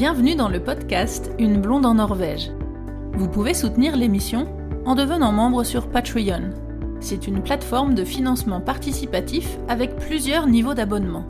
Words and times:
Bienvenue 0.00 0.34
dans 0.34 0.48
le 0.48 0.60
podcast 0.60 1.30
Une 1.38 1.60
blonde 1.60 1.84
en 1.84 1.92
Norvège. 1.92 2.50
Vous 3.12 3.28
pouvez 3.28 3.52
soutenir 3.52 3.98
l'émission 3.98 4.48
en 4.86 4.94
devenant 4.94 5.30
membre 5.30 5.62
sur 5.62 5.90
Patreon. 5.90 6.54
C'est 7.00 7.26
une 7.26 7.42
plateforme 7.42 7.94
de 7.94 8.02
financement 8.02 8.62
participatif 8.62 9.58
avec 9.68 9.96
plusieurs 9.96 10.46
niveaux 10.46 10.72
d'abonnement. 10.72 11.28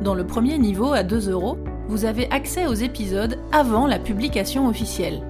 Dans 0.00 0.14
le 0.14 0.26
premier 0.26 0.56
niveau 0.56 0.94
à 0.94 1.02
2 1.02 1.28
euros, 1.28 1.58
vous 1.88 2.06
avez 2.06 2.26
accès 2.30 2.66
aux 2.66 2.72
épisodes 2.72 3.38
avant 3.52 3.86
la 3.86 3.98
publication 3.98 4.66
officielle. 4.66 5.20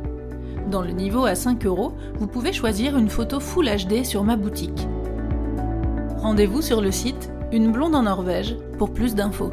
Dans 0.71 0.83
le 0.83 0.93
niveau 0.93 1.25
à 1.25 1.35
5 1.35 1.67
euros, 1.67 1.95
vous 2.21 2.29
pouvez 2.29 2.53
choisir 2.53 2.97
une 2.97 3.11
photo 3.11 3.41
Full 3.41 3.69
HD 3.69 4.05
sur 4.05 4.23
ma 4.23 4.37
boutique. 4.37 4.87
Rendez-vous 6.19 6.63
sur 6.63 6.81
le 6.81 6.93
site 6.93 7.33
Une 7.51 7.73
blonde 7.73 7.97
en 7.97 8.05
Norvège 8.05 8.57
pour 8.79 8.93
plus 8.93 9.17
d'infos. 9.17 9.51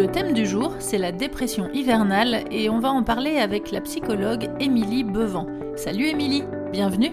Le 0.00 0.10
thème 0.10 0.32
du 0.32 0.46
jour, 0.46 0.76
c'est 0.78 0.96
la 0.96 1.12
dépression 1.12 1.70
hivernale 1.74 2.46
et 2.50 2.70
on 2.70 2.78
va 2.78 2.90
en 2.90 3.02
parler 3.02 3.36
avec 3.36 3.70
la 3.70 3.82
psychologue 3.82 4.48
Émilie 4.58 5.04
Bevan. 5.04 5.46
Salut 5.76 6.06
Émilie, 6.06 6.42
bienvenue. 6.72 7.12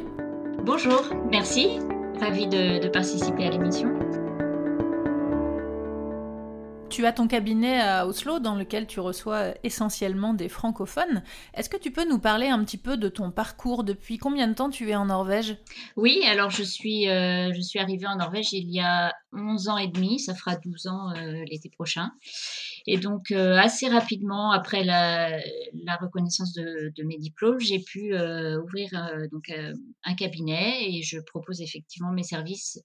Bonjour, 0.63 1.03
merci. 1.29 1.79
Ravie 2.21 2.47
de, 2.47 2.81
de 2.81 2.87
participer 2.87 3.47
à 3.47 3.49
l'émission. 3.49 3.89
Tu 6.89 7.05
as 7.05 7.11
ton 7.11 7.27
cabinet 7.27 7.81
à 7.81 8.07
Oslo 8.07 8.39
dans 8.39 8.55
lequel 8.55 8.87
tu 8.87 9.01
reçois 9.01 9.53
essentiellement 9.63 10.33
des 10.33 10.47
francophones. 10.47 11.21
Est-ce 11.53 11.69
que 11.69 11.75
tu 11.75 11.91
peux 11.91 12.07
nous 12.07 12.19
parler 12.19 12.47
un 12.47 12.63
petit 12.63 12.77
peu 12.77 12.95
de 12.95 13.09
ton 13.09 13.31
parcours? 13.31 13.83
Depuis 13.83 14.17
combien 14.17 14.47
de 14.47 14.53
temps 14.53 14.69
tu 14.69 14.89
es 14.89 14.95
en 14.95 15.05
Norvège? 15.07 15.57
Oui, 15.97 16.23
alors 16.25 16.49
je 16.49 16.63
suis, 16.63 17.09
euh, 17.09 17.51
je 17.53 17.61
suis 17.61 17.79
arrivée 17.79 18.07
en 18.07 18.15
Norvège 18.15 18.53
il 18.53 18.71
y 18.71 18.79
a 18.79 19.13
11 19.33 19.67
ans 19.67 19.77
et 19.77 19.87
demi, 19.87 20.19
ça 20.19 20.33
fera 20.33 20.55
12 20.55 20.87
ans 20.87 21.11
euh, 21.11 21.43
l'été 21.51 21.69
prochain. 21.69 22.11
Et 22.87 22.97
donc 22.97 23.31
euh, 23.31 23.57
assez 23.57 23.89
rapidement 23.89 24.51
après 24.51 24.83
la, 24.83 25.37
la 25.83 25.95
reconnaissance 25.97 26.53
de, 26.53 26.91
de, 26.95 27.03
mes 27.03 27.17
diplômes, 27.17 27.59
j'ai 27.59 27.79
pu 27.79 28.13
ouvrir 28.15 28.89
donc 29.31 29.51
un 30.03 30.15
cabinet 30.15 30.89
et 30.89 31.03
je 31.03 31.19
propose 31.19 31.61
effectivement 31.61 32.11
mes 32.11 32.23
services 32.23 32.79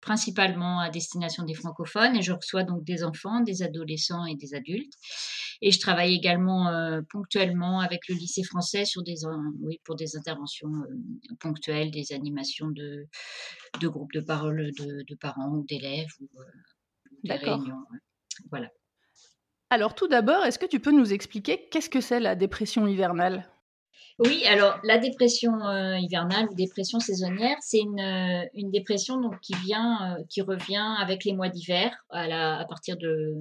principalement 0.00 0.80
à 0.80 0.90
destination 0.90 1.44
des 1.44 1.54
francophones 1.54 2.16
et 2.16 2.22
je 2.22 2.32
reçois 2.32 2.64
donc 2.64 2.84
des 2.84 3.04
enfants, 3.04 3.40
des 3.40 3.62
adolescents 3.62 4.24
et 4.26 4.34
des 4.34 4.54
adultes. 4.54 4.94
Et 5.62 5.72
je 5.72 5.78
travaille 5.78 6.14
également 6.14 6.68
euh, 6.68 7.02
ponctuellement 7.10 7.80
avec 7.80 8.08
le 8.08 8.14
lycée 8.14 8.42
français 8.42 8.86
sur 8.86 9.02
des, 9.02 9.26
oui, 9.60 9.78
pour 9.84 9.94
des 9.94 10.16
interventions 10.16 10.72
euh, 10.74 11.34
ponctuelles, 11.38 11.90
des 11.90 12.12
animations 12.12 12.68
de, 12.68 13.06
de 13.80 13.88
groupes 13.88 14.12
de 14.12 14.20
parole 14.20 14.70
de, 14.78 15.04
de 15.06 15.14
parents 15.16 15.50
ou 15.50 15.64
d'élèves 15.66 16.08
ou 16.20 16.28
euh, 16.40 16.44
des 17.24 17.34
réunions. 17.34 17.84
Voilà. 18.50 18.70
Alors 19.72 19.94
tout 19.94 20.08
d'abord, 20.08 20.44
est-ce 20.44 20.58
que 20.58 20.66
tu 20.66 20.80
peux 20.80 20.90
nous 20.90 21.12
expliquer 21.12 21.68
qu'est-ce 21.70 21.88
que 21.88 22.00
c'est 22.00 22.18
la 22.18 22.34
dépression 22.34 22.88
hivernale? 22.88 23.48
Oui, 24.18 24.44
alors 24.46 24.78
la 24.84 24.98
dépression 24.98 25.52
euh, 25.64 25.96
hivernale 25.96 26.48
ou 26.50 26.54
dépression 26.54 26.98
saisonnière, 26.98 27.56
c'est 27.62 27.78
une, 27.78 28.00
euh, 28.00 28.70
dépression 28.70 29.18
euh, 29.22 30.16
qui 30.28 30.42
revient 30.42 30.94
avec 30.98 31.24
les 31.24 31.32
mois 31.32 31.48
d'hiver 31.48 31.96
à, 32.10 32.64
partir 32.68 32.98
de 32.98 33.32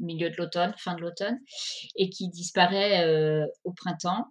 milieu 0.00 0.28
de 0.30 0.36
l'automne, 0.36 0.74
fin 0.76 0.94
de 0.94 1.00
l'automne, 1.00 1.38
et 1.96 2.10
qui 2.10 2.28
disparaît 2.28 3.48
au 3.64 3.72
printemps 3.72 4.26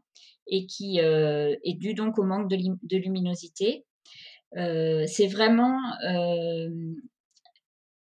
et 0.50 0.66
qui 0.66 1.00
est 1.00 1.78
due 1.78 1.94
donc 1.94 2.18
au 2.20 2.24
manque 2.24 2.50
de 2.50 2.98
luminosité. 2.98 3.86
c'est 4.54 5.28
vraiment 5.28 5.78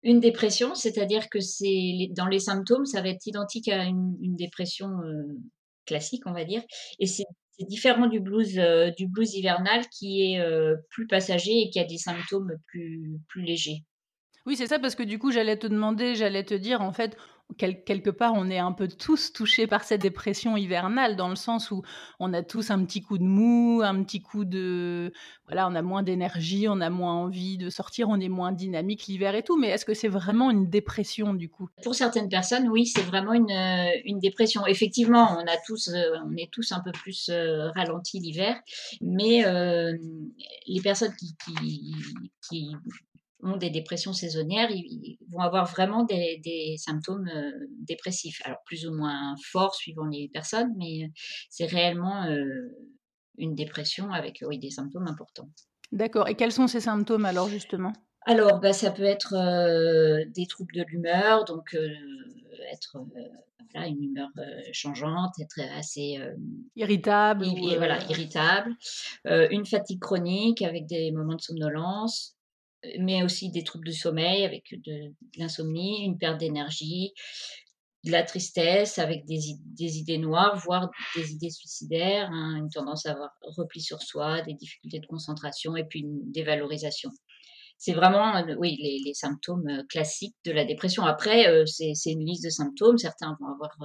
une 0.02 0.20
dépression, 0.20 0.75
c'est-à-dire 0.75 1.28
que 1.28 1.41
c'est 1.41 2.11
dans 2.16 2.27
les 2.27 2.39
symptômes, 2.39 2.87
ça 2.87 3.03
va 3.03 3.09
être 3.09 3.26
identique 3.26 3.69
à 3.69 3.84
une, 3.84 4.37
dépression 4.37 4.91
classique, 5.87 6.22
on 6.26 6.32
va 6.32 6.44
dire, 6.44 6.62
et 6.98 7.06
c'est 7.06 7.25
c'est 7.59 7.66
différent 7.66 8.06
du 8.06 8.20
blues, 8.20 8.59
euh, 8.59 8.91
du 8.91 9.06
blues 9.06 9.34
hivernal 9.34 9.87
qui 9.88 10.22
est 10.22 10.41
euh, 10.41 10.76
plus 10.91 11.06
passager 11.06 11.53
et 11.53 11.70
qui 11.70 11.81
a 11.81 11.84
des 11.84 11.97
symptômes 11.97 12.53
plus, 12.66 13.19
plus 13.28 13.43
légers. 13.43 13.82
Oui, 14.44 14.56
c'est 14.56 14.66
ça, 14.66 14.78
parce 14.78 14.94
que 14.94 15.03
du 15.03 15.19
coup, 15.19 15.32
j'allais 15.32 15.59
te 15.59 15.66
demander, 15.66 16.15
j'allais 16.15 16.44
te 16.44 16.54
dire, 16.54 16.81
en 16.81 16.93
fait, 16.93 17.16
quelque 17.58 18.10
part, 18.10 18.32
on 18.34 18.50
est 18.50 18.58
un 18.58 18.72
peu 18.72 18.88
tous 18.88 19.32
touchés 19.32 19.66
par 19.66 19.84
cette 19.84 20.02
dépression 20.02 20.56
hivernale, 20.56 21.16
dans 21.16 21.28
le 21.28 21.36
sens 21.36 21.70
où 21.70 21.82
on 22.18 22.32
a 22.34 22.42
tous 22.42 22.70
un 22.70 22.84
petit 22.84 23.02
coup 23.02 23.18
de 23.18 23.24
mou, 23.24 23.82
un 23.82 24.02
petit 24.02 24.20
coup 24.20 24.44
de... 24.44 25.12
Voilà, 25.46 25.68
on 25.68 25.74
a 25.74 25.82
moins 25.82 26.02
d'énergie, 26.02 26.66
on 26.68 26.80
a 26.80 26.90
moins 26.90 27.14
envie 27.14 27.56
de 27.56 27.70
sortir, 27.70 28.08
on 28.08 28.18
est 28.20 28.28
moins 28.28 28.52
dynamique 28.52 29.06
l'hiver 29.06 29.34
et 29.34 29.42
tout, 29.42 29.56
mais 29.56 29.68
est-ce 29.68 29.84
que 29.84 29.94
c'est 29.94 30.08
vraiment 30.08 30.50
une 30.50 30.68
dépression, 30.68 31.34
du 31.34 31.48
coup? 31.48 31.68
Pour 31.82 31.94
certaines 31.94 32.28
personnes, 32.28 32.68
oui, 32.68 32.86
c'est 32.86 33.02
vraiment 33.02 33.32
une, 33.32 33.50
euh, 33.50 33.90
une, 34.04 34.18
dépression. 34.18 34.66
Effectivement, 34.66 35.38
on, 35.38 35.46
a 35.46 35.56
tous, 35.66 35.88
euh, 35.88 36.16
on 36.26 36.36
est 36.36 36.50
tous 36.50 36.72
un 36.72 36.80
peu 36.80 36.92
plus 36.92 37.28
euh, 37.30 37.70
ralentis 37.70 38.18
l'hiver, 38.18 38.60
mais 39.00 39.44
les 40.66 40.80
personnes 40.80 41.14
qui 41.14 42.76
ont 43.42 43.56
des 43.56 43.70
dépressions 43.70 44.12
saisonnières, 44.12 44.70
ils, 44.70 45.19
vont 45.30 45.41
avoir 45.41 45.66
vraiment 45.66 46.04
des, 46.04 46.41
des 46.42 46.76
symptômes 46.78 47.28
euh, 47.28 47.52
dépressifs. 47.80 48.41
Alors 48.44 48.58
plus 48.64 48.86
ou 48.86 48.94
moins 48.94 49.34
forts 49.44 49.74
suivant 49.74 50.06
les 50.06 50.28
personnes, 50.32 50.72
mais 50.76 51.04
euh, 51.04 51.08
c'est 51.50 51.66
réellement 51.66 52.25
euh, 52.25 52.69
une 53.38 53.54
dépression 53.54 54.12
avec 54.12 54.42
oui, 54.46 54.58
des 54.58 54.70
symptômes 54.70 55.06
importants. 55.06 55.48
D'accord. 55.92 56.28
Et 56.28 56.34
quels 56.34 56.52
sont 56.52 56.66
ces 56.66 56.80
symptômes 56.80 57.26
alors 57.26 57.48
justement? 57.48 57.92
Alors, 58.28 58.58
bah, 58.58 58.72
ça 58.72 58.91
peut 58.91 59.04
être 59.04 59.34
des 60.34 60.46
troubles 60.46 60.75
de 60.75 60.82
l'humeur, 60.88 61.44
donc 61.44 61.78
être 62.72 62.98
voilà, 63.72 63.86
une 63.86 64.02
humeur 64.02 64.30
changeante, 64.72 65.34
être 65.41 65.60
assez 65.78 66.19
irritable, 66.75 67.44
et, 67.44 67.76
voilà, 67.76 68.02
irritable, 68.10 68.75
une 69.26 69.64
fatigue 69.64 70.00
chronique 70.00 70.60
avec 70.62 70.86
des 70.86 71.12
moments 71.12 71.36
de 71.36 71.41
somnolence, 71.41 72.35
mais 72.98 73.22
aussi 73.22 73.50
des 73.50 73.64
troubles 73.64 73.88
du 73.88 73.94
sommeil 73.94 74.44
avec 74.44 74.64
de, 74.84 75.12
l'insomnie, 75.36 76.04
une 76.04 76.19
perte 76.19 76.38
d'énergie, 76.38 77.12
de 78.04 78.12
la 78.12 78.22
tristesse 78.22 78.98
avec 78.98 79.26
des, 79.26 79.50
idées 79.78 80.19
noires, 80.19 80.56
voire 80.64 80.91
des 81.16 81.32
idées 81.32 81.50
suicidaires, 81.50 82.30
hein, 82.30 82.56
une 82.56 82.70
tendance 82.70 83.06
à 83.06 83.12
avoir 83.12 83.30
repli 83.42 83.80
sur 83.80 84.00
soi, 84.00 84.42
des 84.42 84.54
difficultés 84.54 85.00
de 85.00 85.06
concentration 85.06 85.76
et 85.76 85.84
puis 85.84 86.00
une 86.00 86.30
dévalorisation. 86.30 87.10
C'est 87.78 87.92
vraiment, 87.92 88.36
euh, 88.36 88.54
oui, 88.58 88.76
les, 89.04 89.12
symptômes 89.12 89.69
euh, 89.69 89.82
classiques 89.88 90.36
de 90.44 90.52
la 90.52 90.64
dépression. 90.64 91.04
Après, 91.04 91.46
euh, 91.48 91.66
c'est 91.66 91.92
une 92.06 92.25
liste 92.25 92.44
de 92.44 92.50
symptômes. 92.50 92.96
Certains 92.96 93.36
vont 93.38 93.48
avoir, 93.48 93.76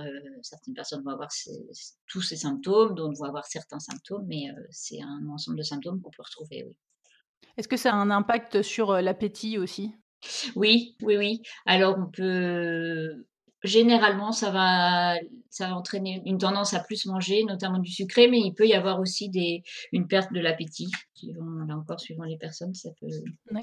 certaines 0.43 0.73
personnes 0.73 1.03
vont 1.03 1.11
avoir 1.11 1.29
tous 2.07 2.21
ces 2.21 2.37
symptômes, 2.37 2.95
d'autres 2.95 3.17
vont 3.19 3.25
avoir 3.25 3.45
certains 3.45 3.79
symptômes, 3.79 4.25
mais 4.27 4.45
c'est 4.69 5.01
un 5.01 5.27
ensemble 5.29 5.57
de 5.57 5.63
symptômes 5.63 6.01
qu'on 6.01 6.11
peut 6.11 6.23
retrouver, 6.23 6.63
oui. 6.65 6.75
Est-ce 7.57 7.67
que 7.67 7.77
ça 7.77 7.91
a 7.91 7.95
un 7.95 8.11
impact 8.11 8.61
sur 8.61 8.93
l'appétit 9.01 9.57
aussi? 9.57 9.93
Oui, 10.55 10.95
oui, 11.01 11.17
oui. 11.17 11.41
Alors 11.65 11.97
on 11.97 12.09
peut 12.09 13.25
généralement 13.63 14.31
ça 14.31 14.49
va 14.49 15.15
ça 15.49 15.67
va 15.67 15.75
entraîner 15.75 16.21
une 16.25 16.37
tendance 16.37 16.73
à 16.73 16.79
plus 16.79 17.05
manger, 17.05 17.43
notamment 17.43 17.79
du 17.79 17.91
sucré, 17.91 18.27
mais 18.27 18.39
il 18.39 18.53
peut 18.53 18.67
y 18.67 18.73
avoir 18.73 18.99
aussi 18.99 19.29
des 19.29 19.63
une 19.91 20.07
perte 20.07 20.31
de 20.33 20.39
l'appétit. 20.39 20.89
Là 21.67 21.75
encore, 21.75 21.99
suivant 21.99 22.23
les 22.23 22.37
personnes, 22.37 22.73
ça 22.73 22.89
peut 22.99 23.07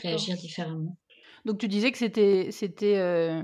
réagir 0.03 0.37
différemment. 0.37 0.97
Donc 1.45 1.59
tu 1.59 1.69
disais 1.69 1.93
que 1.93 1.99
c'était 1.99 2.51
c'était 2.51 3.43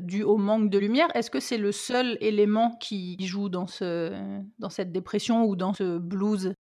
dû 0.00 0.22
au 0.22 0.36
manque 0.36 0.70
de 0.70 0.78
lumière. 0.78 1.08
Est-ce 1.14 1.30
que 1.30 1.40
c'est 1.40 1.58
le 1.58 1.72
seul 1.72 2.16
élément 2.20 2.76
qui 2.80 3.16
joue 3.20 3.48
dans 3.48 3.66
ce 3.66 4.40
dans 4.58 4.70
cette 4.70 4.92
dépression 4.92 5.44
ou 5.44 5.56
dans 5.56 5.74
ce 5.74 5.98
blues? 5.98 6.54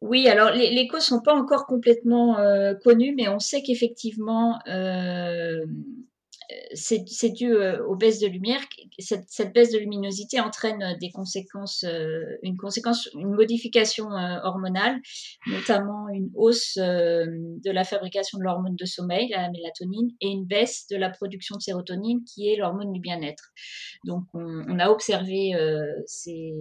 Oui, 0.00 0.28
alors 0.28 0.50
les, 0.52 0.70
les, 0.70 0.88
causes 0.88 1.04
sont 1.04 1.20
pas 1.20 1.34
encore 1.34 1.66
complètement 1.66 2.38
euh, 2.38 2.74
connues, 2.74 3.14
mais 3.14 3.28
on 3.28 3.38
sait 3.38 3.62
qu'effectivement 3.62 4.58
euh, 4.66 5.66
c'est 6.72 7.30
dû 7.34 7.52
euh, 7.52 7.84
aux 7.86 7.94
baisses 7.94 8.20
de 8.20 8.26
lumière. 8.26 8.60
Cette, 8.98 9.52
baisse 9.52 9.70
de 9.70 9.78
luminosité 9.78 10.40
entraîne 10.40 10.96
des 10.98 11.10
conséquences, 11.10 11.84
une 12.42 12.56
conséquence, 12.56 13.10
une 13.12 13.34
modification 13.34 14.06
hormonale, 14.42 14.98
notamment 15.46 16.08
une 16.08 16.30
hausse 16.34 16.78
de 16.78 17.70
la 17.70 17.84
fabrication 17.84 18.38
de 18.38 18.44
l'hormone 18.44 18.76
de 18.76 18.86
sommeil, 18.86 19.28
la 19.28 19.50
mélatonine, 19.50 20.08
et 20.22 20.28
une 20.28 20.46
baisse 20.46 20.86
de 20.90 20.96
la 20.96 21.10
production 21.10 21.56
de 21.56 21.60
sérotonine, 21.60 22.24
qui 22.24 22.48
est 22.48 22.56
l'hormone 22.56 22.92
du 22.92 23.00
bien-être. 23.00 23.52
Donc, 24.06 24.24
on, 24.32 24.64
on, 24.66 24.78
a 24.78 24.88
observé 24.88 25.52
ces 26.06 26.54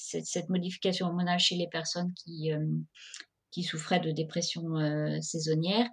cette, 0.00 0.48
modification 0.48 1.06
hormonale 1.06 1.38
chez 1.38 1.56
les 1.56 1.68
personnes 1.68 2.12
qui, 2.14 2.52
euh, 2.52 2.64
qui 3.50 3.62
souffraient 3.62 4.00
de 4.00 4.10
dépression 4.10 4.76
euh, 4.78 5.20
saisonnière. 5.20 5.86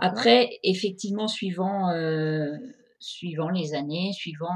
Après, 0.00 0.58
effectivement, 0.62 1.28
suivant, 1.28 1.90
euh, 1.90 2.52
suivant 3.00 3.48
les 3.48 3.74
années, 3.74 4.12
suivant, 4.12 4.48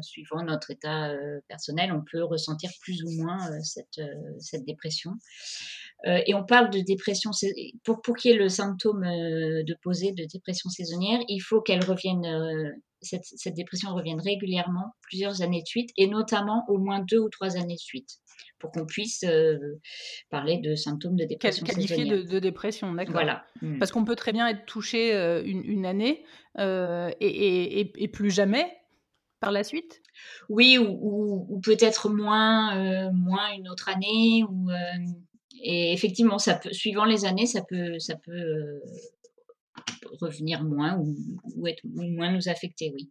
suivant 0.00 0.42
notre 0.44 0.70
état 0.70 1.12
personnel, 1.48 1.92
on 1.92 2.02
peut 2.10 2.22
ressentir 2.22 2.70
plus 2.80 3.02
ou 3.02 3.10
moins 3.22 3.38
cette, 3.62 4.00
cette 4.38 4.64
dépression. 4.64 5.10
et 6.04 6.32
on 6.34 6.44
parle 6.44 6.70
de 6.70 6.78
dépression 6.78 7.32
pour 7.82 8.00
pour 8.00 8.16
qu'il 8.16 8.30
y 8.30 8.34
ait 8.34 8.38
le 8.38 8.48
symptôme 8.48 9.02
de 9.02 9.76
poser 9.82 10.12
de 10.12 10.24
dépression 10.32 10.70
saisonnière, 10.70 11.18
il 11.28 11.40
faut 11.40 11.60
qu'elle 11.60 11.84
revienne 11.84 12.80
cette, 13.02 13.24
cette, 13.24 13.54
dépression 13.54 13.94
revienne 13.94 14.20
régulièrement, 14.20 14.94
plusieurs 15.02 15.42
années 15.42 15.62
de 15.62 15.66
suite, 15.66 15.90
et 15.96 16.06
notamment 16.06 16.64
au 16.68 16.78
moins 16.78 17.00
deux 17.00 17.18
ou 17.18 17.28
trois 17.28 17.56
années 17.56 17.74
de 17.74 17.80
suite, 17.80 18.18
pour 18.58 18.70
qu'on 18.70 18.86
puisse 18.86 19.24
euh, 19.24 19.58
parler 20.30 20.58
de 20.58 20.74
symptômes 20.74 21.16
de 21.16 21.24
dépression. 21.24 21.64
Qualifié 21.64 22.04
de, 22.04 22.22
de, 22.22 22.38
dépression, 22.38 22.92
d'accord. 22.92 23.14
Voilà. 23.14 23.44
Mm. 23.62 23.78
Parce 23.78 23.90
qu'on 23.90 24.04
peut 24.04 24.16
très 24.16 24.32
bien 24.32 24.48
être 24.48 24.66
touché 24.66 25.14
euh, 25.14 25.42
une, 25.44 25.64
une, 25.64 25.86
année 25.86 26.24
euh, 26.58 27.10
et, 27.20 27.80
et, 27.80 27.92
et, 28.02 28.08
plus 28.08 28.30
jamais 28.30 28.66
par 29.40 29.52
la 29.52 29.64
suite? 29.64 30.02
Oui, 30.48 30.78
ou, 30.78 30.84
ou, 30.84 31.46
ou 31.48 31.60
peut-être 31.60 32.10
moins, 32.10 33.10
moins 33.12 33.52
une 33.56 33.68
autre 33.68 33.88
année. 33.88 34.44
Ou, 34.48 34.68
et 35.62 35.92
effectivement, 35.92 36.38
ça 36.38 36.54
peut, 36.54 36.72
suivant 36.72 37.04
les 37.04 37.24
années, 37.24 37.46
ça 37.46 37.62
peut, 37.62 37.98
ça 37.98 38.16
peut 38.16 38.80
revenir 40.20 40.64
moins 40.64 40.98
ou, 40.98 41.66
être, 41.66 41.82
moins 41.84 42.32
nous 42.32 42.48
affecter, 42.48 42.92
oui. 42.94 43.10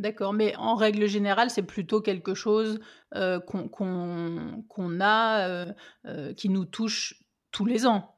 D'accord, 0.00 0.32
mais 0.32 0.56
en 0.56 0.76
règle 0.76 1.06
générale, 1.06 1.50
c'est 1.50 1.62
plutôt 1.62 2.00
quelque 2.00 2.32
chose 2.32 2.80
euh, 3.14 3.38
qu'on 3.38 5.00
a, 5.00 5.48
euh, 5.48 5.72
euh, 6.06 6.32
qui 6.32 6.48
nous 6.48 6.64
touche 6.64 7.22
tous 7.50 7.66
les 7.66 7.86
ans. 7.86 8.16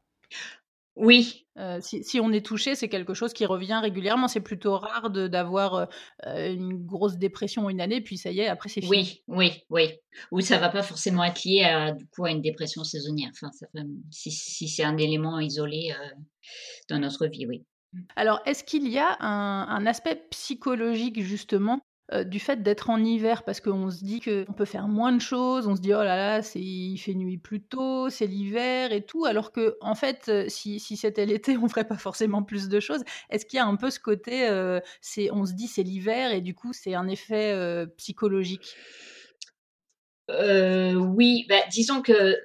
Oui. 0.95 1.47
Si, 1.81 2.05
si, 2.05 2.21
on 2.21 2.31
est 2.33 2.45
touché, 2.45 2.75
c'est 2.75 2.89
quelque 2.89 3.15
chose 3.15 3.33
qui 3.33 3.47
revient 3.47 3.81
régulièrement. 3.83 4.29
C'est 4.29 4.41
plutôt 4.41 4.79
rare 4.79 5.11
d'avoir 5.11 5.89
une 6.25 6.87
grosse 6.87 7.17
dépression 7.17 7.69
une 7.69 7.81
année, 7.81 8.01
puis 8.01 8.17
ça 8.17 8.31
y 8.31 8.41
est, 8.41 8.49
après 8.49 8.69
c'est 8.69 8.81
fini. 8.81 8.91
Oui, 8.91 9.23
oui, 9.27 9.53
oui. 9.69 9.91
Ou 10.31 10.41
ça 10.41 10.59
va 10.59 10.69
pas 10.69 10.83
forcément 10.83 11.25
être 11.25 11.45
lié 11.45 11.65
à, 11.65 11.93
du 11.93 12.07
coup, 12.07 12.25
à 12.25 12.31
une 12.31 12.43
dépression 12.43 12.85
saisonnière. 12.85 13.31
Enfin, 13.33 13.51
ça, 13.53 13.67
si, 14.11 14.31
si 14.31 14.69
c'est 14.69 14.85
un 14.85 14.97
élément 14.97 15.41
isolé 15.41 15.95
dans 16.89 16.99
notre 16.99 17.27
vie, 17.27 17.47
oui. 17.47 17.65
Alors, 18.17 18.41
est-ce 18.47 18.65
qu'il 18.65 18.89
y 18.89 18.99
a 18.99 19.17
un, 19.21 19.87
aspect 19.87 20.27
psychologique 20.31 21.21
justement 21.23 21.81
euh, 22.13 22.25
du 22.25 22.41
fait 22.41 22.63
d'être 22.63 22.91
en 22.91 23.03
hiver? 23.03 23.43
Parce 23.45 23.61
qu'on 23.61 23.91
se 23.91 24.05
dit 24.05 24.21
qu'on 24.21 24.53
peut 24.53 24.65
faire 24.65 24.89
moins 24.89 25.13
de 25.13 25.21
choses, 25.21 25.67
on 25.67 25.77
se 25.77 25.81
dit 25.81 25.93
oh 25.93 26.03
là 26.03 26.17
là, 26.17 26.41
il 26.55 26.97
fait 26.99 27.15
nuit 27.15 27.39
plus 27.39 27.61
tôt, 27.63 28.09
c'est 28.09 28.27
l'hiver 28.27 28.93
et 28.93 29.05
tout, 29.05 29.25
alors 29.27 29.53
que 29.53 29.77
en 29.81 29.95
fait, 29.95 30.29
euh, 30.29 30.45
si, 30.49 30.79
c'était 30.81 31.27
l'été, 31.27 31.57
on 31.63 31.69
ferait 31.69 31.87
pas 31.87 31.99
forcément 31.99 32.43
plus 32.43 32.69
de 32.69 32.81
choses. 32.81 33.03
Est-ce 33.31 33.45
qu'il 33.45 33.59
y 33.59 33.61
a 33.61 33.67
un 33.67 33.77
peu 33.77 33.91
ce 33.91 34.01
côté, 34.01 34.49
euh, 34.49 34.81
on 35.31 35.45
se 35.45 35.53
dit 35.53 35.69
c'est 35.69 35.83
l'hiver 35.83 36.33
et 36.33 36.41
du 36.41 36.55
coup 36.55 36.73
c'est 36.73 36.95
un 36.95 37.09
effet 37.09 37.87
psychologique? 37.97 38.75
Oui, 40.29 41.45
bah, 41.49 41.57
disons 41.71 42.01
que 42.01 42.37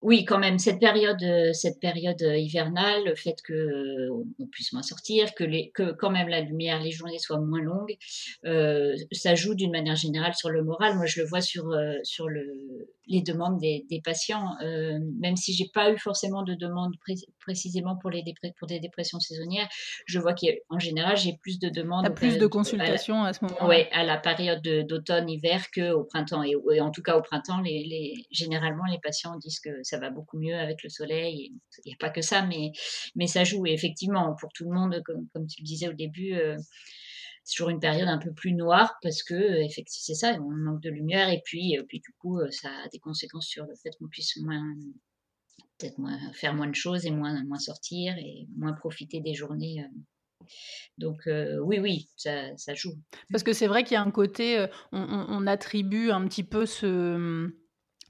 oui, 0.00 0.24
quand 0.24 0.38
même, 0.38 0.58
cette 0.58 0.78
période, 0.78 1.22
euh, 1.24 1.52
cette 1.52 1.80
période 1.80 2.22
euh, 2.22 2.36
hivernale, 2.36 3.04
le 3.04 3.16
fait 3.16 3.34
que 3.42 3.52
euh, 3.52 4.24
on 4.38 4.46
puisse 4.46 4.72
moins 4.72 4.82
sortir, 4.82 5.34
que, 5.34 5.42
les, 5.42 5.70
que 5.70 5.90
quand 5.92 6.10
même 6.10 6.28
la 6.28 6.40
lumière, 6.40 6.80
les 6.80 6.92
journées 6.92 7.18
soient 7.18 7.40
moins 7.40 7.60
longues, 7.60 7.96
euh, 8.44 8.94
ça 9.10 9.34
joue 9.34 9.54
d'une 9.54 9.72
manière 9.72 9.96
générale 9.96 10.34
sur 10.34 10.50
le 10.50 10.62
moral. 10.62 10.96
Moi, 10.96 11.06
je 11.06 11.20
le 11.20 11.26
vois 11.26 11.40
sur 11.40 11.74
sur 12.04 12.28
le, 12.28 12.88
les 13.08 13.22
demandes 13.22 13.58
des, 13.58 13.86
des 13.90 14.00
patients, 14.00 14.54
euh, 14.62 14.98
même 15.18 15.36
si 15.36 15.52
j'ai 15.54 15.68
pas 15.72 15.90
eu 15.90 15.98
forcément 15.98 16.42
de 16.42 16.54
demandes 16.54 16.94
précisément 17.40 17.96
pour 17.96 18.10
les 18.10 18.22
pour 18.58 18.68
des 18.68 18.80
dépressions 18.80 19.18
saisonnières, 19.18 19.68
je 20.06 20.18
vois 20.18 20.34
qu'en 20.34 20.78
général 20.78 21.16
j'ai 21.16 21.36
plus 21.42 21.58
de 21.58 21.68
demandes. 21.68 22.04
T'as 22.04 22.10
plus 22.10 22.38
de 22.38 22.46
consultations 22.46 23.24
à, 23.24 23.32
ce 23.32 23.44
moment. 23.44 23.56
Oui, 23.66 23.84
à 23.92 24.04
la 24.04 24.18
période 24.18 24.62
d'automne-hiver 24.62 25.70
que 25.72 25.92
au 25.92 26.04
printemps 26.04 26.42
et, 26.42 26.54
et, 26.72 26.80
en 26.80 26.90
tout 26.90 27.02
cas 27.02 27.16
au 27.16 27.22
printemps, 27.22 27.60
les, 27.60 27.84
les, 27.84 28.26
généralement 28.30 28.84
les 28.90 28.98
patients 28.98 29.36
disent 29.36 29.60
que 29.60 29.82
ça 29.88 29.98
va 29.98 30.10
beaucoup 30.10 30.38
mieux 30.38 30.54
avec 30.54 30.82
le 30.82 30.90
soleil. 30.90 31.54
Il 31.84 31.88
n'y 31.88 31.94
a 31.94 31.96
pas 31.98 32.10
que 32.10 32.22
ça, 32.22 32.44
mais, 32.44 32.72
mais 33.14 33.26
ça 33.26 33.44
joue. 33.44 33.66
Et 33.66 33.72
effectivement, 33.72 34.36
pour 34.38 34.52
tout 34.52 34.64
le 34.64 34.78
monde, 34.78 35.00
comme, 35.04 35.28
comme 35.32 35.46
tu 35.46 35.62
le 35.62 35.64
disais 35.64 35.88
au 35.88 35.94
début, 35.94 36.34
euh, 36.34 36.56
c'est 37.44 37.56
toujours 37.56 37.70
une 37.70 37.80
période 37.80 38.08
un 38.08 38.18
peu 38.18 38.32
plus 38.32 38.52
noire 38.52 38.94
parce 39.02 39.22
que 39.22 39.34
effectivement 39.34 40.04
c'est 40.04 40.14
ça, 40.14 40.34
on 40.34 40.50
manque 40.50 40.82
de 40.82 40.90
lumière 40.90 41.30
et 41.30 41.40
puis, 41.44 41.78
euh, 41.78 41.82
puis 41.88 42.00
du 42.00 42.12
coup, 42.18 42.38
euh, 42.38 42.50
ça 42.50 42.68
a 42.68 42.88
des 42.88 42.98
conséquences 42.98 43.46
sur 43.46 43.64
le 43.64 43.74
fait 43.74 43.90
qu'on 43.98 44.08
puisse 44.08 44.36
moins 44.36 44.74
peut-être 45.78 45.98
moins 45.98 46.18
faire 46.32 46.54
moins 46.54 46.66
de 46.66 46.74
choses 46.74 47.06
et 47.06 47.10
moins 47.10 47.42
moins 47.44 47.58
sortir 47.58 48.18
et 48.18 48.46
moins 48.56 48.74
profiter 48.74 49.20
des 49.20 49.32
journées. 49.32 49.86
Donc 50.98 51.22
oui, 51.62 51.78
oui, 51.78 52.08
ça, 52.16 52.56
ça, 52.56 52.74
joue. 52.74 52.94
Parce 53.30 53.44
que 53.44 53.52
c'est 53.52 53.66
vrai 53.66 53.84
qu'il 53.84 53.94
y 53.94 53.96
a 53.96 54.02
un 54.02 54.10
côté, 54.10 54.66
on, 54.92 55.46
attribue 55.46 56.10
un 56.10 56.26
petit 56.26 56.42
peu 56.42 56.66
ce 56.66 57.50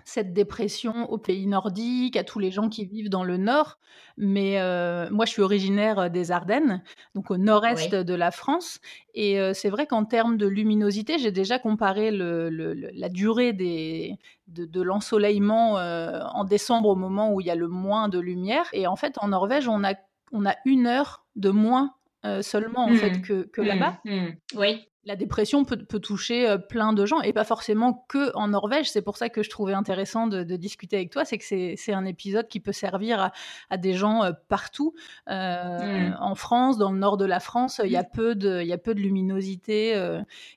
cette 0.08 0.32
dépression 0.32 1.10
aux 1.10 1.18
pays 1.18 1.46
nordiques, 1.46 2.16
à 2.16 2.24
tous 2.24 2.38
les 2.38 2.50
gens 2.50 2.70
qui 2.70 2.86
vivent 2.86 3.10
dans 3.10 3.24
le 3.24 3.36
nord. 3.36 3.78
Mais 4.16 4.58
euh, 4.58 5.06
moi, 5.10 5.26
je 5.26 5.32
suis 5.32 5.42
originaire 5.42 5.98
euh, 5.98 6.08
des 6.08 6.32
Ardennes, 6.32 6.82
donc 7.14 7.30
au 7.30 7.36
nord-est 7.36 7.94
de 7.94 8.14
la 8.14 8.30
France. 8.30 8.80
Et 9.14 9.38
euh, 9.38 9.52
c'est 9.52 9.68
vrai 9.68 9.86
qu'en 9.86 10.06
termes 10.06 10.38
de 10.38 10.46
luminosité, 10.46 11.18
j'ai 11.18 11.30
déjà 11.30 11.58
comparé 11.58 12.10
le, 12.10 12.48
la 12.48 13.08
durée 13.10 13.52
des, 13.52 14.16
de, 14.48 14.80
l'ensoleillement 14.80 15.74
en 15.74 16.44
décembre 16.44 16.88
au 16.88 16.96
moment 16.96 17.34
où 17.34 17.42
il 17.42 17.46
y 17.46 17.50
a 17.50 17.54
le 17.54 17.68
moins 17.68 18.08
de 18.08 18.18
lumière. 18.18 18.64
Et 18.72 18.86
en 18.86 18.96
fait, 18.96 19.16
en 19.18 19.28
Norvège, 19.28 19.68
on 19.68 19.84
a, 19.84 19.94
on 20.32 20.46
a 20.46 20.54
une 20.64 20.86
heure 20.86 21.26
de 21.36 21.50
moins 21.50 21.92
seulement 22.40 22.86
en 22.86 22.94
fait 22.94 23.18
mmh. 23.18 23.22
que, 23.22 23.42
que 23.42 23.60
là-bas. 23.60 23.98
Mmh. 24.04 24.14
Mmh. 24.14 24.36
Oui 24.56 24.87
la 25.04 25.16
dépression 25.16 25.64
peut, 25.64 25.76
toucher 25.98 26.48
euh, 26.48 26.58
plein 26.58 26.92
de 26.92 27.06
gens 27.06 27.20
et 27.22 27.32
pas 27.32 27.44
forcément 27.44 28.04
que 28.08 28.34
en 28.36 28.48
Norvège. 28.48 28.90
C'est 28.90 29.02
pour 29.02 29.16
ça 29.16 29.28
que 29.28 29.42
je 29.42 29.50
trouvais 29.50 29.72
intéressant 29.72 30.26
de, 30.26 30.42
discuter 30.56 30.96
avec 30.96 31.10
toi. 31.10 31.24
C'est 31.24 31.38
que 31.38 31.44
c'est 31.44 31.92
un 31.92 32.04
épisode 32.04 32.48
qui 32.48 32.60
peut 32.60 32.72
servir 32.72 33.32
à, 33.70 33.76
des 33.76 33.94
gens 33.94 34.24
euh, 34.24 34.32
partout. 34.48 34.94
Euh, 35.28 36.10
mm. 36.10 36.16
En 36.20 36.34
France, 36.34 36.78
dans 36.78 36.92
le 36.92 36.98
nord 36.98 37.16
de 37.16 37.24
la 37.24 37.40
France, 37.40 37.80
il 37.84 37.90
y 37.90 37.96
a 37.96 38.04
peu 38.04 38.34
de, 38.34 38.60
il 38.60 38.68
y 38.68 38.72
a 38.72 38.78
peu 38.78 38.94
de 38.94 39.00
luminosité 39.00 39.94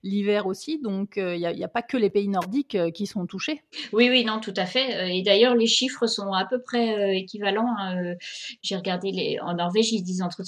l'hiver 0.04 0.48
aussi. 0.48 0.80
Donc, 0.80 1.14
il 1.18 1.38
n'y 1.38 1.46
a, 1.46 1.66
a, 1.66 1.68
pas 1.68 1.82
que 1.82 1.98
les 1.98 2.10
pays 2.10 2.28
nordiques 2.28 2.78
qui 2.94 3.06
sont 3.06 3.26
touchés. 3.26 3.64
Oui, 3.94 4.10
oui, 4.10 4.26
non, 4.26 4.40
tout 4.40 4.54
à 4.58 4.66
fait. 4.66 5.16
Et 5.16 5.22
d'ailleurs, 5.22 5.56
les 5.56 5.68
chiffres 5.68 6.08
sont 6.08 6.34
à 6.34 6.46
peu 6.46 6.62
près 6.62 7.18
équivalents. 7.18 7.74
Hein. 7.80 8.16
J'ai 8.62 8.76
regardé 8.76 9.12
les, 9.12 9.40
en 9.40 9.54
Norvège, 9.54 9.92
ils 9.92 10.04
disent 10.04 10.22
entre, 10.22 10.42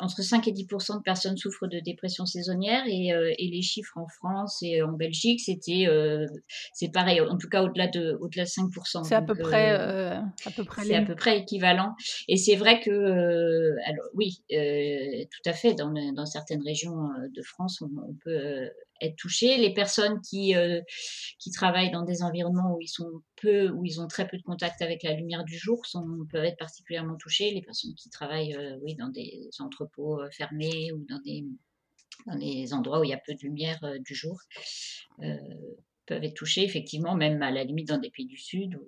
entre 0.00 0.22
5 0.22 0.48
et 0.48 0.52
10% 0.52 0.98
de 0.98 1.02
personnes 1.02 1.36
souffrent 1.36 1.66
de 1.66 1.78
dépression 1.78 2.26
saisonnière 2.26 2.82
et 2.86 3.12
et 3.38 3.48
les 3.48 3.62
chiffres 3.62 3.96
en 3.96 4.06
France 4.06 4.62
et 4.62 4.82
en 4.82 4.92
Belgique, 4.92 5.40
c'était 5.40 5.86
euh, 5.86 6.26
c'est 6.72 6.92
pareil, 6.92 7.20
en 7.20 7.36
tout 7.36 7.48
cas 7.48 7.62
au-delà 7.62 7.88
de 7.88 8.16
au-delà 8.20 8.44
de 8.44 8.48
5%. 8.48 9.04
C'est 9.04 9.14
à 9.14 9.22
peu 9.22 9.34
près 9.34 9.72
euh, 9.78 10.18
à 10.44 10.50
peu 10.54 10.64
près 10.64 10.84
c'est 10.84 10.94
à 10.94 11.02
peu 11.02 11.14
près 11.14 11.38
équivalent. 11.38 11.94
Et 12.28 12.36
c'est 12.36 12.56
vrai 12.56 12.80
que 12.80 12.90
euh, 12.90 13.76
alors 13.86 14.06
oui, 14.14 14.42
tout 14.48 15.48
à 15.48 15.52
fait 15.52 15.74
dans, 15.74 15.92
dans 16.12 16.26
certaines 16.26 16.62
régions 16.62 17.08
de 17.34 17.42
France, 17.42 17.82
on, 17.82 18.14
peut 18.24 18.70
être 19.02 19.16
touché. 19.16 19.58
Les 19.58 19.74
personnes 19.74 20.20
qui 20.22 20.54
qui 21.38 21.50
travaillent 21.50 21.90
dans 21.90 22.04
des 22.04 22.22
environnements 22.22 22.74
où 22.74 22.80
ils 22.80 22.88
sont 22.88 23.10
peu, 23.40 23.70
où 23.70 23.84
ils 23.84 24.00
ont 24.00 24.06
très 24.08 24.26
peu 24.26 24.36
de 24.36 24.42
contact 24.42 24.80
avec 24.82 25.02
la 25.02 25.12
lumière 25.12 25.44
du 25.44 25.58
jour, 25.58 25.84
sont, 25.86 26.04
peuvent 26.30 26.44
être 26.44 26.58
particulièrement 26.58 27.16
touchées. 27.16 27.50
Les 27.52 27.62
personnes 27.62 27.94
qui 27.94 28.10
travaillent, 28.10 28.56
oui, 28.82 28.94
dans 28.94 29.08
des 29.08 29.50
entrepôts 29.58 30.20
fermés 30.30 30.92
ou 30.92 31.04
dans 31.08 31.20
des 31.24 31.44
dans 32.26 32.34
les 32.34 32.72
endroits 32.74 33.00
où 33.00 33.04
il 33.04 33.10
y 33.10 33.14
a 33.14 33.20
peu 33.24 33.34
de 33.34 33.42
lumière 33.42 33.78
euh, 33.84 33.98
du 33.98 34.14
jour. 34.14 34.38
Euh, 35.22 35.36
peuvent 36.06 36.22
être 36.22 36.34
touchés, 36.34 36.62
effectivement, 36.62 37.16
même 37.16 37.42
à 37.42 37.50
la 37.50 37.64
limite 37.64 37.88
dans 37.88 37.98
des 37.98 38.10
pays 38.10 38.26
du 38.26 38.36
Sud. 38.36 38.78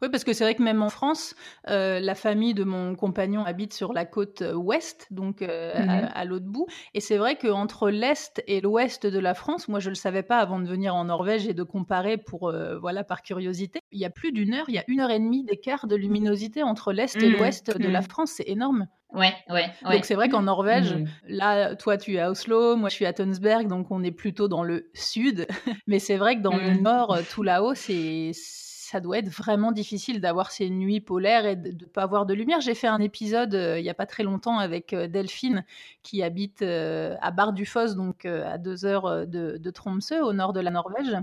Oui, 0.00 0.08
parce 0.10 0.24
que 0.24 0.32
c'est 0.32 0.42
vrai 0.42 0.54
que 0.54 0.62
même 0.62 0.80
en 0.80 0.88
France, 0.88 1.34
euh, 1.68 2.00
la 2.00 2.14
famille 2.14 2.54
de 2.54 2.64
mon 2.64 2.94
compagnon 2.94 3.44
habite 3.44 3.74
sur 3.74 3.92
la 3.92 4.06
côte 4.06 4.42
ouest, 4.54 5.06
donc 5.10 5.42
à, 5.42 6.24
mmh 6.24 6.26
l'autre 6.26 6.46
bout. 6.46 6.66
Et 6.94 7.00
c'est 7.00 7.18
vrai 7.18 7.36
qu'entre 7.36 7.90
l'est 7.90 8.42
et 8.46 8.62
l'ouest 8.62 9.06
de 9.06 9.18
la 9.18 9.34
France, 9.34 9.68
moi 9.68 9.80
je 9.80 9.88
ne 9.88 9.90
le 9.90 9.96
savais 9.96 10.22
pas 10.22 10.38
avant 10.38 10.60
de 10.60 10.66
venir 10.66 10.94
en 10.94 11.04
Norvège 11.04 11.46
et 11.46 11.52
de 11.52 11.62
comparer 11.62 12.16
pour, 12.16 12.50
voilà, 12.80 13.04
par 13.04 13.20
curiosité, 13.20 13.80
il 13.90 14.00
y 14.00 14.06
a 14.06 14.10
plus 14.10 14.32
d'une 14.32 14.54
heure, 14.54 14.64
il 14.68 14.74
y 14.74 14.78
a 14.78 14.84
une 14.88 15.00
heure 15.00 15.10
et 15.10 15.18
demie 15.18 15.44
d'écart 15.44 15.86
de 15.86 15.94
luminosité 15.94 16.62
entre 16.62 16.94
l'est 16.94 17.14
et 17.22 17.28
mmh 17.28 17.32
l'ouest 17.32 17.76
de 17.76 17.88
la 17.88 18.00
mmh 18.00 18.04
France. 18.04 18.32
C'est 18.36 18.48
énorme. 18.48 18.86
Ouais, 19.14 19.34
ouais, 19.50 19.70
Donc 19.90 20.04
c'est 20.04 20.14
vrai 20.14 20.28
qu'en 20.28 20.42
Norvège, 20.42 20.94
mmh. 20.94 21.04
là, 21.28 21.76
toi 21.76 21.98
tu 21.98 22.14
es 22.14 22.20
à 22.20 22.30
Oslo, 22.30 22.76
moi 22.76 22.88
je 22.88 22.94
suis 22.94 23.06
à 23.06 23.12
Tønsberg, 23.12 23.68
donc 23.68 23.90
on 23.90 24.02
est 24.02 24.10
plutôt 24.10 24.48
dans 24.48 24.62
le 24.62 24.90
sud. 24.94 25.46
Mais 25.86 25.98
c'est 25.98 26.16
vrai 26.16 26.36
que 26.36 26.40
dans 26.40 26.56
le 26.56 26.74
mmh. 26.74 26.82
nord, 26.82 27.12
euh, 27.12 27.22
tout 27.30 27.42
là-haut, 27.42 27.74
c'est 27.74 28.32
ça 28.34 29.00
doit 29.00 29.18
être 29.18 29.28
vraiment 29.28 29.72
difficile 29.72 30.20
d'avoir 30.20 30.50
ces 30.50 30.68
nuits 30.68 31.00
polaires 31.00 31.46
et 31.46 31.56
de 31.56 31.70
ne 31.70 31.88
pas 31.88 32.02
avoir 32.02 32.26
de 32.26 32.34
lumière. 32.34 32.60
J'ai 32.60 32.74
fait 32.74 32.88
un 32.88 33.00
épisode 33.00 33.54
euh, 33.54 33.78
il 33.78 33.82
n'y 33.82 33.90
a 33.90 33.94
pas 33.94 34.06
très 34.06 34.22
longtemps 34.22 34.58
avec 34.58 34.92
euh, 34.92 35.08
Delphine 35.08 35.64
qui 36.02 36.22
habite 36.22 36.62
à 36.62 37.30
Bar-du-Foss, 37.30 37.96
donc 37.96 38.24
à 38.24 38.58
deux 38.58 38.84
heures 38.84 39.26
de, 39.26 39.56
de 39.58 39.70
Tromsø, 39.70 40.20
au 40.22 40.32
nord 40.32 40.52
de 40.52 40.60
la 40.60 40.70
Norvège. 40.70 41.16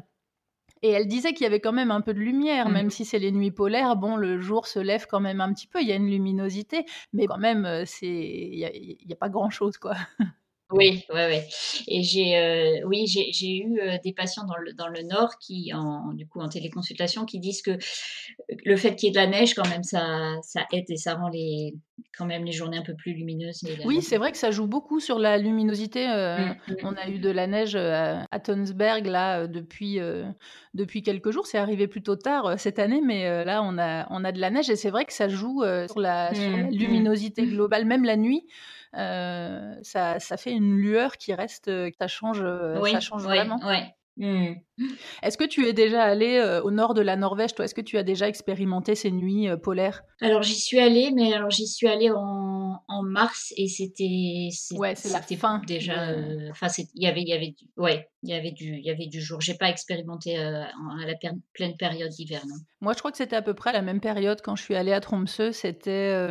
Et 0.81 0.89
elle 0.89 1.07
disait 1.07 1.33
qu'il 1.33 1.43
y 1.43 1.47
avait 1.47 1.59
quand 1.59 1.73
même 1.73 1.91
un 1.91 2.01
peu 2.01 2.13
de 2.13 2.19
lumière, 2.19 2.69
mmh. 2.69 2.73
même 2.73 2.89
si 2.89 3.05
c'est 3.05 3.19
les 3.19 3.31
nuits 3.31 3.51
polaires. 3.51 3.95
Bon, 3.95 4.15
le 4.15 4.39
jour 4.39 4.67
se 4.67 4.79
lève 4.79 5.05
quand 5.09 5.19
même 5.19 5.41
un 5.41 5.53
petit 5.53 5.67
peu, 5.67 5.81
il 5.81 5.87
y 5.87 5.91
a 5.91 5.95
une 5.95 6.09
luminosité, 6.09 6.85
mais 7.13 7.25
quand 7.25 7.37
même, 7.37 7.65
euh, 7.65 7.83
c'est 7.85 8.07
il 8.07 8.57
n'y 9.05 9.13
a, 9.13 9.15
pas 9.15 9.29
grand-chose, 9.29 9.77
quoi. 9.77 9.95
Oui, 10.71 11.03
ouais, 11.09 11.25
ouais. 11.25 11.47
Et 11.87 12.03
j'ai, 12.03 12.37
euh, 12.37 12.85
oui, 12.85 13.07
j'ai, 13.07 13.31
j'ai 13.31 13.57
eu 13.57 13.79
euh, 13.79 13.97
des 14.03 14.13
patients 14.13 14.45
dans 14.45 14.55
le, 14.55 14.73
dans 14.73 14.87
le 14.87 15.01
Nord 15.01 15.39
qui, 15.39 15.73
en, 15.73 16.13
du 16.13 16.27
coup, 16.27 16.39
en 16.41 16.47
téléconsultation, 16.47 17.25
qui 17.25 17.39
disent 17.39 17.63
que 17.63 17.71
le 18.65 18.75
fait 18.75 18.95
qu'il 18.95 19.07
y 19.07 19.09
ait 19.09 19.13
de 19.13 19.17
la 19.17 19.25
neige, 19.25 19.55
quand 19.55 19.67
même, 19.67 19.81
ça, 19.81 20.35
ça 20.43 20.67
aide 20.71 20.85
et 20.89 20.97
ça 20.97 21.15
rend 21.15 21.29
les, 21.29 21.73
quand 22.15 22.27
même 22.27 22.45
les 22.45 22.51
journées 22.51 22.77
un 22.77 22.83
peu 22.83 22.93
plus 22.93 23.13
lumineuses. 23.13 23.63
Oui, 23.83 24.03
c'est 24.03 24.17
vrai 24.17 24.31
que 24.31 24.37
ça 24.37 24.51
joue 24.51 24.67
beaucoup 24.67 24.99
sur 24.99 25.17
la 25.17 25.39
luminosité. 25.39 26.07
Euh, 26.07 26.37
mmh, 26.37 26.51
mmh. 26.67 26.75
On 26.83 26.93
a 26.93 27.09
eu 27.09 27.17
de 27.17 27.31
la 27.31 27.47
neige 27.47 27.75
à 27.75 28.39
Tonsberg, 28.39 29.07
là, 29.07 29.47
depuis, 29.47 29.97
depuis 30.75 31.01
quelques 31.01 31.31
jours. 31.31 31.47
C'est 31.47 31.57
arrivé 31.57 31.87
plutôt 31.87 32.15
tard 32.15 32.59
cette 32.59 32.77
année, 32.77 33.01
mais 33.03 33.43
là, 33.43 33.63
on 33.63 33.79
a, 33.79 34.05
on 34.11 34.23
a 34.23 34.31
de 34.31 34.39
la 34.39 34.51
neige 34.51 34.69
et 34.69 34.75
c'est 34.75 34.91
vrai 34.91 35.05
que 35.05 35.13
ça 35.13 35.29
joue 35.29 35.63
sur 35.87 35.99
la, 35.99 36.31
sur 36.35 36.51
la 36.51 36.63
mmh, 36.65 36.69
luminosité 36.71 37.43
globale, 37.47 37.85
même 37.85 38.03
la 38.03 38.17
nuit. 38.17 38.45
Euh, 38.95 39.75
ça, 39.83 40.19
ça, 40.19 40.37
fait 40.37 40.51
une 40.51 40.77
lueur 40.77 41.17
qui 41.17 41.33
reste, 41.33 41.67
euh, 41.67 41.91
ça 41.99 42.07
change, 42.07 42.41
euh, 42.41 42.83
ça 42.91 42.99
change 42.99 43.23
vraiment. 43.23 43.59
Mmh. 44.17 44.55
Est-ce 45.23 45.37
que 45.37 45.45
tu 45.45 45.65
es 45.65 45.71
déjà 45.71 46.03
allé 46.03 46.59
au 46.65 46.71
nord 46.71 46.93
de 46.93 46.99
la 46.99 47.15
Norvège, 47.15 47.55
toi? 47.55 47.63
Est-ce 47.63 47.73
que 47.73 47.79
tu 47.79 47.97
as 47.97 48.03
déjà 48.03 48.27
expérimenté 48.27 48.93
ces 48.93 49.11
nuits 49.11 49.47
polaires? 49.63 50.01
Alors 50.19 50.43
j'y 50.43 50.59
suis 50.59 50.77
allée, 50.77 51.11
mais 51.15 51.33
alors 51.33 51.51
j'y 51.51 51.65
suis 51.65 51.87
allée 51.87 52.11
en, 52.11 52.83
en 52.85 53.03
mars 53.03 53.53
et 53.55 53.69
c'était 53.69 54.49
ouais, 54.71 54.95
c'est 54.95 55.13
la 55.13 55.21
fin 55.21 55.61
déjà. 55.65 56.13
Enfin, 56.51 56.67
il 56.95 57.01
y 57.01 57.07
avait, 57.07 57.21
il 57.21 57.29
y 57.29 57.33
avait, 57.33 57.55
du, 57.57 57.69
ouais, 57.77 58.09
il 58.23 58.31
y 58.31 58.33
avait 58.33 58.51
du, 58.51 58.75
il 58.75 58.83
y 58.83 58.89
avait 58.89 59.07
du 59.07 59.21
jour. 59.21 59.39
J'ai 59.39 59.55
pas 59.55 59.69
expérimenté 59.69 60.37
à 60.37 60.67
la 61.05 61.15
pleine 61.53 61.77
période 61.77 62.09
d'hiver, 62.09 62.41
non. 62.45 62.55
Moi, 62.81 62.91
je 62.91 62.99
crois 62.99 63.11
que 63.11 63.17
c'était 63.17 63.37
à 63.37 63.41
peu 63.41 63.53
près 63.53 63.71
la 63.71 63.81
même 63.81 64.01
période 64.01 64.41
quand 64.41 64.57
je 64.57 64.63
suis 64.63 64.75
allée 64.75 64.91
à 64.91 64.99
Tromsø. 64.99 65.53
C'était 65.53 66.27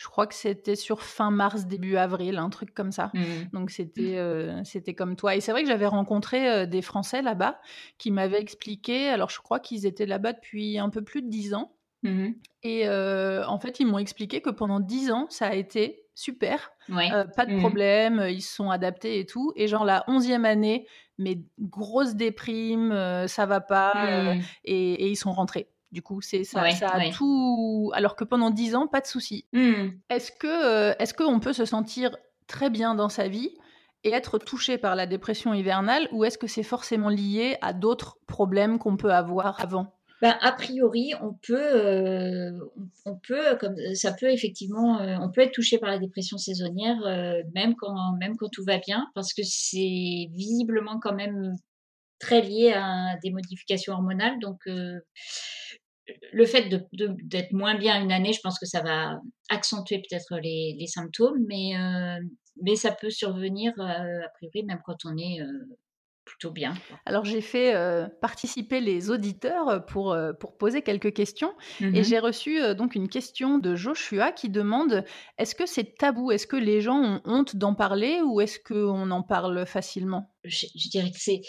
je 0.00 0.08
crois 0.08 0.26
que 0.26 0.34
c'était 0.34 0.76
sur 0.76 1.02
fin 1.02 1.30
mars, 1.30 1.66
début 1.66 1.96
avril, 1.96 2.38
un 2.38 2.48
truc 2.48 2.72
comme 2.72 2.90
ça. 2.90 3.10
Mmh. 3.12 3.20
Donc 3.52 3.70
c'était 3.70 4.16
euh, 4.16 4.64
c'était 4.64 4.94
comme 4.94 5.14
toi. 5.14 5.36
Et 5.36 5.42
c'est 5.42 5.52
vrai 5.52 5.62
que 5.62 5.68
j'avais 5.68 5.86
rencontré 5.86 6.48
euh, 6.48 6.64
des 6.64 6.80
Français 6.80 7.20
là-bas 7.20 7.60
qui 7.98 8.10
m'avaient 8.10 8.40
expliqué, 8.40 9.10
alors 9.10 9.28
je 9.28 9.40
crois 9.42 9.60
qu'ils 9.60 9.84
étaient 9.84 10.06
là-bas 10.06 10.32
depuis 10.32 10.78
un 10.78 10.88
peu 10.88 11.02
plus 11.02 11.20
de 11.20 11.28
dix 11.28 11.52
ans. 11.52 11.74
Mmh. 12.02 12.28
Et 12.62 12.88
euh, 12.88 13.44
en 13.46 13.58
fait, 13.58 13.78
ils 13.78 13.86
m'ont 13.86 13.98
expliqué 13.98 14.40
que 14.40 14.48
pendant 14.48 14.80
dix 14.80 15.10
ans, 15.10 15.26
ça 15.28 15.48
a 15.48 15.54
été 15.54 16.06
super. 16.14 16.72
pas 16.88 17.44
de 17.44 17.56
mmh. 17.56 17.58
problème, 17.58 18.26
ils 18.26 18.40
se 18.40 18.54
sont 18.54 18.70
adaptés 18.70 19.18
et 19.18 19.26
tout. 19.26 19.52
Et 19.54 19.68
genre 19.68 19.84
la 19.84 20.04
onzième 20.08 20.46
année, 20.46 20.86
mais 21.18 21.42
grosse 21.58 22.14
déprime, 22.14 22.90
ça 23.28 23.44
va 23.44 23.60
pas, 23.60 24.34
et, 24.64 25.10
ils 25.10 25.16
sont 25.16 25.32
rentrés. 25.32 25.68
Du 25.92 26.02
coup, 26.02 26.20
c'est 26.20 26.44
ça, 26.44 26.70
ça 26.70 26.88
a 26.88 27.10
tout. 27.10 27.90
Alors 27.94 28.14
que 28.14 28.22
pendant 28.22 28.50
dix 28.50 28.76
ans, 28.76 28.86
pas 28.86 29.00
de 29.00 29.06
souci. 29.06 29.46
Mmh. 29.52 29.88
Est-ce 30.08 30.30
que, 30.30 30.46
euh, 30.46 30.94
est-ce 31.00 31.14
qu'on 31.14 31.40
peut 31.40 31.52
se 31.52 31.64
sentir 31.64 32.16
très 32.46 32.70
bien 32.70 32.94
dans 32.94 33.08
sa 33.08 33.26
vie 33.26 33.50
et 34.04 34.12
être 34.12 34.38
touché 34.38 34.78
par 34.78 34.94
la 34.94 35.06
dépression 35.06 35.52
hivernale, 35.52 36.08
ou 36.12 36.24
est-ce 36.24 36.38
que 36.38 36.46
c'est 36.46 36.62
forcément 36.62 37.08
lié 37.08 37.56
à 37.60 37.72
d'autres 37.72 38.18
problèmes 38.26 38.78
qu'on 38.78 38.96
peut 38.96 39.12
avoir 39.12 39.60
avant? 39.60 39.92
Ben, 40.22 40.36
a 40.40 40.52
priori, 40.52 41.12
on 41.22 41.32
peut, 41.32 41.74
euh, 41.74 42.52
on 43.04 43.16
peut, 43.16 43.56
comme 43.58 43.74
ça 43.94 44.12
peut 44.12 44.30
effectivement, 44.30 45.00
euh, 45.00 45.16
on 45.20 45.30
peut 45.30 45.40
être 45.40 45.52
touché 45.52 45.78
par 45.78 45.90
la 45.90 45.98
dépression 45.98 46.38
saisonnière, 46.38 46.98
même 47.54 47.74
quand, 47.74 48.16
même 48.18 48.36
quand 48.36 48.48
tout 48.50 48.64
va 48.64 48.78
bien, 48.78 49.06
parce 49.14 49.34
que 49.34 49.42
c'est 49.42 50.28
visiblement 50.34 51.00
quand 51.00 51.14
même 51.14 51.56
très 52.20 52.42
lié 52.42 52.72
à 52.74 53.16
des 53.22 53.30
modifications 53.30 53.94
hormonales. 53.94 54.38
Donc, 54.40 54.60
le 56.32 56.46
fait 56.46 56.68
d'être 56.92 57.52
moins 57.52 57.76
bien 57.76 58.02
une 58.02 58.12
année, 58.12 58.32
je 58.32 58.40
pense 58.40 58.58
que 58.58 58.66
ça 58.66 58.82
va 58.82 59.20
accentuer 59.48 59.98
peut-être 59.98 60.38
les, 60.42 60.86
symptômes, 60.86 61.44
mais, 61.46 61.76
euh, 61.76 62.18
mais 62.62 62.76
ça 62.76 62.92
peut 62.92 63.10
survenir 63.10 63.72
euh, 63.78 63.82
a 64.24 64.28
priori 64.34 64.64
même 64.64 64.80
quand 64.84 65.04
on 65.04 65.16
est 65.16 65.40
euh, 65.40 65.46
plutôt 66.24 66.52
bien. 66.52 66.74
Alors 67.06 67.24
j'ai 67.24 67.40
fait 67.40 67.74
participer 68.20 68.80
les 68.80 69.10
auditeurs 69.10 69.84
pour, 69.86 70.16
pour 70.38 70.56
poser 70.56 70.80
quelques 70.82 71.12
questions. 71.12 71.52
Et 71.80 71.86
mmh 71.86 72.04
j'ai 72.04 72.18
reçu 72.20 72.60
donc 72.76 72.94
une 72.94 73.08
question 73.08 73.58
de 73.58 73.74
Joshua 73.74 74.30
qui 74.30 74.48
demande 74.48 75.04
est-ce 75.38 75.56
que 75.56 75.66
c'est 75.66 75.96
tabou? 75.96 76.30
Est-ce 76.30 76.46
que 76.46 76.56
les 76.56 76.80
gens 76.80 77.02
ont 77.02 77.20
honte 77.24 77.56
d'en 77.56 77.74
parler 77.74 78.20
ou 78.24 78.40
est-ce 78.40 78.60
qu'on 78.60 79.10
en 79.10 79.22
parle 79.24 79.66
facilement? 79.66 80.32
Je, 80.44 80.66
dirais 80.90 81.10
que 81.10 81.18
c'est 81.18 81.40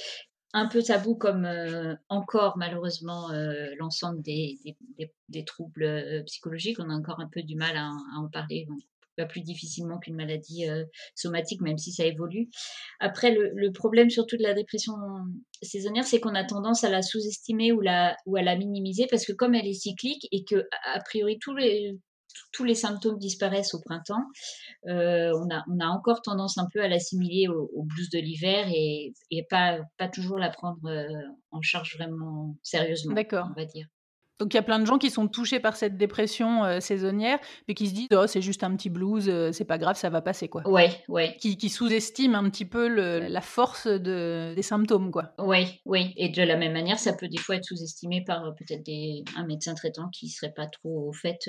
un 0.54 0.68
peu 0.68 0.84
tabou 0.84 1.16
comme 1.16 1.46
euh, 1.46 1.96
encore 2.10 2.58
malheureusement 2.58 3.32
euh, 3.32 3.70
l'ensemble 3.78 4.22
des, 4.22 4.58
troubles 5.46 5.84
euh, 5.84 6.24
psychologiques. 6.24 6.80
On 6.80 6.90
a 6.90 6.94
encore 6.94 7.20
un 7.20 7.30
peu 7.30 7.42
du 7.42 7.56
mal 7.56 7.78
à, 7.78 7.92
en 8.18 8.28
parler, 8.28 8.68
pas 9.18 9.26
plus 9.26 9.42
difficilement 9.42 10.00
qu'une 10.00 10.16
maladie 10.16 10.66
somatique, 11.16 11.62
même 11.62 11.78
si 11.78 11.92
ça 11.92 12.06
évolue. 12.06 12.50
Après, 13.00 13.32
le, 13.32 13.72
problème 13.72 14.10
surtout 14.10 14.38
de 14.38 14.44
la 14.44 14.54
dépression 14.54 14.94
saisonnière, 15.62 16.06
c'est 16.06 16.20
qu'on 16.20 16.36
a 16.36 16.46
tendance 16.46 16.84
à 16.84 16.90
la 16.90 17.02
sous-estimer 17.02 17.72
ou, 17.72 17.82
ou 18.26 18.36
à 18.38 18.42
la 18.42 18.56
minimiser 18.56 19.08
parce 19.10 19.26
que 19.26 19.34
comme 19.34 19.54
elle 19.54 19.68
est 19.68 19.74
cyclique 19.74 20.28
et 20.32 20.44
que 20.44 20.68
a 20.94 21.00
priori 21.02 21.40
tous 21.40 21.56
les 21.56 22.00
tous 22.52 22.64
les 22.64 22.76
symptômes 22.76 23.18
disparaissent 23.18 23.74
au 23.74 23.82
printemps, 23.82 24.26
euh, 24.88 25.32
on, 25.36 25.54
a, 25.54 25.64
on 25.70 25.80
a 25.80 25.88
encore 25.88 26.22
tendance 26.22 26.58
un 26.58 26.68
peu 26.74 26.82
à 26.82 26.88
l'assimiler 26.88 27.48
au, 27.48 27.84
blues 27.84 28.10
de 28.10 28.20
l'hiver 28.20 28.68
et, 28.70 29.14
et, 29.30 29.46
pas, 29.50 29.80
pas 29.98 30.08
toujours 30.08 30.38
la 30.38 30.50
prendre 30.50 30.86
euh, 30.86 31.08
en 31.52 31.62
charge 31.62 31.96
vraiment 31.98 32.56
sérieusement, 32.64 33.14
on 33.16 33.54
va 33.60 33.66
dire. 33.66 33.88
Donc 34.42 34.56
il 34.56 34.58
y 34.58 34.60
a 34.60 34.64
plein 34.64 34.80
de 34.80 34.86
gens 34.86 34.98
qui 34.98 35.12
sont 35.12 35.28
touchés 35.28 35.60
par 35.60 35.76
cette 35.76 35.98
dépression 35.98 36.66
euh, 36.66 36.80
saisonnière, 36.80 37.38
mais 37.68 37.76
qui 37.76 37.88
se 37.88 37.94
disent 37.94 38.08
oh 38.12 38.26
c'est 38.26 38.42
juste 38.42 38.64
un 38.64 38.76
petit 38.76 38.90
blues, 38.90 39.30
euh, 39.30 39.52
c'est 39.52 39.66
pas 39.66 39.78
grave, 39.78 39.96
ça 39.96 40.10
va 40.10 40.20
passer 40.20 40.48
quoi. 40.48 40.68
Ouais, 40.68 40.90
ouais. 41.10 41.38
Qui, 41.40 41.58
qui 41.58 41.70
sous-estiment 41.70 42.40
un 42.40 42.50
petit 42.50 42.66
peu 42.66 42.88
la 42.88 43.42
force 43.42 43.86
de, 43.86 44.54
des 44.56 44.62
symptômes 44.64 45.12
quoi. 45.12 45.34
Oui, 45.38 45.80
oui. 45.86 46.12
Et 46.18 46.30
de 46.30 46.42
la 46.42 46.58
même 46.58 46.74
manière, 46.74 46.98
ça 46.98 47.14
peut 47.14 47.28
des 47.28 47.38
fois 47.38 47.58
être 47.58 47.66
sous-estimé 47.66 48.24
par 48.26 48.44
euh, 48.44 48.52
peut-être 48.58 48.82
un 49.38 49.46
médecin 49.46 49.76
traitant 49.76 50.10
qui 50.10 50.28
serait 50.30 50.54
pas 50.54 50.66
trop 50.66 51.10
au 51.10 51.14
fait 51.14 51.48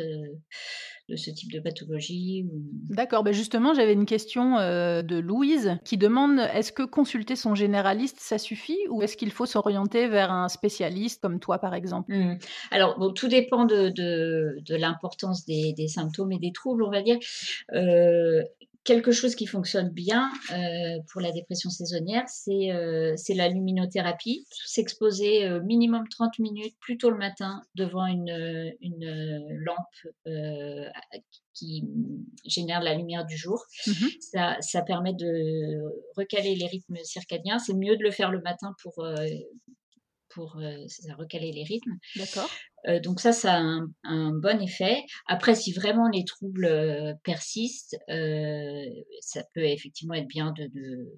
de 1.12 1.16
ce 1.16 1.30
type 1.30 1.52
de 1.52 1.60
pathologie. 1.60 2.46
D'accord. 2.88 3.22
Ben 3.22 3.32
justement, 3.32 3.74
j'avais 3.74 3.92
une 3.92 4.06
question 4.06 4.56
de 4.56 5.18
Louise 5.18 5.76
qui 5.84 5.98
demande 5.98 6.40
est-ce 6.54 6.72
que 6.72 6.82
consulter 6.82 7.36
son 7.36 7.54
généraliste 7.54 8.18
ça 8.18 8.38
suffit 8.38 8.78
ou 8.88 9.02
est-ce 9.02 9.16
qu'il 9.16 9.30
faut 9.30 9.46
s'orienter 9.46 10.08
vers 10.08 10.32
un 10.32 10.48
spécialiste 10.48 11.20
comme 11.20 11.38
toi 11.38 11.58
par 11.58 11.74
exemple? 11.74 12.12
Mmh. 12.12 12.38
Alors, 12.70 12.98
bon, 12.98 13.12
tout 13.12 13.28
dépend 13.28 13.64
de, 13.64 13.90
de, 13.90 14.76
l'importance 14.76 15.44
des, 15.44 15.74
des, 15.74 15.88
symptômes 15.88 16.32
et 16.32 16.38
des 16.38 16.52
troubles, 16.52 16.82
on 16.82 16.90
va 16.90 17.02
dire. 17.02 17.18
Euh, 17.74 18.42
quelque 18.84 19.12
chose 19.12 19.34
qui 19.34 19.46
fonctionne 19.46 19.90
bien 19.90 20.30
euh, 20.50 20.98
pour 21.10 21.20
la 21.20 21.30
dépression 21.30 21.70
saisonnière, 21.70 22.24
c'est 22.28 22.72
euh, 22.72 23.14
la 23.30 23.48
luminothérapie. 23.48 24.46
S'exposer 24.50 25.44
euh, 25.44 25.60
minimum 25.62 26.08
30 26.08 26.38
minutes, 26.38 26.74
plus 26.80 26.98
tôt 26.98 27.10
le 27.10 27.18
matin, 27.18 27.62
devant 27.74 28.06
une, 28.06 28.74
une 28.80 29.46
lampe 29.58 30.14
qui 31.54 31.84
génère 32.46 32.80
la 32.80 32.94
lumière 32.94 33.24
du 33.26 33.36
jour. 33.36 33.64
Mmh 33.86 33.92
ça, 34.20 34.56
ça, 34.60 34.82
permet 34.82 35.12
de 35.12 35.82
recaler 36.16 36.54
les 36.54 36.66
rythmes 36.66 36.96
circadiens. 37.04 37.58
C'est 37.58 37.74
mieux 37.74 37.96
de 37.96 38.02
le 38.02 38.10
faire 38.10 38.30
le 38.30 38.40
matin 38.40 38.74
pour 38.82 39.04
pour 40.34 40.56
euh, 40.56 40.86
recaler 41.18 41.52
les 41.52 41.64
rythmes. 41.64 41.98
D'accord. 42.16 42.50
Euh, 42.88 43.00
donc 43.00 43.20
ça, 43.20 43.32
ça 43.32 43.58
a 43.58 43.80
un, 44.04 44.32
bon 44.32 44.60
effet. 44.60 45.02
Après, 45.26 45.54
si 45.54 45.72
vraiment 45.72 46.08
les 46.08 46.24
troubles 46.24 46.64
euh, 46.64 47.14
persistent, 47.24 47.96
ça 49.20 49.44
peut 49.54 49.64
effectivement 49.64 50.14
être 50.14 50.28
bien 50.28 50.52
de, 50.52 51.08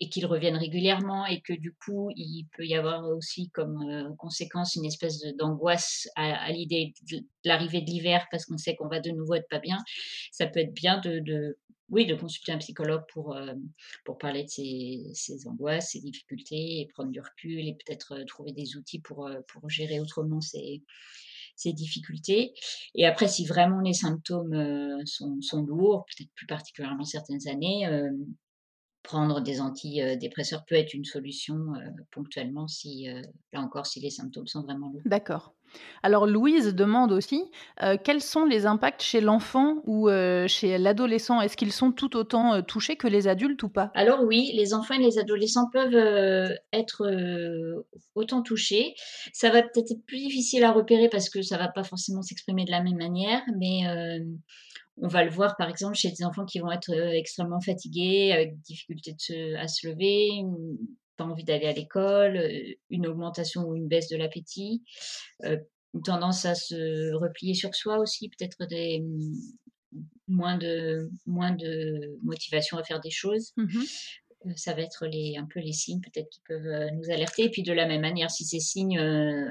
et 0.00 0.08
qu'ils 0.08 0.26
reviennent 0.26 0.56
régulièrement 0.56 1.24
et 1.26 1.40
que 1.40 1.52
du 1.52 1.72
coup, 1.72 2.10
il 2.16 2.46
peut 2.56 2.66
y 2.66 2.74
avoir 2.74 3.08
aussi 3.08 3.50
comme 3.50 4.14
conséquence 4.18 4.74
une 4.74 4.84
espèce 4.84 5.22
d'angoisse 5.38 6.08
à, 6.16 6.50
l'idée 6.50 6.92
de, 7.10 7.20
l'arrivée 7.44 7.80
de 7.80 7.86
l'hiver 7.86 8.26
parce 8.30 8.44
qu'on 8.44 8.58
sait 8.58 8.74
qu'on 8.74 8.88
va 8.88 9.00
de 9.00 9.10
nouveau 9.10 9.34
être 9.34 9.48
pas 9.48 9.60
bien. 9.60 9.78
Ça 10.32 10.46
peut 10.46 10.60
être 10.60 10.74
bien 10.74 11.00
de 11.00 11.56
oui, 11.90 12.06
de 12.06 12.14
consulter 12.14 12.52
un 12.52 12.58
psychologue 12.58 13.04
pour, 13.12 13.36
euh, 13.36 13.52
pour 14.04 14.18
parler 14.18 14.44
de 14.44 14.48
ses, 14.48 15.46
angoisses, 15.46 15.90
ses 15.90 16.00
difficultés, 16.00 16.80
et 16.80 16.88
prendre 16.92 17.10
du 17.10 17.20
recul 17.20 17.68
et 17.68 17.74
peut-être 17.74 18.14
euh, 18.14 18.24
trouver 18.24 18.52
des 18.52 18.76
outils 18.76 19.00
pour, 19.00 19.26
euh, 19.26 19.40
pour 19.48 19.68
gérer 19.68 20.00
autrement 20.00 20.40
ses, 21.56 21.72
difficultés. 21.72 22.54
Et 22.94 23.06
après, 23.06 23.28
si 23.28 23.46
vraiment 23.46 23.80
les 23.80 23.92
symptômes 23.92 24.98
sont, 25.06 25.40
sont, 25.40 25.62
lourds, 25.62 26.04
peut-être 26.06 26.30
plus 26.34 26.46
particulièrement 26.46 27.04
certaines 27.04 27.48
années, 27.48 27.88
prendre 29.02 29.40
des 29.40 29.60
antidépresseurs 29.60 30.64
peut 30.64 30.76
être 30.76 30.94
une 30.94 31.04
solution 31.04 31.56
ponctuellement 32.10 32.66
si, 32.68 33.06
là 33.52 33.60
encore, 33.60 33.86
si 33.86 34.00
les 34.00 34.10
symptômes 34.10 34.46
sont 34.46 34.62
vraiment 34.62 34.90
lourds. 34.90 35.02
D'accord. 35.04 35.54
Alors 36.02 36.26
Louise 36.26 36.74
demande 36.74 37.12
aussi 37.12 37.50
euh, 37.82 37.96
quels 38.02 38.20
sont 38.20 38.44
les 38.44 38.66
impacts 38.66 39.02
chez 39.02 39.20
l'enfant 39.20 39.82
ou 39.84 40.08
euh, 40.08 40.46
chez 40.46 40.76
l'adolescent? 40.76 41.40
Est-ce 41.40 41.56
qu'ils 41.56 41.72
sont 41.72 41.92
tout 41.92 42.16
autant 42.16 42.54
euh, 42.54 42.60
touchés 42.60 42.96
que 42.96 43.08
les 43.08 43.26
adultes 43.26 43.62
ou 43.62 43.68
pas? 43.68 43.90
Alors 43.94 44.22
oui, 44.22 44.52
les 44.54 44.74
enfants 44.74 44.94
et 44.94 45.02
les 45.02 45.18
adolescents 45.18 45.70
peuvent 45.72 46.54
être 46.72 47.84
autant 48.14 48.42
touchés. 48.42 48.94
Ça 49.32 49.50
va 49.50 49.62
peut-être 49.62 49.92
être 49.92 50.04
plus 50.06 50.18
difficile 50.18 50.64
à 50.64 50.72
repérer 50.72 51.08
parce 51.08 51.30
que 51.30 51.42
ça 51.42 51.56
va 51.56 51.68
pas 51.68 51.84
forcément 51.84 52.22
s'exprimer 52.22 52.64
de 52.64 52.70
la 52.70 52.82
même 52.82 52.98
manière, 52.98 53.42
mais 53.58 53.84
on 54.98 55.08
va 55.08 55.24
le 55.24 55.30
voir 55.30 55.56
par 55.56 55.68
exemple 55.70 55.94
chez 55.94 56.10
des 56.10 56.24
enfants 56.24 56.44
qui 56.44 56.60
vont 56.60 56.70
être 56.70 56.92
extrêmement 56.92 57.60
fatigués, 57.60 58.32
avec 58.32 58.60
difficulté 58.60 59.16
à 59.58 59.68
se 59.68 59.88
lever, 59.88 60.44
pas 61.16 61.24
envie 61.24 61.44
d'aller 61.44 61.66
à 61.66 61.72
l'école, 61.72 62.40
une 62.90 63.06
augmentation 63.06 63.62
ou 63.62 63.76
une 63.76 63.88
baisse 63.88 64.08
de 64.08 64.16
l'appétit, 64.16 64.82
une 65.42 66.02
tendance 66.04 66.44
à 66.44 66.54
se 66.54 67.12
replier 67.14 67.54
sur 67.54 67.74
soi 67.74 67.98
aussi, 67.98 68.28
peut-être 68.28 68.66
des 68.66 69.00
mmh, 69.00 69.98
moins 70.26 70.58
de 70.58 71.10
moins 71.26 71.52
de 71.52 72.18
motivation 72.22 72.78
à 72.78 72.84
faire 72.84 73.00
des 73.00 73.10
choses. 73.10 73.52
Mmh 73.56 73.82
ça 74.56 74.74
va 74.74 74.82
être 74.82 75.06
les, 75.06 75.36
un 75.36 75.46
peu 75.46 75.60
les 75.60 75.72
signes 75.72 76.00
peut-être 76.00 76.28
qui 76.28 76.42
peuvent 76.46 76.90
nous 76.92 77.10
alerter. 77.10 77.44
Et 77.44 77.50
puis 77.50 77.62
de 77.62 77.72
la 77.72 77.86
même 77.86 78.02
manière, 78.02 78.30
si 78.30 78.44
ces 78.44 78.60
signes 78.60 78.98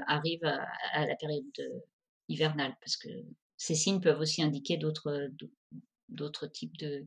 arrivent 0.06 0.44
à, 0.44 1.06
la 1.06 1.16
période 1.16 1.44
hivernale, 2.28 2.74
parce 2.80 2.96
que 2.96 3.08
ces 3.56 3.74
signes 3.74 4.00
peuvent 4.00 4.20
aussi 4.20 4.42
indiquer 4.42 4.76
d'autres 4.76 5.30
d'autres 6.10 6.46
types 6.46 6.76
de, 6.76 7.06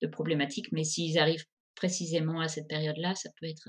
de, 0.00 0.06
problématiques, 0.06 0.72
mais 0.72 0.84
s'ils 0.84 1.18
arrivent 1.18 1.44
précisément 1.76 2.40
à 2.40 2.48
cette 2.48 2.68
période-là, 2.68 3.14
ça 3.14 3.30
peut 3.38 3.46
être 3.46 3.68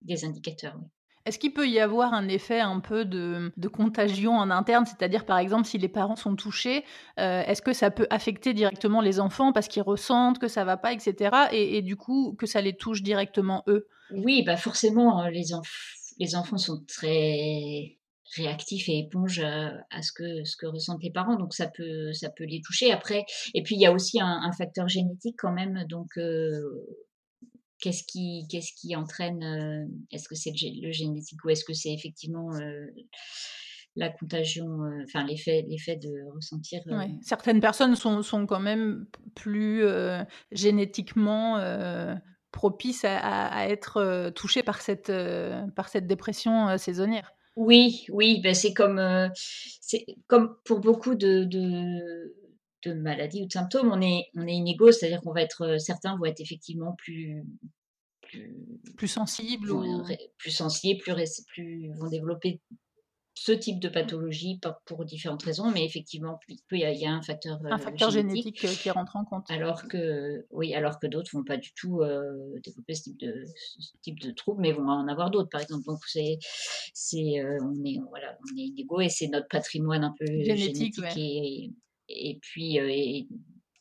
des 0.00 0.24
indicateurs. 0.24 0.76
Est-ce 1.24 1.38
qu'il 1.38 1.52
peut 1.52 1.68
y 1.68 1.78
avoir 1.78 2.14
un 2.14 2.26
effet 2.26 2.58
un 2.58 2.80
peu 2.80 3.04
de, 3.04 3.52
contagion 3.72 4.36
en 4.36 4.50
interne? 4.50 4.86
C'est-à-dire, 4.86 5.24
par 5.24 5.38
exemple, 5.38 5.66
si 5.66 5.78
les 5.78 5.88
parents 5.88 6.16
sont 6.16 6.34
touchés, 6.34 6.84
euh, 7.20 7.42
est-ce 7.42 7.62
que 7.62 7.72
ça 7.72 7.92
peut 7.92 8.08
affecter 8.10 8.54
directement 8.54 9.00
les 9.00 9.20
enfants 9.20 9.52
parce 9.52 9.68
qu'ils 9.68 9.82
ressentent 9.82 10.40
que 10.40 10.48
ça 10.48 10.64
va 10.64 10.76
pas, 10.76 10.92
etc. 10.92 11.30
Et, 11.52 11.80
du 11.82 11.94
coup, 11.96 12.34
que 12.36 12.46
ça 12.46 12.60
les 12.60 12.74
touche 12.76 13.02
directement 13.02 13.62
eux? 13.68 13.86
Oui, 14.10 14.42
bah 14.42 14.56
forcément, 14.56 15.20
hein, 15.20 15.30
les, 15.30 15.44
les 16.18 16.34
enfants 16.34 16.58
sont 16.58 16.82
très 16.88 17.98
réactifs 18.34 18.88
et 18.88 18.98
éponges 18.98 19.40
à, 19.40 20.02
ce, 20.02 20.10
que, 20.12 20.44
ce 20.44 20.56
que 20.56 20.66
ressentent 20.66 21.02
les 21.02 21.12
parents, 21.12 21.36
donc 21.36 21.54
ça 21.54 21.68
peut, 21.68 22.12
ça 22.12 22.30
peut 22.30 22.44
les 22.44 22.60
toucher. 22.62 22.90
Après, 22.90 23.24
et 23.54 23.62
puis 23.62 23.76
il 23.76 23.80
y 23.80 23.86
a 23.86 23.92
aussi 23.92 24.20
un, 24.20 24.50
facteur 24.52 24.88
génétique 24.88 25.36
quand 25.38 25.52
même, 25.52 25.84
donc 25.88 26.18
euh, 26.18 26.62
qu'est-ce 27.82 28.04
qui, 28.04 28.46
qu'est-ce 28.48 28.72
qui 28.72 28.96
entraîne 28.96 29.42
euh, 29.42 29.84
Est-ce 30.10 30.28
que 30.28 30.34
c'est 30.34 30.52
le, 30.80 30.92
génétique 30.92 31.44
ou 31.44 31.50
est-ce 31.50 31.64
que 31.64 31.74
c'est 31.74 31.92
effectivement 31.92 32.54
euh, 32.54 32.86
la 33.96 34.08
contagion, 34.08 34.84
euh, 34.84 35.02
enfin 35.04 35.26
l'effet, 35.26 35.66
l'effet 35.68 35.96
de 35.96 36.32
ressentir. 36.34 36.80
Certaines 37.20 37.60
personnes 37.60 37.96
sont, 37.96 38.22
sont, 38.22 38.46
quand 38.46 38.60
même 38.60 39.06
plus 39.34 39.84
génétiquement 40.50 41.58
propices 42.52 43.04
à, 43.04 43.68
être 43.68 44.30
touchées 44.30 44.62
par 44.62 44.80
cette, 44.80 45.12
par 45.76 45.88
cette 45.88 46.06
dépression 46.06 46.78
saisonnière. 46.78 47.34
Oui, 47.54 48.06
oui, 48.08 48.40
ben 48.42 48.54
c'est 48.54 48.72
comme, 48.72 49.30
c'est 49.34 50.06
comme 50.26 50.56
pour 50.64 50.80
beaucoup 50.80 51.14
de, 51.14 51.44
de 51.44 52.32
de 52.84 52.94
maladies 52.94 53.42
ou 53.42 53.46
de 53.46 53.52
symptômes, 53.52 53.90
on 53.92 54.00
est, 54.00 54.26
on 54.36 54.46
est 54.46 54.54
inégaux, 54.54 54.92
c'est-à-dire 54.92 55.20
qu'on 55.20 55.32
va 55.32 55.42
être, 55.42 55.62
euh, 55.62 55.78
certains 55.78 56.16
vont 56.16 56.24
être 56.24 56.40
effectivement 56.40 56.94
plus, 56.98 57.44
plus, 58.22 58.56
plus 58.96 59.08
sensibles, 59.08 59.70
ou... 59.70 60.04
plus 60.38 60.50
sensibles, 60.50 61.00
plus, 61.00 61.44
plus, 61.52 61.90
vont 61.98 62.08
développer 62.08 62.60
ce 63.34 63.50
type 63.50 63.80
de 63.80 63.88
pathologie 63.88 64.60
pour 64.84 65.06
différentes 65.06 65.42
raisons, 65.42 65.70
mais 65.70 65.86
effectivement, 65.86 66.38
il 66.70 66.78
y, 66.78 67.06
a 67.06 67.10
un 67.10 67.22
facteur, 67.22 67.58
un 67.64 67.76
euh, 67.76 67.78
facteur 67.78 68.10
génétique, 68.10 68.62
euh, 68.66 68.74
qui 68.74 68.90
rentre 68.90 69.16
en 69.16 69.24
compte. 69.24 69.50
Alors 69.50 69.88
que, 69.88 70.46
oui, 70.50 70.74
alors 70.74 70.98
que 70.98 71.06
d'autres 71.06 71.30
vont 71.32 71.42
pas 71.42 71.56
du 71.56 71.72
tout 71.72 72.02
développer 72.62 72.94
ce 72.94 73.04
type 73.04 73.18
de 73.18 73.44
ce 73.78 73.92
type 74.02 74.20
de 74.20 74.32
trouble, 74.32 74.60
mais 74.60 74.72
vont 74.72 74.86
en 74.86 75.08
avoir 75.08 75.30
d'autres, 75.30 75.48
par 75.48 75.62
exemple. 75.62 75.84
Donc 75.86 76.00
c'est, 76.06 76.38
c'est, 76.92 77.42
on 77.62 77.82
est, 77.86 77.98
voilà, 78.10 78.36
on 78.42 78.58
est 78.58 78.64
inégaux 78.64 79.00
et 79.00 79.08
c'est 79.08 79.28
notre 79.28 79.48
patrimoine 79.48 80.04
un 80.04 80.14
peu 80.18 80.26
génétique, 80.26 80.98
et, 81.16 81.70
et 82.12 82.38
puis 82.40 82.76
et 82.76 83.28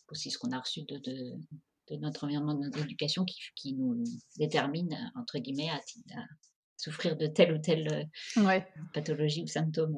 aussi 0.09 0.31
ce 0.31 0.37
qu'on 0.37 0.51
a 0.51 0.59
reçu 0.59 0.83
de, 0.83 0.97
de, 0.97 1.95
notre 1.97 2.23
environnement, 2.23 2.53
de 2.53 2.65
notre 2.65 2.83
éducation 2.83 3.25
qui, 3.25 3.37
qui 3.55 3.73
nous 3.73 4.03
détermine, 4.37 5.11
entre 5.15 5.39
guillemets, 5.39 5.69
à, 5.69 5.79
souffrir 6.77 7.15
de 7.15 7.27
telle 7.27 7.53
ou 7.53 7.59
telle 7.59 8.09
pathologie 8.93 9.43
ou 9.43 9.47
symptôme. 9.47 9.97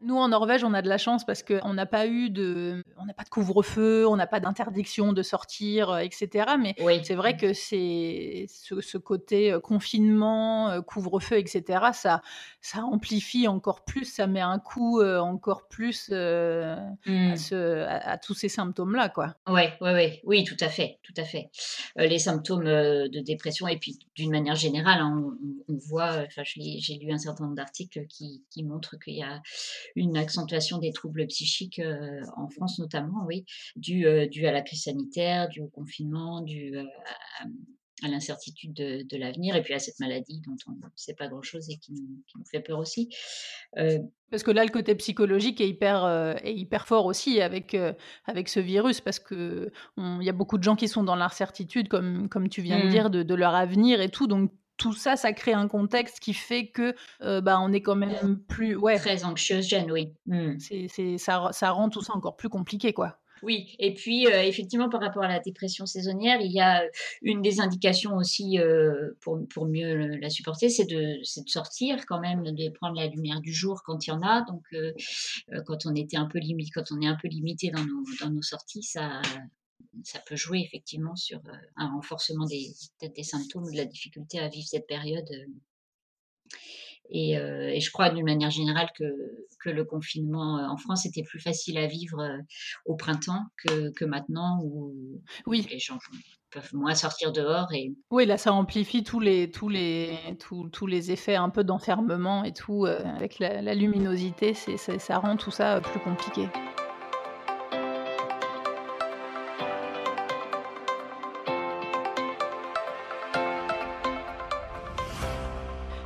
Nous, 0.00 0.16
en 0.16 0.28
Norvège, 0.28 0.62
on 0.62 0.74
a 0.74 0.82
de 0.82 0.88
la 0.88 0.96
chance 0.96 1.26
parce 1.26 1.42
qu'on 1.42 1.74
n'a 1.74 1.86
pas 1.86 2.06
eu 2.06 2.30
de, 2.30 2.84
on 2.98 3.04
n'a 3.04 3.14
pas 3.14 3.24
de 3.24 3.28
couvre-feu, 3.28 4.06
on 4.06 4.14
n'a 4.14 4.28
pas 4.28 4.38
d'interdiction 4.38 5.12
de 5.12 5.22
sortir, 5.22 5.90
euh, 5.90 5.98
etc. 5.98 6.52
Mais 6.56 6.76
c'est 7.02 7.16
vrai 7.16 7.36
que 7.36 7.52
c'est 7.52 8.46
ce, 8.48 8.96
côté 8.96 9.50
euh, 9.50 9.58
confinement, 9.58 10.68
euh, 10.70 10.82
couvre-feu, 10.82 11.38
etc. 11.38 11.86
Ça, 11.94 12.22
ça 12.60 12.84
amplifie 12.84 13.48
encore 13.48 13.84
plus, 13.84 14.04
ça 14.04 14.28
met 14.28 14.40
un 14.40 14.60
coup 14.60 15.02
encore 15.02 15.66
plus 15.66 16.10
mmh. 16.10 17.34
à, 17.88 18.18
tous 18.18 18.34
ces 18.34 18.48
symptômes-là, 18.48 19.08
quoi. 19.08 19.34
Ouais, 19.48 19.72
ouais, 19.80 19.92
ouais, 19.92 20.20
oui, 20.24 20.44
tout 20.44 20.56
à 20.60 20.68
fait, 20.68 21.00
tout 21.02 21.14
à 21.16 21.24
fait. 21.24 21.50
les 21.96 22.20
symptômes 22.20 22.64
de 22.64 23.20
dépression 23.20 23.66
et 23.66 23.78
puis 23.78 23.98
d'une 24.14 24.30
manière 24.30 24.54
générale, 24.54 25.00
hein, 25.00 25.32
on, 25.68 25.76
voit, 25.88 26.24
enfin, 26.26 26.42
j'ai 26.44 26.98
lu 26.98 27.10
un 27.10 27.18
certain 27.18 27.44
nombre 27.44 27.56
d'articles 27.56 28.06
qui, 28.06 28.44
qui 28.50 28.62
montrent 28.62 28.96
qu'il 28.98 29.14
y 29.14 29.22
a 29.22 29.40
une 29.96 30.16
accentuation 30.16 30.78
des 30.78 30.92
troubles 30.92 31.26
psychiques 31.26 31.78
euh, 31.78 32.20
en 32.36 32.48
France 32.48 32.78
notamment, 32.78 33.24
oui, 33.26 33.44
dû, 33.76 34.06
euh, 34.06 34.26
à 34.44 34.52
la 34.52 34.62
crise 34.62 34.84
sanitaire, 34.84 35.48
dû 35.48 35.60
au 35.60 35.68
confinement, 35.68 36.40
dû 36.42 36.76
euh, 36.76 36.84
à, 38.02 38.08
l'incertitude 38.08 38.72
de, 38.74 39.16
l'avenir 39.16 39.56
et 39.56 39.62
puis 39.62 39.74
à 39.74 39.80
cette 39.80 39.98
maladie 39.98 40.40
dont 40.46 40.56
on 40.68 40.72
ne 40.72 40.90
sait 40.94 41.14
pas 41.14 41.26
grand-chose 41.26 41.68
et 41.68 41.78
qui 41.78 41.92
nous, 41.92 42.44
fait 42.48 42.60
peur 42.60 42.78
aussi. 42.78 43.08
parce 44.30 44.44
que 44.44 44.52
là, 44.52 44.64
le 44.64 44.70
côté 44.70 44.94
psychologique 44.94 45.60
est 45.60 45.68
hyper, 45.68 46.06
est 46.44 46.54
hyper 46.54 46.86
fort 46.86 47.06
aussi 47.06 47.40
avec, 47.40 47.76
avec 48.24 48.48
ce 48.48 48.60
virus, 48.60 49.00
parce 49.00 49.18
qu'il 49.18 49.72
y 49.96 50.28
a 50.28 50.32
beaucoup 50.32 50.58
de 50.58 50.62
gens 50.62 50.76
qui 50.76 50.86
sont 50.86 51.02
dans 51.02 51.16
l'incertitude, 51.16 51.88
comme, 51.88 52.28
comme 52.28 52.48
tu 52.48 52.62
viens 52.62 52.78
de 52.78 52.86
mmh. 52.86 52.90
dire, 52.90 53.10
de, 53.10 53.24
de, 53.24 53.34
leur 53.34 53.56
avenir 53.56 54.00
et 54.00 54.10
tout. 54.10 54.28
Donc, 54.28 54.52
tout 54.78 54.94
ça, 54.94 55.16
ça 55.16 55.32
crée 55.32 55.52
un 55.52 55.68
contexte 55.68 56.20
qui 56.20 56.32
fait 56.32 56.68
que 56.68 56.94
euh, 57.20 57.40
bah, 57.40 57.58
on 57.60 57.72
est 57.72 57.82
quand 57.82 57.96
même 57.96 58.38
plus 58.48 58.76
ouais 58.76 58.96
très 58.96 59.24
anxieuse, 59.24 59.68
jeune, 59.68 59.90
oui. 59.90 60.14
Mmh. 60.26 60.58
C'est, 60.88 61.18
ça, 61.18 61.50
ça 61.52 61.70
rend 61.70 61.90
tout 61.90 62.00
ça 62.00 62.14
encore 62.14 62.36
plus 62.36 62.48
compliqué, 62.48 62.92
quoi. 62.92 63.18
Oui, 63.44 63.76
et 63.78 63.94
puis 63.94 64.26
euh, 64.26 64.42
effectivement 64.42 64.88
par 64.88 65.00
rapport 65.00 65.22
à 65.22 65.28
la 65.28 65.38
dépression 65.38 65.86
saisonnière, 65.86 66.40
il 66.40 66.50
y 66.50 66.60
a 66.60 66.82
euh, 66.82 66.88
une 67.22 67.40
des 67.40 67.60
indications 67.60 68.16
aussi 68.16 68.58
pour, 69.20 69.38
pour, 69.48 69.66
mieux 69.66 70.16
la 70.16 70.28
supporter, 70.28 70.68
c'est 70.68 70.86
de, 70.86 71.20
de 71.20 71.48
sortir 71.48 72.04
quand 72.06 72.18
même, 72.18 72.42
de 72.42 72.68
prendre 72.70 72.96
la 72.96 73.06
lumière 73.06 73.40
du 73.40 73.52
jour 73.52 73.82
quand 73.84 74.06
il 74.06 74.10
y 74.10 74.12
en 74.12 74.22
a. 74.22 74.42
Donc 74.42 74.64
quand 75.66 75.86
on 75.86 75.94
était 75.94 76.16
un 76.16 76.26
peu 76.26 76.40
limité, 76.40 76.70
quand 76.74 76.90
on 76.90 77.00
est 77.00 77.06
un 77.06 77.16
peu 77.20 77.28
limité 77.28 77.70
dans 77.70 77.84
nos, 77.84 78.02
dans 78.20 78.30
nos 78.30 78.42
sorties, 78.42 78.82
ça, 78.82 79.22
ça 80.04 80.20
peut 80.20 80.36
jouer 80.36 80.60
effectivement 80.60 81.16
sur 81.16 81.38
euh, 81.38 81.52
un 81.76 81.92
renforcement 81.92 82.46
des, 82.46 82.72
des 83.02 83.22
symptômes, 83.22 83.70
de 83.70 83.76
la 83.76 83.84
difficulté 83.84 84.38
à 84.38 84.48
vivre 84.48 84.66
cette 84.66 84.86
période. 84.86 85.28
Euh. 85.30 85.46
Euh, 87.14 87.68
et, 87.68 87.80
je 87.80 87.90
crois 87.90 88.10
d'une 88.10 88.26
manière 88.26 88.50
générale 88.50 88.90
que, 88.94 89.04
que, 89.60 89.70
le 89.70 89.84
confinement 89.84 90.56
en 90.70 90.76
France 90.76 91.06
était 91.06 91.22
plus 91.22 91.40
facile 91.40 91.78
à 91.78 91.86
vivre 91.86 92.22
au 92.84 92.96
printemps 92.96 93.44
que, 93.64 93.90
que 93.92 94.04
maintenant 94.04 94.60
où 94.62 95.22
oui. 95.46 95.66
les 95.70 95.78
gens 95.78 95.98
peuvent 96.50 96.74
moins 96.74 96.94
sortir 96.94 97.32
dehors. 97.32 97.72
Et... 97.72 97.94
Oui, 98.10 98.26
là, 98.26 98.36
ça 98.36 98.52
amplifie 98.52 99.04
tous 99.04 99.20
les, 99.20 99.50
tous 99.50 99.70
les, 99.70 100.18
tous, 100.38 100.68
tous 100.68 100.86
les 100.86 101.10
effets 101.10 101.36
un 101.36 101.48
peu 101.48 101.64
d'enfermement 101.64 102.44
et 102.44 102.52
tout, 102.52 102.84
avec 102.84 103.38
la, 103.38 103.62
la 103.62 103.74
luminosité, 103.74 104.52
ça 104.52 105.18
rend 105.18 105.38
tout 105.38 105.50
ça 105.50 105.80
plus 105.80 106.00
compliqué. 106.00 106.46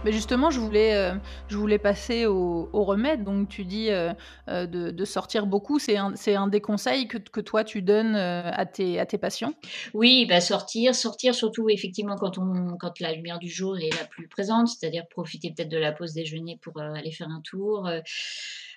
Mais 0.04 0.10
justement, 0.10 0.50
je 0.50 0.58
voulais, 0.58 0.96
euh, 0.96 1.14
je 1.46 1.56
voulais 1.56 1.78
passer 1.78 2.26
au, 2.26 2.68
remède. 2.72 3.22
Donc, 3.22 3.48
tu 3.48 3.64
dis 3.64 3.90
euh, 3.90 4.12
euh, 4.48 4.66
de, 4.66 5.04
sortir 5.04 5.46
beaucoup. 5.46 5.78
C'est 5.78 5.96
un, 5.96 6.14
un, 6.26 6.48
des 6.48 6.60
conseils 6.60 7.06
que, 7.06 7.18
que, 7.18 7.40
toi, 7.40 7.62
tu 7.62 7.82
donnes 7.82 8.16
à, 8.16 8.66
tes, 8.66 8.98
à 8.98 9.06
tes 9.06 9.18
patients? 9.18 9.52
Oui, 9.94 10.26
bah 10.26 10.40
sortir, 10.40 10.94
sortir 10.94 11.34
surtout 11.34 11.68
effectivement 11.68 12.16
quand, 12.16 12.38
on, 12.38 12.76
quand 12.78 12.98
la 12.98 13.12
lumière 13.12 13.38
du 13.38 13.48
jour 13.48 13.78
est 13.78 13.90
la 13.96 14.04
plus 14.06 14.26
présente, 14.26 14.68
c'est-à-dire 14.68 15.06
profiter 15.08 15.52
peut-être 15.54 15.68
de 15.68 15.78
la 15.78 15.92
pause 15.92 16.14
déjeuner 16.14 16.58
pour 16.60 16.80
aller 16.80 17.12
faire 17.12 17.28
un 17.28 17.40
tour. 17.44 17.88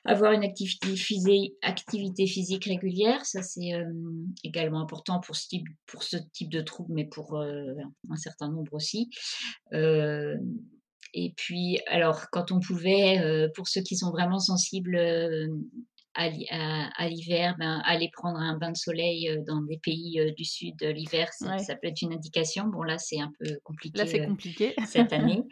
avoir 0.03 0.33
une 0.33 0.43
activité 0.43 0.95
physique, 0.95 1.53
activité 1.63 2.27
physique 2.27 2.65
régulière, 2.65 3.25
ça 3.25 3.41
c'est 3.41 3.71
également 4.43 4.81
important 4.81 5.19
pour 5.19 5.35
ce 5.35 5.47
type, 5.47 5.65
pour 5.87 6.03
ce 6.03 6.17
type 6.33 6.51
de 6.51 6.61
trouble, 6.61 6.93
mais 6.93 7.05
pour 7.05 7.39
un 7.39 8.15
certain 8.15 8.49
nombre 8.49 8.73
aussi. 8.73 9.09
Et 11.17 11.33
puis, 11.37 11.79
alors, 11.87 12.25
quand 12.29 12.51
on 12.51 12.59
pouvait, 12.59 13.19
euh, 13.19 13.47
pour 13.55 13.69
ceux 13.69 13.81
qui 13.81 13.95
sont 13.95 14.11
vraiment 14.11 14.39
sensibles 14.39 14.97
euh, 14.97 15.47
à, 16.13 16.27
l'hiver, 17.07 17.55
ben, 17.57 17.81
aller 17.85 18.09
prendre 18.11 18.37
un 18.37 18.57
bain 18.57 18.71
de 18.71 18.77
soleil 18.77 19.29
euh, 19.29 19.41
dans 19.47 19.61
des 19.61 19.77
pays 19.77 20.19
du 20.35 20.43
sud 20.43 20.75
l'hiver, 20.81 21.29
ça, 21.31 21.55
peut 21.81 21.87
être 21.87 22.01
une 22.01 22.11
indication. 22.11 22.67
Bon, 22.67 22.83
là, 22.83 22.97
c'est 22.97 23.21
un 23.21 23.31
peu 23.39 23.57
compliqué, 23.63 23.97
là, 23.97 24.05
c'est 24.05 24.25
compliqué. 24.25 24.75
cette 24.85 25.13
année. 25.13 25.43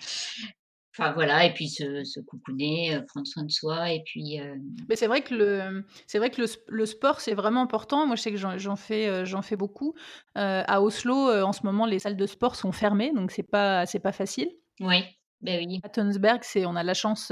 Enfin 0.96 1.12
voilà, 1.14 1.46
et 1.46 1.54
puis 1.54 1.70
se, 1.70 2.04
se 2.04 2.20
coucouner, 2.20 3.00
prendre 3.08 3.26
soin 3.26 3.44
de 3.44 3.52
soi, 3.52 3.92
et 3.92 4.04
puis. 4.06 4.40
Mais 4.88 4.96
c'est 4.96 5.08
vrai 5.08 5.22
que 5.22 5.34
le, 5.34 5.86
c'est 6.06 6.20
vrai 6.20 6.30
que 6.30 6.40
le, 6.40 6.48
le 6.68 6.86
sport 6.86 7.20
c'est 7.20 7.34
vraiment 7.34 7.64
important. 7.64 8.06
Moi 8.06 8.16
je 8.16 8.22
sais 8.22 8.32
que 8.32 8.38
j'en 8.38 8.76
fais, 8.76 9.26
j'en 9.26 9.42
fais 9.42 9.56
beaucoup. 9.56 9.96
à 10.36 10.82
Oslo, 10.84 11.32
en 11.32 11.52
ce 11.52 11.66
moment, 11.66 11.88
les 11.88 11.98
salles 11.98 12.16
de 12.16 12.28
sport 12.28 12.56
sont 12.56 12.72
fermées, 12.72 13.12
donc 13.12 13.32
c'est 13.32 13.42
pas, 13.42 13.88
c'est 13.88 14.02
pas 14.02 14.12
facile. 14.12 14.52
Oui. 14.82 15.04
Ben 15.44 15.60
oui. 15.68 15.82
À 15.84 15.90
Tonsberg, 15.90 16.40
c'est, 16.44 16.66
on 16.66 16.76
a 16.76 16.84
la 16.84 16.94
chance 16.94 17.32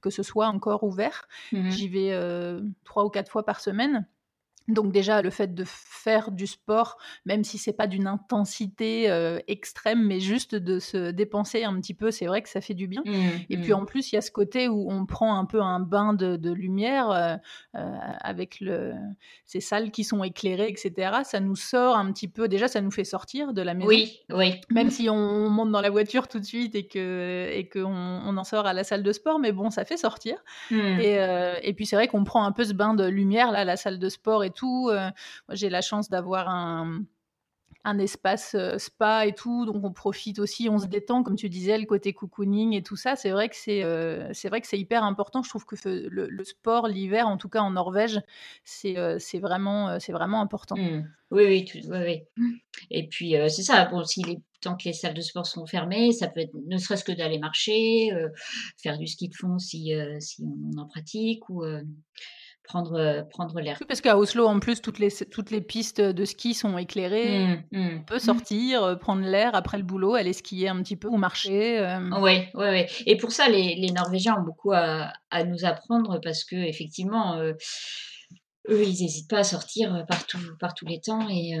que 0.00 0.10
ce 0.10 0.22
soit 0.22 0.46
encore 0.46 0.84
ouvert. 0.84 1.28
Mmh 1.52 1.70
J'y 1.70 1.88
vais 1.88 2.12
trois 2.84 3.04
ou 3.04 3.10
quatre 3.10 3.30
fois 3.30 3.44
par 3.44 3.60
semaine. 3.60 4.06
Donc 4.68 4.92
déjà 4.92 5.22
le 5.22 5.30
fait 5.30 5.54
de 5.54 5.64
faire 5.66 6.30
du 6.30 6.46
sport, 6.46 6.98
même 7.24 7.42
si 7.42 7.56
c'est 7.56 7.72
pas 7.72 7.86
d'une 7.86 8.06
intensité 8.06 9.10
euh, 9.10 9.38
extrême, 9.48 10.06
mais 10.06 10.20
juste 10.20 10.54
de 10.54 10.78
se 10.78 11.10
dépenser 11.10 11.64
un 11.64 11.80
petit 11.80 11.94
peu, 11.94 12.10
c'est 12.10 12.26
vrai 12.26 12.42
que 12.42 12.50
ça 12.50 12.60
fait 12.60 12.74
du 12.74 12.86
bien. 12.86 13.02
Mmh, 13.04 13.12
et 13.48 13.56
puis 13.56 13.72
en 13.72 13.82
mmh. 13.82 13.86
plus 13.86 14.12
il 14.12 14.16
y 14.16 14.18
a 14.18 14.20
ce 14.20 14.30
côté 14.30 14.68
où 14.68 14.90
on 14.90 15.06
prend 15.06 15.38
un 15.38 15.46
peu 15.46 15.62
un 15.62 15.80
bain 15.80 16.12
de, 16.12 16.52
lumière 16.52 17.10
euh, 17.10 17.36
euh, 17.76 17.96
avec 18.20 18.60
le, 18.60 18.94
ces 19.44 19.60
salles 19.60 19.90
qui 19.90 20.04
sont 20.04 20.22
éclairées, 20.22 20.68
etc. 20.68 21.18
Ça 21.24 21.40
nous 21.40 21.56
sort 21.56 21.96
un 21.96 22.12
petit 22.12 22.28
peu. 22.28 22.48
Déjà 22.48 22.68
ça 22.68 22.80
nous 22.80 22.90
fait 22.90 23.04
sortir 23.04 23.54
de 23.54 23.62
la 23.62 23.74
maison. 23.74 23.88
Oui, 23.88 24.20
oui. 24.30 24.60
Même 24.70 24.90
si 24.90 25.08
on 25.08 25.48
monte 25.48 25.70
dans 25.70 25.80
la 25.80 25.90
voiture 25.90 26.28
tout 26.28 26.40
de 26.40 26.44
suite 26.44 26.74
et 26.74 26.86
que 26.86 27.48
et 27.52 27.68
qu'on 27.68 27.86
on 27.86 28.36
en 28.36 28.44
sort 28.44 28.66
à 28.66 28.74
la 28.74 28.84
salle 28.84 29.02
de 29.02 29.12
sport, 29.12 29.38
mais 29.38 29.52
bon 29.52 29.70
ça 29.70 29.84
fait 29.84 29.96
sortir. 29.96 30.36
Mmh. 30.70 30.76
Et, 31.00 31.58
et 31.62 31.72
puis 31.74 31.86
c'est 31.86 31.96
vrai 31.96 32.08
qu'on 32.08 32.24
prend 32.24 32.44
un 32.44 32.52
peu 32.52 32.64
ce 32.64 32.74
bain 32.74 32.94
de 32.94 33.06
lumière 33.06 33.50
là, 33.50 33.64
la 33.64 33.76
salle 33.76 33.98
de 33.98 34.08
sport 34.08 34.44
et 34.44 34.50
tout. 34.50 34.57
Euh, 34.66 35.10
moi, 35.48 35.54
j'ai 35.54 35.68
la 35.68 35.80
chance 35.80 36.08
d'avoir 36.08 36.48
un, 36.48 37.04
espace 38.00 38.54
euh, 38.54 38.76
spa 38.76 39.24
et 39.24 39.32
tout, 39.32 39.64
donc 39.64 39.82
on 39.82 39.92
profite 39.92 40.40
aussi, 40.40 40.68
on 40.68 40.78
se 40.78 40.86
détend, 40.86 41.22
comme 41.22 41.36
tu 41.36 41.48
disais, 41.48 41.78
le 41.78 41.86
côté 41.86 42.12
cocooning 42.12 42.74
et 42.74 42.82
tout 42.82 42.96
ça. 42.96 43.16
C'est 43.16 43.30
vrai 43.30 43.48
que 43.48 43.56
c'est 43.56 43.82
euh, 43.82 44.30
vrai 44.44 44.60
que 44.60 44.66
c'est 44.66 44.78
hyper 44.78 45.04
important. 45.04 45.42
Je 45.42 45.48
trouve 45.48 45.64
que 45.64 45.74
le, 45.86 46.44
sport 46.44 46.86
l'hiver, 46.86 47.26
en 47.26 47.38
tout 47.38 47.48
cas 47.48 47.60
en 47.60 47.70
Norvège, 47.70 48.20
c'est 48.64 48.94
vraiment 49.40 49.98
c'est 50.00 50.12
vraiment 50.12 50.42
important. 50.42 50.76
Mmh. 50.76 51.10
Oui, 51.30 51.44
oui, 51.46 52.22
oui, 52.36 52.52
Et 52.90 53.08
puis 53.08 53.36
c'est 53.48 53.62
ça. 53.62 53.86
Bon, 53.86 54.04
si 54.04 54.22
les, 54.22 54.38
tant 54.60 54.76
que 54.76 54.84
les 54.84 54.92
salles 54.92 55.14
de 55.14 55.22
sport 55.22 55.46
sont 55.46 55.64
fermées, 55.64 56.12
ça 56.12 56.28
peut 56.28 56.40
être 56.40 56.54
ne 56.66 56.76
serait-ce 56.76 57.04
que 57.04 57.12
d'aller 57.12 57.38
marcher, 57.38 58.10
faire 58.76 58.98
du 58.98 59.06
ski 59.06 59.30
de 59.30 59.34
fond 59.34 59.58
si 59.58 59.94
si 60.20 60.42
on, 60.42 60.78
en 60.78 60.86
pratique 60.86 61.48
ou 61.48 61.64
prendre, 62.68 62.94
euh, 62.94 63.22
prendre 63.22 63.58
l'air. 63.60 63.78
parce 63.88 64.00
qu'à 64.00 64.16
Oslo, 64.16 64.46
en 64.46 64.60
plus, 64.60 64.80
toutes 64.80 64.98
les, 64.98 65.10
toutes 65.10 65.50
les 65.50 65.60
pistes 65.60 66.00
de 66.00 66.24
ski 66.24 66.54
sont 66.54 66.76
éclairées. 66.78 67.46
Mmh, 67.72 67.78
mmh. 67.78 67.98
On 68.00 68.02
peut 68.04 68.18
sortir, 68.18 68.84
euh, 68.84 68.94
prendre 68.94 69.22
l'air 69.22 69.54
après 69.54 69.78
le 69.78 69.84
boulot, 69.84 70.14
aller 70.14 70.34
skier 70.34 70.68
un 70.68 70.80
petit 70.82 70.96
peu 70.96 71.08
ou 71.08 71.16
marcher. 71.16 71.98
Oui, 72.20 72.44
oui, 72.54 72.66
oui. 72.70 72.84
Et 73.06 73.16
pour 73.16 73.32
ça, 73.32 73.48
les, 73.48 73.74
les 73.74 73.90
Norvégiens 73.90 74.36
ont 74.38 74.44
beaucoup 74.44 74.72
à, 74.72 75.12
à, 75.30 75.44
nous 75.44 75.64
apprendre 75.64 76.20
parce 76.22 76.44
que 76.44 76.56
effectivement, 76.56 77.36
euh, 77.36 77.54
eux, 78.68 78.82
ils 78.82 79.00
n'hésitent 79.00 79.30
pas 79.30 79.38
à 79.38 79.44
sortir 79.44 80.04
partout, 80.06 80.38
par 80.60 80.74
tous 80.74 80.86
les 80.86 81.00
temps 81.00 81.26
et, 81.30 81.56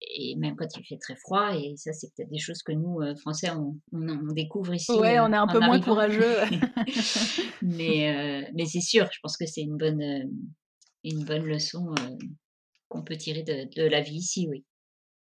et 0.00 0.36
même 0.36 0.56
quand 0.56 0.66
il 0.76 0.84
fait 0.84 0.98
très 0.98 1.16
froid. 1.16 1.54
Et 1.54 1.74
ça, 1.76 1.92
c'est 1.92 2.08
peut-être 2.14 2.30
des 2.30 2.38
choses 2.38 2.62
que 2.62 2.72
nous, 2.72 3.00
Français, 3.20 3.50
on, 3.50 3.76
on, 3.92 4.32
découvre 4.32 4.74
ici. 4.74 4.92
Ouais, 4.92 5.20
on 5.20 5.32
est 5.32 5.36
un 5.36 5.46
peu 5.46 5.60
moins 5.60 5.80
courageux. 5.80 6.36
mais 7.62 8.50
mais 8.54 8.66
c'est 8.66 8.80
sûr, 8.80 9.08
je 9.12 9.18
pense 9.22 9.36
que 9.36 9.46
c'est 9.46 9.62
une 9.62 9.76
bonne, 9.76 10.30
une 11.04 11.24
bonne 11.24 11.44
leçon 11.44 11.94
qu'on 12.88 13.02
peut 13.02 13.16
tirer 13.16 13.42
de, 13.42 13.68
de, 13.80 13.88
la 13.88 14.00
vie 14.00 14.16
ici, 14.16 14.46
oui. 14.50 14.64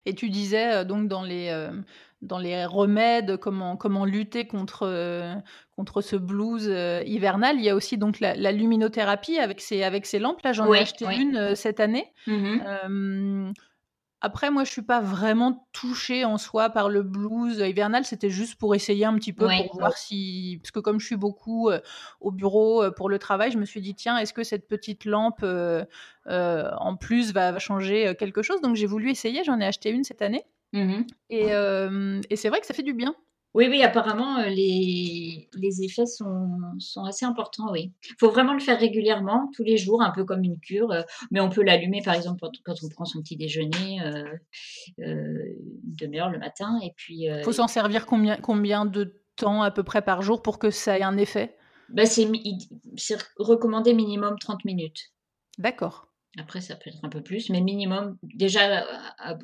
Et 0.04 0.14
tu 0.14 0.30
disais 0.30 0.84
donc 0.84 1.06
dans 1.06 1.22
les, 1.22 1.70
dans 2.22 2.38
les 2.38 2.64
remèdes, 2.64 3.36
comment, 3.36 3.76
comment 3.76 4.04
lutter 4.04 4.48
contre, 4.48 5.40
contre 5.76 6.00
ce 6.00 6.16
blues 6.16 6.64
hivernal, 7.06 7.56
il 7.58 7.64
y 7.64 7.68
a 7.68 7.76
aussi 7.76 7.98
donc 7.98 8.18
la, 8.18 8.34
luminothérapie 8.50 9.38
avec 9.38 9.60
ces, 9.60 9.84
avec 9.84 10.06
ces 10.06 10.18
lampes. 10.18 10.42
Là, 10.42 10.52
j'en 10.52 10.72
ai 10.72 10.80
acheté 10.80 11.04
une 11.04 11.54
cette 11.54 11.78
année. 11.78 12.06
Mmh 12.26 13.52
après, 14.24 14.52
moi, 14.52 14.62
je 14.62 14.70
suis 14.70 14.82
pas 14.82 15.00
vraiment 15.00 15.66
touchée 15.72 16.24
en 16.24 16.38
soi 16.38 16.70
par 16.70 16.88
le 16.88 17.02
blues 17.02 17.58
hivernal. 17.58 18.04
C'était 18.04 18.30
juste 18.30 18.54
pour 18.54 18.76
essayer 18.76 19.04
un 19.04 19.14
petit 19.16 19.32
peu, 19.32 19.48
pour 19.66 19.80
voir 19.80 19.98
si, 19.98 20.60
parce 20.62 20.70
que 20.70 20.78
comme 20.78 21.00
je 21.00 21.06
suis 21.06 21.16
beaucoup 21.16 21.68
euh, 21.68 21.80
au 22.20 22.30
bureau 22.30 22.84
euh, 22.84 22.92
pour 22.92 23.08
le 23.08 23.18
travail, 23.18 23.50
je 23.50 23.58
me 23.58 23.64
suis 23.64 23.80
dit 23.80 23.96
tiens, 23.96 24.16
est-ce 24.18 24.32
que 24.32 24.44
cette 24.44 24.68
petite 24.68 25.06
lampe 25.06 25.40
euh, 25.42 25.84
en 26.24 26.96
plus 26.96 27.32
va, 27.32 27.58
changer 27.58 28.14
quelque 28.16 28.42
chose? 28.42 28.60
Donc 28.60 28.76
j'ai 28.76 28.86
voulu 28.86 29.10
essayer. 29.10 29.42
J'en 29.42 29.58
ai 29.58 29.66
acheté 29.66 29.90
une 29.90 30.04
cette 30.04 30.22
année. 30.22 30.44
Mmh 30.72 31.02
et, 31.28 31.48
et 32.30 32.36
c'est 32.36 32.48
vrai 32.48 32.60
que 32.60 32.66
ça 32.66 32.74
fait 32.74 32.82
du 32.82 32.94
bien. 32.94 33.14
Oui, 33.54 33.66
oui, 33.68 33.82
apparemment, 33.82 34.38
euh, 34.38 34.46
les, 34.46 35.48
les 35.54 35.82
effets 35.82 36.06
sont, 36.06 36.58
sont 36.78 37.04
assez 37.04 37.26
importants, 37.26 37.70
oui. 37.70 37.92
Il 38.08 38.14
faut 38.18 38.30
vraiment 38.30 38.54
le 38.54 38.60
faire 38.60 38.78
régulièrement, 38.78 39.50
tous 39.54 39.62
les 39.62 39.76
jours, 39.76 40.02
un 40.02 40.10
peu 40.10 40.24
comme 40.24 40.42
une 40.42 40.58
cure, 40.58 40.90
euh, 40.90 41.02
mais 41.30 41.40
on 41.40 41.50
peut 41.50 41.62
l'allumer, 41.62 42.00
par 42.02 42.14
exemple, 42.14 42.46
quand 42.64 42.74
on 42.82 42.88
prend 42.88 43.04
son 43.04 43.20
petit 43.20 43.36
déjeuner, 43.36 44.00
euh, 44.02 44.24
une 44.98 45.94
demi-heure 45.96 46.30
le 46.30 46.38
matin, 46.38 46.78
et 46.82 46.94
puis... 46.96 47.24
Il 47.24 47.44
faut 47.44 47.52
s'en 47.52 47.68
servir 47.68 48.06
combien, 48.06 48.36
combien 48.36 48.86
de 48.86 49.20
temps 49.36 49.62
à 49.62 49.70
peu 49.70 49.82
près 49.82 50.02
par 50.02 50.22
jour 50.22 50.40
pour 50.40 50.58
que 50.58 50.70
ça 50.70 50.98
ait 50.98 51.02
un 51.02 51.18
effet? 51.18 51.56
Ben, 51.90 52.06
C'est 52.06 53.18
recommandé 53.36 53.92
minimum 53.92 54.38
30 54.38 54.64
minutes. 54.64 55.12
D'accord. 55.58 56.11
Après, 56.38 56.60
ça 56.60 56.76
peut 56.76 56.88
être 56.88 56.98
un 57.02 57.10
peu 57.10 57.22
plus, 57.22 57.50
mais 57.50 57.60
minimum, 57.60 58.16
déjà 58.22 58.86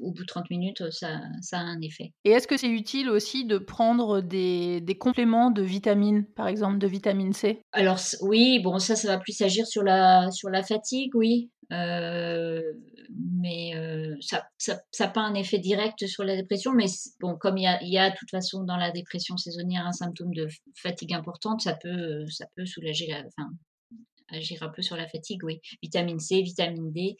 au 0.00 0.12
bout 0.12 0.22
de 0.22 0.26
30 0.26 0.48
minutes, 0.50 0.90
ça, 0.90 1.20
ça 1.42 1.58
a 1.58 1.62
un 1.62 1.80
effet. 1.82 2.12
Et 2.24 2.30
est-ce 2.30 2.46
que 2.46 2.56
c'est 2.56 2.68
utile 2.68 3.10
aussi 3.10 3.44
de 3.44 3.58
prendre 3.58 4.22
des, 4.22 4.80
des, 4.80 4.96
compléments 4.96 5.50
de 5.50 5.62
vitamines, 5.62 6.24
par 6.24 6.48
exemple 6.48 6.78
de 6.78 6.86
vitamine 6.86 7.32
C? 7.34 7.60
Alors 7.72 7.98
oui, 8.22 8.60
bon, 8.60 8.78
ça, 8.78 8.96
ça 8.96 9.08
va 9.08 9.18
plus 9.18 9.40
agir 9.42 9.66
sur 9.66 9.82
la, 9.82 10.30
sur 10.30 10.48
la 10.48 10.62
fatigue, 10.62 11.14
oui. 11.14 11.50
Euh, 11.70 12.62
mais 13.10 13.76
euh, 13.76 14.16
ça 14.20 14.46
n'a 14.68 14.80
ça, 14.90 15.08
pas 15.08 15.20
un 15.20 15.34
effet 15.34 15.58
direct 15.58 16.06
sur 16.06 16.24
la 16.24 16.36
dépression. 16.36 16.72
Mais 16.72 16.86
bon, 17.20 17.36
comme 17.36 17.58
il 17.58 17.64
y 17.64 17.66
a, 17.66 17.82
y 17.82 17.98
a 17.98 18.10
de 18.10 18.16
toute 18.16 18.30
façon 18.30 18.64
dans 18.64 18.76
la 18.76 18.90
dépression 18.90 19.36
saisonnière 19.36 19.86
un 19.86 19.92
symptôme 19.92 20.32
de 20.32 20.48
fatigue 20.74 21.12
importante, 21.12 21.60
ça 21.60 21.74
peut, 21.74 22.26
ça 22.28 22.46
peut 22.56 22.64
soulager 22.64 23.06
la, 23.08 23.18
enfin, 23.18 23.50
agir 24.30 24.62
un 24.62 24.68
peu 24.68 24.82
sur 24.82 24.96
la 24.96 25.08
fatigue, 25.08 25.42
oui. 25.44 25.60
Vitamine 25.82 26.18
C, 26.18 26.42
vitamine 26.42 26.92
D, 26.92 27.16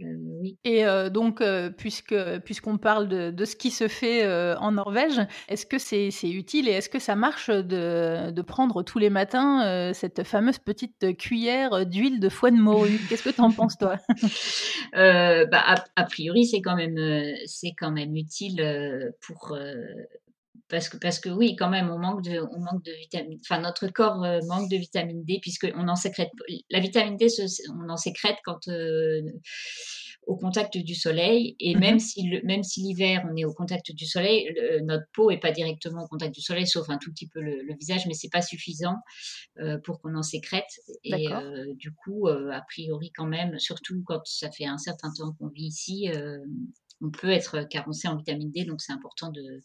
euh, 0.00 0.04
oui. 0.40 0.58
Et 0.64 0.84
euh, 0.84 1.10
donc, 1.10 1.40
euh, 1.40 1.70
puisque 1.70 2.14
puisqu'on 2.44 2.78
parle 2.78 3.08
de, 3.08 3.30
de, 3.30 3.44
ce 3.44 3.56
qui 3.56 3.70
se 3.70 3.88
fait 3.88 4.26
en 4.56 4.72
Norvège, 4.72 5.20
est-ce 5.48 5.66
que 5.66 5.78
c'est 5.78 6.10
utile 6.24 6.68
et 6.68 6.72
est-ce 6.72 6.88
que 6.88 6.98
ça 6.98 7.16
marche 7.16 7.50
de, 7.50 8.30
de 8.30 8.42
prendre 8.42 8.82
tous 8.82 8.98
les 8.98 9.10
matins 9.10 9.92
cette 9.94 10.24
fameuse 10.24 10.58
petite 10.58 11.16
cuillère 11.16 11.86
d'huile 11.86 12.20
de 12.20 12.28
foie 12.28 12.50
de 12.50 12.56
morue? 12.56 13.00
Qu'est-ce 13.08 13.24
que 13.24 13.34
tu 13.34 13.40
en 13.40 13.50
penses, 13.50 13.78
toi? 13.78 13.96
Bah, 14.92 15.76
a, 15.96 16.04
priori, 16.04 16.46
c'est 16.46 16.60
quand 16.60 16.76
même 16.76 16.98
c'est 17.46 17.72
quand 17.76 17.92
même 17.92 18.16
utile 18.16 19.12
pour 19.20 19.56
parce 20.72 20.88
que, 20.88 20.96
parce 20.96 21.20
que 21.20 21.28
oui, 21.28 21.54
quand 21.54 21.68
même, 21.68 21.90
on 21.90 21.98
manque 21.98 22.22
de, 22.22 22.40
on 22.50 22.58
manque 22.58 22.82
de 22.82 22.92
vitamine, 22.92 23.38
enfin, 23.44 23.60
notre 23.60 23.88
corps 23.88 24.24
euh, 24.24 24.40
manque 24.48 24.70
de 24.70 24.78
vitamine 24.78 25.22
D, 25.22 25.38
puisqu'on 25.42 25.86
en 25.86 25.96
sécrète, 25.96 26.30
la 26.70 26.80
vitamine 26.80 27.18
D, 27.18 27.26
on 27.78 27.90
en 27.90 27.98
sécrète 27.98 28.38
quand, 28.42 28.68
euh, 28.68 29.20
au 30.26 30.34
contact 30.34 30.78
du 30.78 30.94
soleil, 30.94 31.56
et 31.60 31.74
mmh 31.74 31.78
même 31.78 31.98
si 31.98 32.22
le, 32.26 32.40
même 32.44 32.62
si 32.62 32.80
l'hiver, 32.80 33.22
on 33.30 33.36
est 33.36 33.44
au 33.44 33.52
contact 33.52 33.92
du 33.92 34.06
soleil, 34.06 34.48
notre 34.84 35.04
peau 35.12 35.30
est 35.30 35.40
pas 35.40 35.50
directement 35.50 36.04
au 36.04 36.08
contact 36.08 36.34
du 36.34 36.40
soleil, 36.40 36.66
sauf 36.66 36.88
un 36.88 36.96
tout 36.96 37.12
petit 37.12 37.28
peu 37.28 37.42
le, 37.42 37.76
visage, 37.78 38.06
mais 38.06 38.14
c'est 38.14 38.30
pas 38.30 38.40
suffisant 38.40 38.96
euh, 39.60 39.76
pour 39.84 40.00
qu'on 40.00 40.14
en 40.14 40.22
sécrète. 40.22 40.70
Et 41.04 41.26
du 41.74 41.92
coup, 41.92 42.28
a 42.28 42.62
priori, 42.62 43.12
quand 43.14 43.26
même, 43.26 43.58
surtout 43.58 44.02
quand 44.06 44.24
ça 44.24 44.50
fait 44.50 44.64
un 44.64 44.78
certain 44.78 45.12
temps 45.12 45.34
qu'on 45.38 45.48
vit 45.48 45.66
ici, 45.66 46.08
on 47.02 47.10
peut 47.10 47.30
être 47.30 47.68
carencé 47.68 48.08
en 48.08 48.16
vitamine 48.16 48.50
D, 48.52 48.64
donc 48.64 48.80
c'est 48.80 48.92
important 48.92 49.30
de 49.30 49.60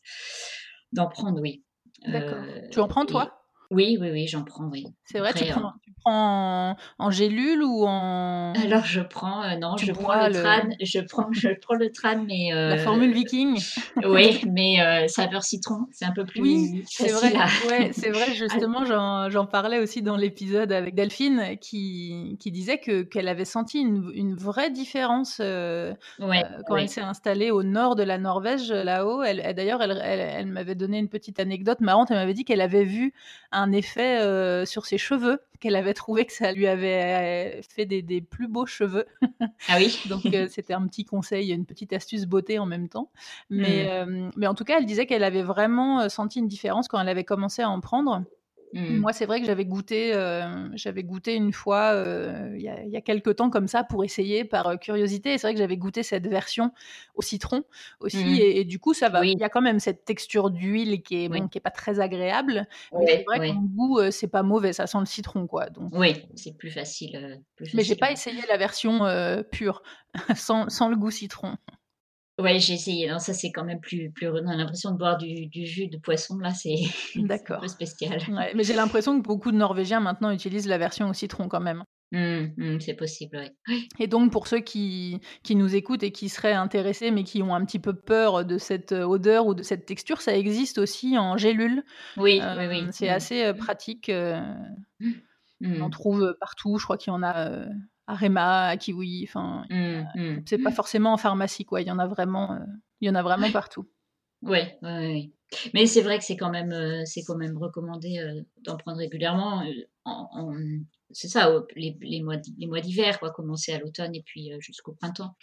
d'en 0.93 1.07
prendre, 1.07 1.41
oui. 1.41 1.63
D'accord. 2.05 2.39
Euh, 2.39 2.67
tu 2.71 2.79
en 2.79 2.87
prends 2.87 3.05
toi? 3.05 3.41
Oui, 3.71 3.97
oui, 3.99 4.11
oui, 4.11 4.27
j'en 4.27 4.43
prends, 4.43 4.69
oui. 4.69 4.85
C'est 5.05 5.19
vrai, 5.19 5.33
tu 5.33 5.45
prends, 5.45 5.73
en, 6.07 6.75
en, 6.99 7.11
gélule 7.11 7.63
ou 7.63 7.85
en 7.85 8.53
Alors 8.53 8.85
je 8.85 9.01
prends 9.01 9.43
euh, 9.43 9.57
non, 9.57 9.75
je 9.77 9.91
prends 9.91 10.27
le, 10.27 10.33
tran, 10.33 10.69
je 10.81 10.99
prends 11.01 11.27
je 11.31 11.49
prends 11.49 11.75
le 11.75 11.91
tran 11.91 12.23
mais 12.25 12.53
euh, 12.53 12.69
la 12.69 12.77
formule 12.77 13.13
viking. 13.13 13.59
oui, 14.05 14.41
mais 14.51 14.81
euh, 14.81 15.07
saveur 15.07 15.43
citron, 15.43 15.87
c'est 15.91 16.05
un 16.05 16.11
peu 16.11 16.25
plus 16.25 16.41
Oui, 16.41 16.83
c'est 16.87 17.11
vrai. 17.11 17.33
Ouais, 17.67 17.91
c'est 17.91 18.09
vrai 18.09 18.31
justement 18.33 18.85
j'en 18.85 19.45
parlais 19.45 19.79
aussi 19.79 20.01
dans 20.01 20.15
l'épisode 20.15 20.71
avec 20.71 20.95
Delphine 20.95 21.57
qui, 21.59 22.37
qui 22.39 22.51
disait 22.51 22.77
que 22.77 23.01
qu'elle 23.03 23.27
avait 23.27 23.45
senti 23.45 23.79
une, 23.79 24.11
une, 24.13 24.35
vraie 24.35 24.69
différence 24.69 25.39
ouais, 25.39 26.43
quand 26.67 26.77
elle 26.77 26.89
s'est 26.89 27.01
installée 27.01 27.51
au 27.51 27.63
nord 27.63 27.95
de 27.95 28.03
la 28.03 28.17
Norvège 28.17 28.71
là-haut. 28.71 29.23
Elle, 29.23 29.53
d'ailleurs 29.55 29.81
elle, 29.81 29.99
elle, 30.03 30.19
elle 30.19 30.45
m'avait 30.47 30.75
donné 30.75 30.99
une 30.99 31.09
petite 31.09 31.39
anecdote 31.39 31.81
marrante, 31.81 32.11
elle 32.11 32.17
m'avait 32.17 32.33
dit 32.33 32.45
qu'elle 32.45 32.61
avait 32.61 32.83
vu 32.83 33.13
un 33.51 33.71
effet 33.71 34.19
sur 34.65 34.85
ses 34.85 34.97
cheveux 34.97 35.39
qu'elle 35.59 35.75
avait 35.75 35.93
trouvé 35.93 36.25
que 36.25 36.33
ça 36.33 36.51
lui 36.51 36.67
avait 36.67 37.61
fait 37.61 37.85
des, 37.85 38.21
plus 38.21 38.47
beaux 38.47 38.65
cheveux. 38.65 39.05
Ah 39.67 39.77
oui. 39.77 39.99
Donc 40.09 40.23
c'était 40.49 40.73
un 40.73 40.87
petit 40.87 41.05
conseil, 41.05 41.51
une 41.51 41.65
petite 41.65 41.93
astuce 41.93 42.25
beauté 42.25 42.59
en 42.59 42.65
même 42.65 42.89
temps. 42.89 43.11
Mais, 43.49 44.05
mmh. 44.05 44.31
mais 44.35 44.47
en 44.47 44.53
tout 44.53 44.63
cas, 44.63 44.77
elle 44.79 44.85
disait 44.85 45.05
qu'elle 45.05 45.23
avait 45.23 45.43
vraiment 45.43 46.09
senti 46.09 46.39
une 46.39 46.47
différence 46.47 46.87
quand 46.87 46.99
elle 46.99 47.09
avait 47.09 47.23
commencé 47.23 47.61
à 47.61 47.69
en 47.69 47.79
prendre. 47.79 48.23
Mmh. 48.77 48.97
Moi, 48.99 49.11
c'est 49.11 49.25
vrai 49.25 49.39
que 49.39 49.47
j'avais 49.47 49.65
goûté, 49.65 50.13
euh, 50.13 50.69
j'avais 50.75 51.01
goûté 51.01 51.33
une 51.33 51.51
fois 51.51 51.93
euh, 51.93 52.53
il 52.55 52.61
y, 52.61 52.97
a 52.97 53.01
quelques 53.01 53.37
temps 53.37 53.49
comme 53.49 53.67
ça 53.67 53.83
pour 53.83 54.03
essayer 54.03 54.45
par 54.45 54.67
euh, 54.67 54.75
curiosité. 54.75 55.33
Et 55.33 55.37
c'est 55.39 55.47
vrai 55.47 55.55
que 55.55 55.59
j'avais 55.59 55.77
goûté 55.77 56.03
cette 56.03 56.27
version 56.27 56.71
au 57.15 57.23
citron 57.23 57.63
aussi, 57.99 58.23
mmh. 58.23 58.37
et, 58.39 58.63
du 58.65 58.77
coup, 58.77 58.93
ça 58.93 59.09
va. 59.09 59.25
Il 59.25 59.39
y 59.39 59.43
a 59.43 59.49
quand 59.49 59.63
même 59.63 59.79
cette 59.79 60.05
texture 60.05 60.51
d'huile 60.51 61.01
qui 61.01 61.23
est 61.23 61.29
bon, 61.29 61.47
qui 61.47 61.57
est 61.57 61.61
pas 61.61 61.71
très 61.71 61.99
agréable, 61.99 62.67
mais 62.93 63.07
c'est 63.07 63.23
vrai 63.23 63.49
qu'en 63.49 63.63
goût, 63.63 63.99
c'est 64.11 64.27
pas 64.27 64.43
mauvais. 64.43 64.73
Ça 64.73 64.85
sent 64.85 64.99
le 64.99 65.05
citron, 65.05 65.47
quoi. 65.47 65.69
Donc. 65.71 65.89
Oui, 65.93 66.27
c'est 66.35 66.55
plus 66.55 66.69
facile. 66.69 67.41
Plus 67.55 67.73
mais 67.73 67.83
j'ai 67.83 67.95
pas 67.95 68.11
essayé 68.11 68.43
la 68.47 68.57
version 68.57 69.01
pure, 69.51 69.81
sans, 70.35 70.69
sans 70.69 70.89
le 70.89 70.97
goût 70.97 71.09
citron. 71.09 71.55
Ouais, 72.39 72.59
j'ai 72.59 72.73
essayé. 72.73 73.09
Non, 73.09 73.17
ça, 73.17 73.33
c'est 73.33 73.51
quand 73.51 73.63
même 73.63 73.79
plus, 73.79 74.11
plus. 74.11 74.27
On 74.29 74.47
a 74.47 74.55
l'impression 74.55 74.91
de 74.91 74.97
boire 74.97 75.17
du, 75.17 75.49
jus 75.65 75.87
de 75.87 75.97
poisson, 75.97 76.37
là, 76.37 76.51
c'est 76.53 76.75
un 77.15 77.59
peu 77.59 77.67
spécial. 77.67 78.21
Ouais, 78.29 78.53
mais 78.53 78.63
j'ai 78.63 78.75
l'impression 78.75 79.19
que 79.19 79.25
beaucoup 79.25 79.51
de 79.51 79.57
Norvégiens 79.57 79.99
maintenant 79.99 80.29
utilisent 80.29 80.67
la 80.67 80.77
version 80.77 81.09
au 81.09 81.13
citron 81.13 81.47
quand 81.47 81.61
même. 81.61 81.83
Mmh, 82.11 82.53
mmh, 82.55 82.79
c'est 82.79 82.93
possible, 82.93 83.51
oui. 83.67 83.89
Et 83.99 84.07
donc, 84.07 84.31
pour 84.31 84.47
ceux 84.47 84.59
qui, 84.59 85.19
qui 85.43 85.55
nous 85.55 85.75
écoutent 85.75 86.03
et 86.03 86.11
qui 86.11 86.29
seraient 86.29 86.53
intéressés, 86.53 87.11
mais 87.11 87.23
qui 87.23 87.41
ont 87.41 87.53
un 87.53 87.65
petit 87.65 87.79
peu 87.79 87.93
peur 87.93 88.45
de 88.45 88.57
cette 88.57 88.93
euh, 88.93 89.03
odeur 89.03 89.47
ou 89.47 89.55
de 89.55 89.63
cette 89.63 89.85
texture, 89.85 90.21
ça 90.21 90.37
existe 90.37 90.77
aussi 90.77 91.17
en 91.17 91.37
gélule. 91.37 91.83
Oui, 92.15 92.39
oui, 92.57 92.67
oui. 92.67 92.87
C'est 92.91 93.09
mmh. 93.09 93.13
assez 93.13 93.43
euh, 93.45 93.53
pratique. 93.53 94.09
Euh, 94.09 94.39
on 95.61 95.81
en 95.81 95.89
trouve 95.89 96.37
partout. 96.39 96.77
Je 96.77 96.83
crois 96.85 96.97
qu'il 96.97 97.11
y 97.11 97.15
en 97.15 97.23
a 97.23 97.65
à 98.07 98.77
Kiwi. 98.77 99.25
Enfin, 99.27 99.65
mmh, 99.69 100.03
mmh. 100.15 100.43
c'est 100.45 100.57
pas 100.57 100.71
forcément 100.71 101.13
en 101.13 101.17
pharmacie, 101.17 101.65
quoi. 101.65 101.81
Il 101.81 101.87
y 101.87 101.91
en 101.91 101.99
a 101.99 102.07
vraiment, 102.07 102.53
euh, 102.53 102.59
il 103.01 103.07
y 103.07 103.11
en 103.11 103.15
a 103.15 103.21
vraiment 103.21 103.51
partout. 103.51 103.85
Oui, 104.43 104.59
ouais, 104.83 105.31
mais 105.73 105.87
c'est 105.87 106.01
vrai 106.01 106.19
que 106.19 106.23
c'est 106.23 106.37
quand 106.37 106.51
même, 106.51 106.71
euh, 106.71 107.01
c'est 107.05 107.23
quand 107.23 107.37
même 107.37 107.57
recommandé 107.57 108.19
euh, 108.19 108.41
d'en 108.63 108.77
prendre 108.77 108.99
régulièrement. 108.99 109.63
c'est 111.11 111.27
ça, 111.27 111.51
les, 111.75 111.97
les, 112.01 112.21
mois, 112.21 112.35
les 112.57 112.67
mois 112.67 112.79
d'hiver, 112.79 113.19
quoi, 113.19 113.31
commencer 113.31 113.73
à 113.73 113.79
l'automne 113.79 114.13
et 114.13 114.23
puis 114.23 114.51
jusqu'au 114.59 114.93
printemps. 114.93 115.35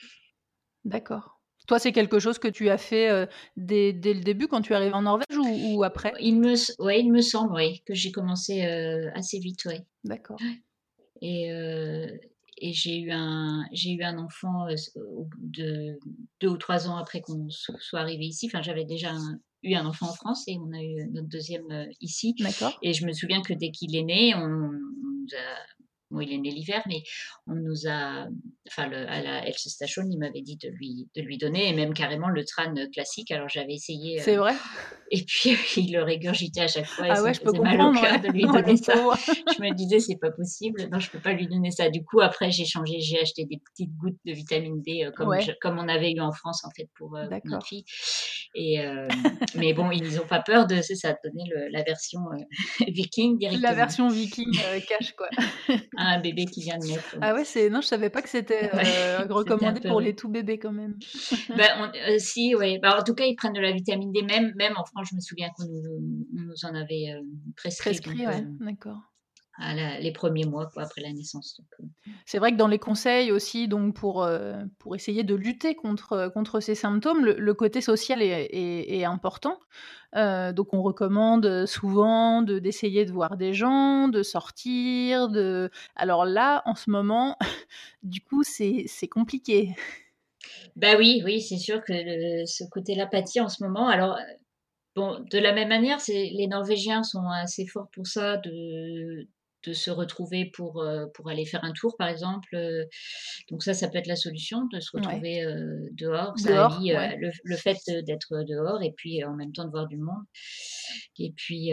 D'accord. 0.85 1.40
Toi, 1.66 1.79
c'est 1.79 1.92
quelque 1.92 2.18
chose 2.18 2.38
que 2.38 2.46
tu 2.48 2.68
as 2.68 2.77
fait 2.77 3.27
dès, 3.57 3.94
dès, 3.94 4.12
le 4.12 4.20
début, 4.20 4.48
quand 4.48 4.61
tu 4.61 4.74
es 4.74 4.77
arrivé 4.77 4.92
en 4.92 5.03
Norvège 5.03 5.37
ou, 5.38 5.83
après? 5.83 6.12
Il 6.20 6.38
me, 6.38 6.55
ouais, 6.83 7.00
il 7.00 7.11
me 7.11 7.22
semble, 7.22 7.55
oui, 7.55 7.83
que 7.87 7.94
j'ai 7.94 8.12
commencé 8.12 8.62
assez 9.14 9.38
vite, 9.38 9.64
oui. 9.64 9.79
D'accord. 10.05 10.38
Et, 11.22 11.50
et 12.64 12.72
j'ai 12.72 12.98
eu 12.98 13.11
un 13.12 13.66
j'ai 13.72 13.90
eu 13.92 14.03
un 14.03 14.16
enfant 14.16 14.66
euh, 14.66 14.74
de 15.37 15.98
deux 16.40 16.48
ou 16.48 16.57
trois 16.57 16.88
ans 16.88 16.96
après 16.96 17.20
qu'on 17.20 17.46
soit 17.50 18.00
arrivé 18.00 18.24
ici. 18.24 18.46
Enfin, 18.46 18.62
j'avais 18.62 18.87
déjà 18.87 19.12
eu 19.62 19.74
un 19.74 19.85
enfant 19.85 20.09
en 20.09 20.14
France 20.14 20.44
et 20.48 20.57
on 20.59 20.72
a 20.72 20.83
eu 20.83 21.07
notre 21.11 21.29
deuxième 21.29 21.70
euh, 21.70 21.85
ici. 22.00 22.35
D'accord. 22.38 22.79
Et 22.81 22.94
je 22.94 23.05
me 23.05 23.12
souviens 23.12 23.42
que 23.42 23.53
dès 23.53 23.70
qu'il 23.70 23.94
est 23.94 24.03
né, 24.03 24.35
on, 24.35 24.40
on 24.40 24.70
nous 24.70 25.29
a 25.37 25.84
Bon, 26.14 26.20
il 26.20 26.33
est 26.33 26.38
né 26.38 26.50
l'hiver, 26.50 26.81
mais 26.87 27.03
on 27.48 27.55
nous 27.55 27.88
a, 27.88 28.29
enfin, 28.68 28.87
le, 28.87 29.09
à 29.11 29.20
la 29.20 29.48
Health 29.48 29.59
Station, 29.59 30.05
il 30.09 30.16
m'avait 30.16 30.42
dit 30.42 30.57
de 30.57 30.68
lui, 30.68 31.09
de 31.16 31.22
lui 31.22 31.38
donner, 31.38 31.68
et 31.68 31.72
même 31.72 31.92
carrément 31.92 32.29
le 32.29 32.44
tran 32.44 32.72
classique. 32.92 33.33
Alors 33.33 33.48
j'avais 33.48 33.74
essayé. 33.74 34.20
C'est 34.20 34.37
euh, 34.37 34.40
vrai? 34.40 34.55
Et 35.11 35.24
puis 35.24 35.57
il 35.77 35.92
le 35.92 36.05
régurgitait 36.05 36.62
à 36.62 36.68
chaque 36.68 36.87
fois. 36.87 37.07
Ah 37.09 37.22
ouais, 37.22 37.35
je 37.35 37.40
peux 37.40 37.50
comprendre. 37.50 38.00
de 38.20 38.29
lui 38.29 38.42
donner 38.53 38.77
ça. 38.77 38.94
je 38.94 39.61
me 39.61 39.74
disais, 39.74 39.98
c'est 39.98 40.18
pas 40.20 40.31
possible. 40.31 40.88
Non, 40.92 41.00
je 41.00 41.11
peux 41.11 41.18
pas 41.18 41.33
lui 41.33 41.48
donner 41.48 41.72
ça. 41.72 41.90
Du 41.90 42.05
coup, 42.05 42.20
après, 42.20 42.53
j'ai 42.53 42.64
changé, 42.64 43.00
j'ai 43.00 43.20
acheté 43.20 43.44
des 43.44 43.59
petites 43.59 43.94
gouttes 43.96 44.18
de 44.24 44.33
vitamine 44.33 44.81
D, 44.83 45.05
euh, 45.05 45.11
comme, 45.11 45.37
comme 45.61 45.79
on 45.79 45.88
avait 45.88 46.12
eu 46.12 46.20
en 46.20 46.31
France, 46.31 46.64
en 46.64 46.70
fait, 46.70 46.88
pour 46.96 47.16
euh, 47.16 47.27
ma 47.44 47.61
fille. 47.61 47.85
Et, 48.55 48.79
mais 49.57 49.72
bon, 49.72 49.90
ils 49.90 50.14
n'ont 50.14 50.27
pas 50.27 50.40
peur 50.40 50.68
de, 50.68 50.81
c'est 50.81 50.94
ça, 50.94 51.12
de 51.12 51.18
donner 51.24 51.44
le, 51.50 51.68
la 51.72 51.83
version 51.83 52.20
viking 52.87 53.37
directement. 53.37 53.68
La 53.68 53.74
version 53.74 54.09
viking 54.09 54.53
cash, 54.87 55.12
quoi. 55.16 55.29
un 56.07 56.21
bébé 56.21 56.45
qui 56.47 56.62
vient 56.62 56.79
de 56.79 56.87
naître. 56.87 57.17
Ah 57.21 57.35
ouais, 57.35 57.45
c'est 57.45 57.71
non, 57.71 57.81
je 57.81 57.87
savais 57.87 58.11
pas 58.11 58.23
que 58.23 58.29
c'était 58.29 58.71
euh, 58.75 59.27
recommandé 59.29 59.81
pour 59.81 60.01
les 60.01 60.14
tout 60.14 60.29
bébés 60.29 60.59
quand 60.59 60.73
même. 60.73 60.97
ben, 61.57 61.93
euh, 62.09 62.19
si, 62.19 62.55
ouais. 62.55 62.79
Bah, 62.83 62.99
en 62.99 63.05
tout 63.05 63.14
cas, 63.14 63.25
ils 63.25 63.37
prennent 63.37 63.53
de 63.53 63.61
la 63.61 63.73
vitamine 63.73 64.12
D. 64.12 64.23
Même, 64.23 64.53
même 64.57 64.75
en 64.77 64.85
France, 64.85 65.09
je 65.11 65.17
me 65.17 65.21
souviens 65.21 65.49
qu'on 65.57 65.64
nous, 65.64 66.27
nous, 66.33 66.64
en 66.64 66.75
avait 66.75 67.12
euh, 67.12 67.23
prescrit. 67.57 67.90
Prescrit, 67.90 68.27
ouais. 68.27 68.45
D'accord 68.61 69.13
les 69.59 70.12
premiers 70.12 70.45
mois 70.45 70.67
quoi, 70.73 70.83
après 70.83 71.01
la 71.01 71.12
naissance. 71.12 71.61
Euh. 71.81 71.85
C'est 72.27 72.38
vrai 72.38 72.53
que 72.53 72.57
dans 72.57 72.69
les 72.69 72.79
conseils 72.79 73.31
aussi, 73.31 73.69
donc 73.69 73.95
pour, 73.95 74.23
euh, 74.25 74.64
pour 74.79 74.97
essayer 74.97 75.23
de 75.23 75.35
lutter 75.35 75.75
contre, 75.75 76.31
contre 76.35 76.61
ces 76.61 76.75
symptômes, 76.75 77.25
le, 77.25 77.55
côté 77.55 77.81
social 77.81 78.21
est, 78.23 78.49
est, 78.53 79.05
important. 79.05 79.59
Euh, 80.17 80.53
donc 80.53 80.75
on 80.75 80.83
recommande 80.83 81.67
souvent 81.67 82.43
de, 82.43 82.59
d'essayer 82.59 83.05
de 83.05 83.12
voir 83.12 83.37
des 83.37 83.53
gens, 83.53 84.09
de 84.09 84.23
sortir. 84.23 85.29
De... 85.29 85.71
Alors 85.95 86.25
là, 86.25 86.62
en 86.67 86.75
ce 86.75 86.90
moment, 86.90 87.37
du 88.03 88.21
coup, 88.21 88.43
c'est, 88.43 88.87
compliqué. 89.09 89.75
Bah 90.77 90.97
oui, 90.99 91.23
oui, 91.25 91.40
c'est 91.40 91.59
sûr 91.59 91.83
que 91.85 91.93
ce 92.47 92.64
côté 92.71 92.95
l'apathie 92.95 93.40
en 93.40 93.49
ce 93.49 93.62
moment. 93.62 93.88
Alors, 93.88 94.19
Bon, 94.97 95.19
de 95.29 95.38
la 95.38 95.53
même 95.53 95.71
manière, 95.71 95.99
les 96.07 96.47
Norvégiens 96.47 97.03
sont 97.03 97.29
assez 97.29 97.67
forts 97.67 97.88
pour 97.93 98.07
ça, 98.07 98.37
de, 98.37 99.27
de 99.66 99.72
se 99.72 99.90
retrouver 99.90 100.50
pour, 100.55 100.83
euh, 100.83 101.07
pour 101.14 101.29
aller 101.29 101.46
faire 101.46 101.64
un 101.64 101.72
tour, 101.72 101.96
par 101.96 102.09
exemple. 102.09 102.55
Euh, 102.55 102.85
donc 103.50 103.62
ça, 103.62 103.74
ça 103.74 103.88
peut 103.88 103.98
être 103.98 104.07
la 104.07 104.16
solution, 104.16 104.66
de 104.72 104.81
se 104.81 104.90
retrouver 104.94 105.42
euh, 105.42 105.88
dehors. 105.92 106.38
Ça 106.38 106.66
allie 106.66 106.92
le, 107.44 107.57
fait 107.57 107.79
d'être 108.05 108.44
dehors 108.44 108.83
et 108.83 108.92
puis 108.96 109.24
en 109.24 109.35
même 109.35 109.53
temps 109.53 109.64
de 109.64 109.70
voir 109.70 109.87
du 109.87 109.96
monde. 109.96 110.24
Et 111.18 111.33
puis... 111.37 111.72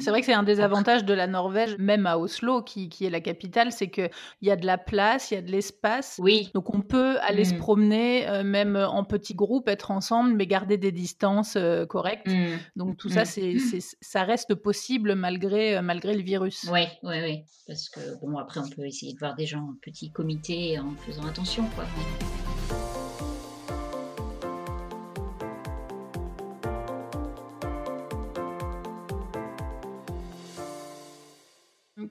c'est 0.00 0.10
vrai 0.10 0.20
que 0.20 0.26
c'est 0.26 0.34
un 0.34 0.42
des 0.42 0.60
avantages 0.60 1.04
de 1.04 1.14
la 1.14 1.26
Norvège, 1.26 1.76
même 1.78 2.06
à 2.06 2.18
Oslo, 2.18 2.62
qui, 2.62 2.88
qui 2.88 3.06
est 3.06 3.10
la 3.10 3.20
capitale, 3.20 3.72
c'est 3.72 3.88
qu'il 3.88 4.10
y 4.42 4.50
a 4.50 4.56
de 4.56 4.66
la 4.66 4.78
place, 4.78 5.30
il 5.30 5.34
y 5.34 5.36
a 5.38 5.42
de 5.42 5.50
l'espace. 5.50 6.16
Oui. 6.22 6.50
Donc 6.54 6.74
on 6.74 6.82
peut 6.82 7.16
aller 7.20 7.44
se 7.44 7.54
mmh. 7.54 7.58
promener, 7.58 8.42
même 8.44 8.76
en 8.76 9.04
petits 9.04 9.34
groupes, 9.34 9.68
être 9.68 9.90
ensemble, 9.90 10.34
mais 10.34 10.46
garder 10.46 10.76
des 10.76 10.92
distances 10.92 11.56
correctes. 11.88 12.28
Mmh. 12.28 12.58
Donc 12.76 12.96
tout 12.96 13.08
ça, 13.08 13.22
mmh. 13.22 13.58
c'est, 13.58 13.78
ça 14.00 14.24
reste 14.24 14.54
possible 14.54 15.14
malgré, 15.14 15.80
malgré 15.80 16.14
le 16.14 16.22
virus. 16.22 16.68
Oui, 16.70 16.84
ouais 17.02 17.13
oui. 17.22 17.44
Parce 17.66 17.88
que, 17.88 18.00
bon, 18.20 18.36
après, 18.38 18.60
on 18.60 18.68
peut 18.68 18.86
essayer 18.86 19.12
de 19.12 19.18
voir 19.18 19.34
des 19.34 19.46
gens 19.46 19.60
en 19.60 19.74
petit 19.82 20.10
comité 20.10 20.78
en 20.78 20.94
faisant 20.96 21.26
attention, 21.26 21.68
quoi. 21.74 21.84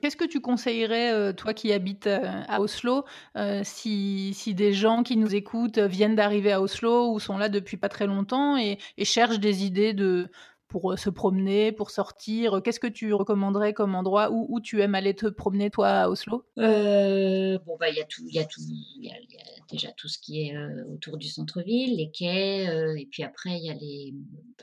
Qu'est-ce 0.00 0.16
que 0.16 0.24
tu 0.26 0.42
conseillerais, 0.42 1.12
euh, 1.14 1.32
toi 1.32 1.54
qui 1.54 1.72
habites 1.72 2.06
euh, 2.08 2.20
à 2.48 2.60
Oslo, 2.60 3.06
euh, 3.38 3.62
si, 3.64 4.34
si, 4.34 4.52
des 4.52 4.74
gens 4.74 5.02
qui 5.02 5.16
nous 5.16 5.34
écoutent 5.34 5.78
viennent 5.78 6.14
d'arriver 6.14 6.52
à 6.52 6.60
Oslo 6.60 7.10
ou 7.10 7.20
sont 7.20 7.38
là 7.38 7.48
depuis 7.48 7.78
pas 7.78 7.88
très 7.88 8.06
longtemps 8.06 8.58
et 8.58 8.78
cherchent 9.02 9.40
des 9.40 9.64
idées 9.64 9.94
de, 9.94 10.28
pour 10.74 10.90
euh, 10.90 10.96
se 10.96 11.08
promener, 11.08 11.70
pour 11.70 11.92
sortir 11.92 12.60
Qu'est-ce 12.64 12.80
que 12.80 12.88
tu 12.88 13.14
recommanderais 13.14 13.74
comme 13.74 13.94
endroit 13.94 14.32
où, 14.32 14.46
où, 14.48 14.60
tu 14.60 14.82
aimes 14.82 14.96
aller 14.96 15.14
te 15.14 15.26
promener, 15.26 15.70
toi, 15.70 15.88
à 15.88 16.08
Oslo? 16.08 16.44
Euh, 16.58 17.60
Bon, 17.64 17.76
bah, 17.78 17.90
il 17.90 17.96
y 17.96 18.00
a 18.00 18.04
tout, 18.04 18.22
il 18.26 18.34
y 18.34 18.40
a 18.40 18.44
tout, 18.44 18.60
il 18.60 19.04
y, 19.04 19.08
a 19.08 19.14
déjà 19.70 19.92
tout 19.92 20.08
ce 20.08 20.18
qui 20.18 20.48
est 20.48 20.56
euh, 20.56 20.84
autour 20.92 21.16
du 21.16 21.28
centre-ville, 21.28 21.96
les 21.96 22.10
quais, 22.10 22.64
et 22.98 23.06
puis 23.06 23.22
après, 23.22 23.56
il 23.56 23.64
y 23.64 23.70
a 23.70 23.74
les 23.74 24.14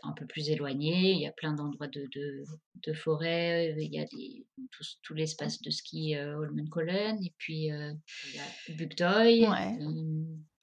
un 0.04 0.12
peu 0.12 0.26
plus 0.26 0.50
éloignés, 0.50 1.14
il 1.14 1.22
y 1.22 1.28
a 1.28 1.32
plein 1.32 1.54
d'endroits 1.54 1.88
de, 1.88 2.10
de, 2.14 2.44
de 2.76 2.94
forêt, 2.94 3.74
il 3.78 3.94
y 3.94 4.00
a 4.00 4.06
tout, 4.06 4.84
tout 5.04 5.14
l'espace 5.14 5.62
de 5.62 5.70
ski 5.70 6.18
Holmenkollen, 6.18 7.24
et 7.24 7.34
puis 7.38 7.68
il 7.68 8.36
y 8.36 8.72
a 8.72 8.74
Bugdøy. 8.76 9.48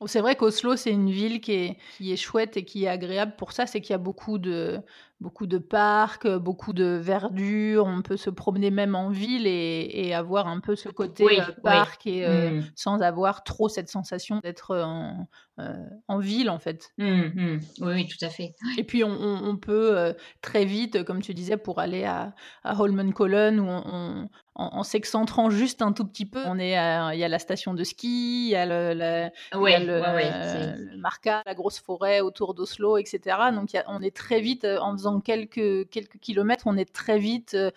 C'est 0.06 0.20
vrai 0.20 0.36
qu'Oslo, 0.36 0.76
c'est 0.76 0.92
une 0.92 1.10
ville 1.10 1.40
qui 1.40 1.52
est, 1.52 1.76
qui 1.96 2.12
est 2.12 2.16
chouette 2.16 2.56
et 2.56 2.64
qui 2.64 2.84
est 2.84 2.88
agréable 2.88 3.34
pour 3.36 3.50
ça, 3.50 3.66
c'est 3.66 3.80
qu'il 3.80 3.90
y 3.90 3.94
a 3.94 3.98
beaucoup 3.98 4.38
de, 4.38 4.80
beaucoup 5.20 5.46
de 5.46 5.58
parcs, 5.58 6.28
beaucoup 6.28 6.72
de 6.72 6.84
verdure, 6.84 7.86
on 7.86 8.02
peut 8.02 8.16
se 8.16 8.30
promener 8.30 8.70
même 8.70 8.94
en 8.94 9.10
ville 9.10 9.46
et, 9.46 10.14
avoir 10.14 10.48
un 10.48 10.60
peu 10.60 10.74
ce 10.74 10.88
côté 10.88 11.40
euh, 11.40 11.44
parc 11.62 12.06
et 12.06 12.26
euh, 12.26 12.50
mmh. 12.50 12.64
sans 12.74 13.02
avoir 13.02 13.44
trop 13.44 13.68
cette 13.68 13.88
sensation 13.88 14.38
d'être 14.38 14.74
en, 14.76 15.28
euh, 15.58 15.74
en 16.08 16.18
ville 16.18 16.50
en 16.50 16.58
fait. 16.58 16.92
Mmh, 16.98 17.04
mmh. 17.04 17.60
Oui, 17.80 18.08
tout 18.08 18.24
à 18.24 18.30
fait. 18.30 18.54
Et 18.78 18.84
puis 18.84 19.04
on, 19.04 19.56
peut 19.56 20.14
très 20.40 20.64
vite, 20.64 21.04
comme 21.04 21.20
tu 21.20 21.34
disais, 21.34 21.56
pour 21.56 21.80
aller 21.80 22.04
à, 22.04 22.34
à 22.64 22.80
Holmenkollen 22.80 23.60
où 23.60 23.66
on, 23.68 24.28
en, 24.54 24.82
s'excentrant 24.82 25.50
juste 25.50 25.82
un 25.82 25.92
tout 25.92 26.04
petit 26.04 26.26
peu, 26.26 26.42
on 26.46 26.58
est 26.58 26.72
il 26.72 27.18
y 27.18 27.24
a 27.24 27.28
la 27.28 27.38
station 27.38 27.74
de 27.74 27.84
ski, 27.84 28.46
il 28.46 28.50
y 28.50 28.56
a 28.56 28.66
le, 28.66 29.30
le, 29.52 30.96
Marca, 30.96 31.42
la 31.46 31.54
grosse 31.54 31.78
forêt 31.78 32.20
autour 32.20 32.54
d'Oslo, 32.54 32.98
etc. 32.98 33.36
Donc 33.52 33.70
on 33.86 34.00
est 34.00 34.16
très 34.16 34.40
vite 34.40 34.64
en 34.64 34.92
faisant 34.92 35.07
quelques, 35.20 35.88
quelques 35.90 36.18
kilomètres, 36.18 36.66
on 36.66 36.76
est 36.76 36.92
très 36.92 37.18
vite 37.18 37.54
euh, 37.54 37.70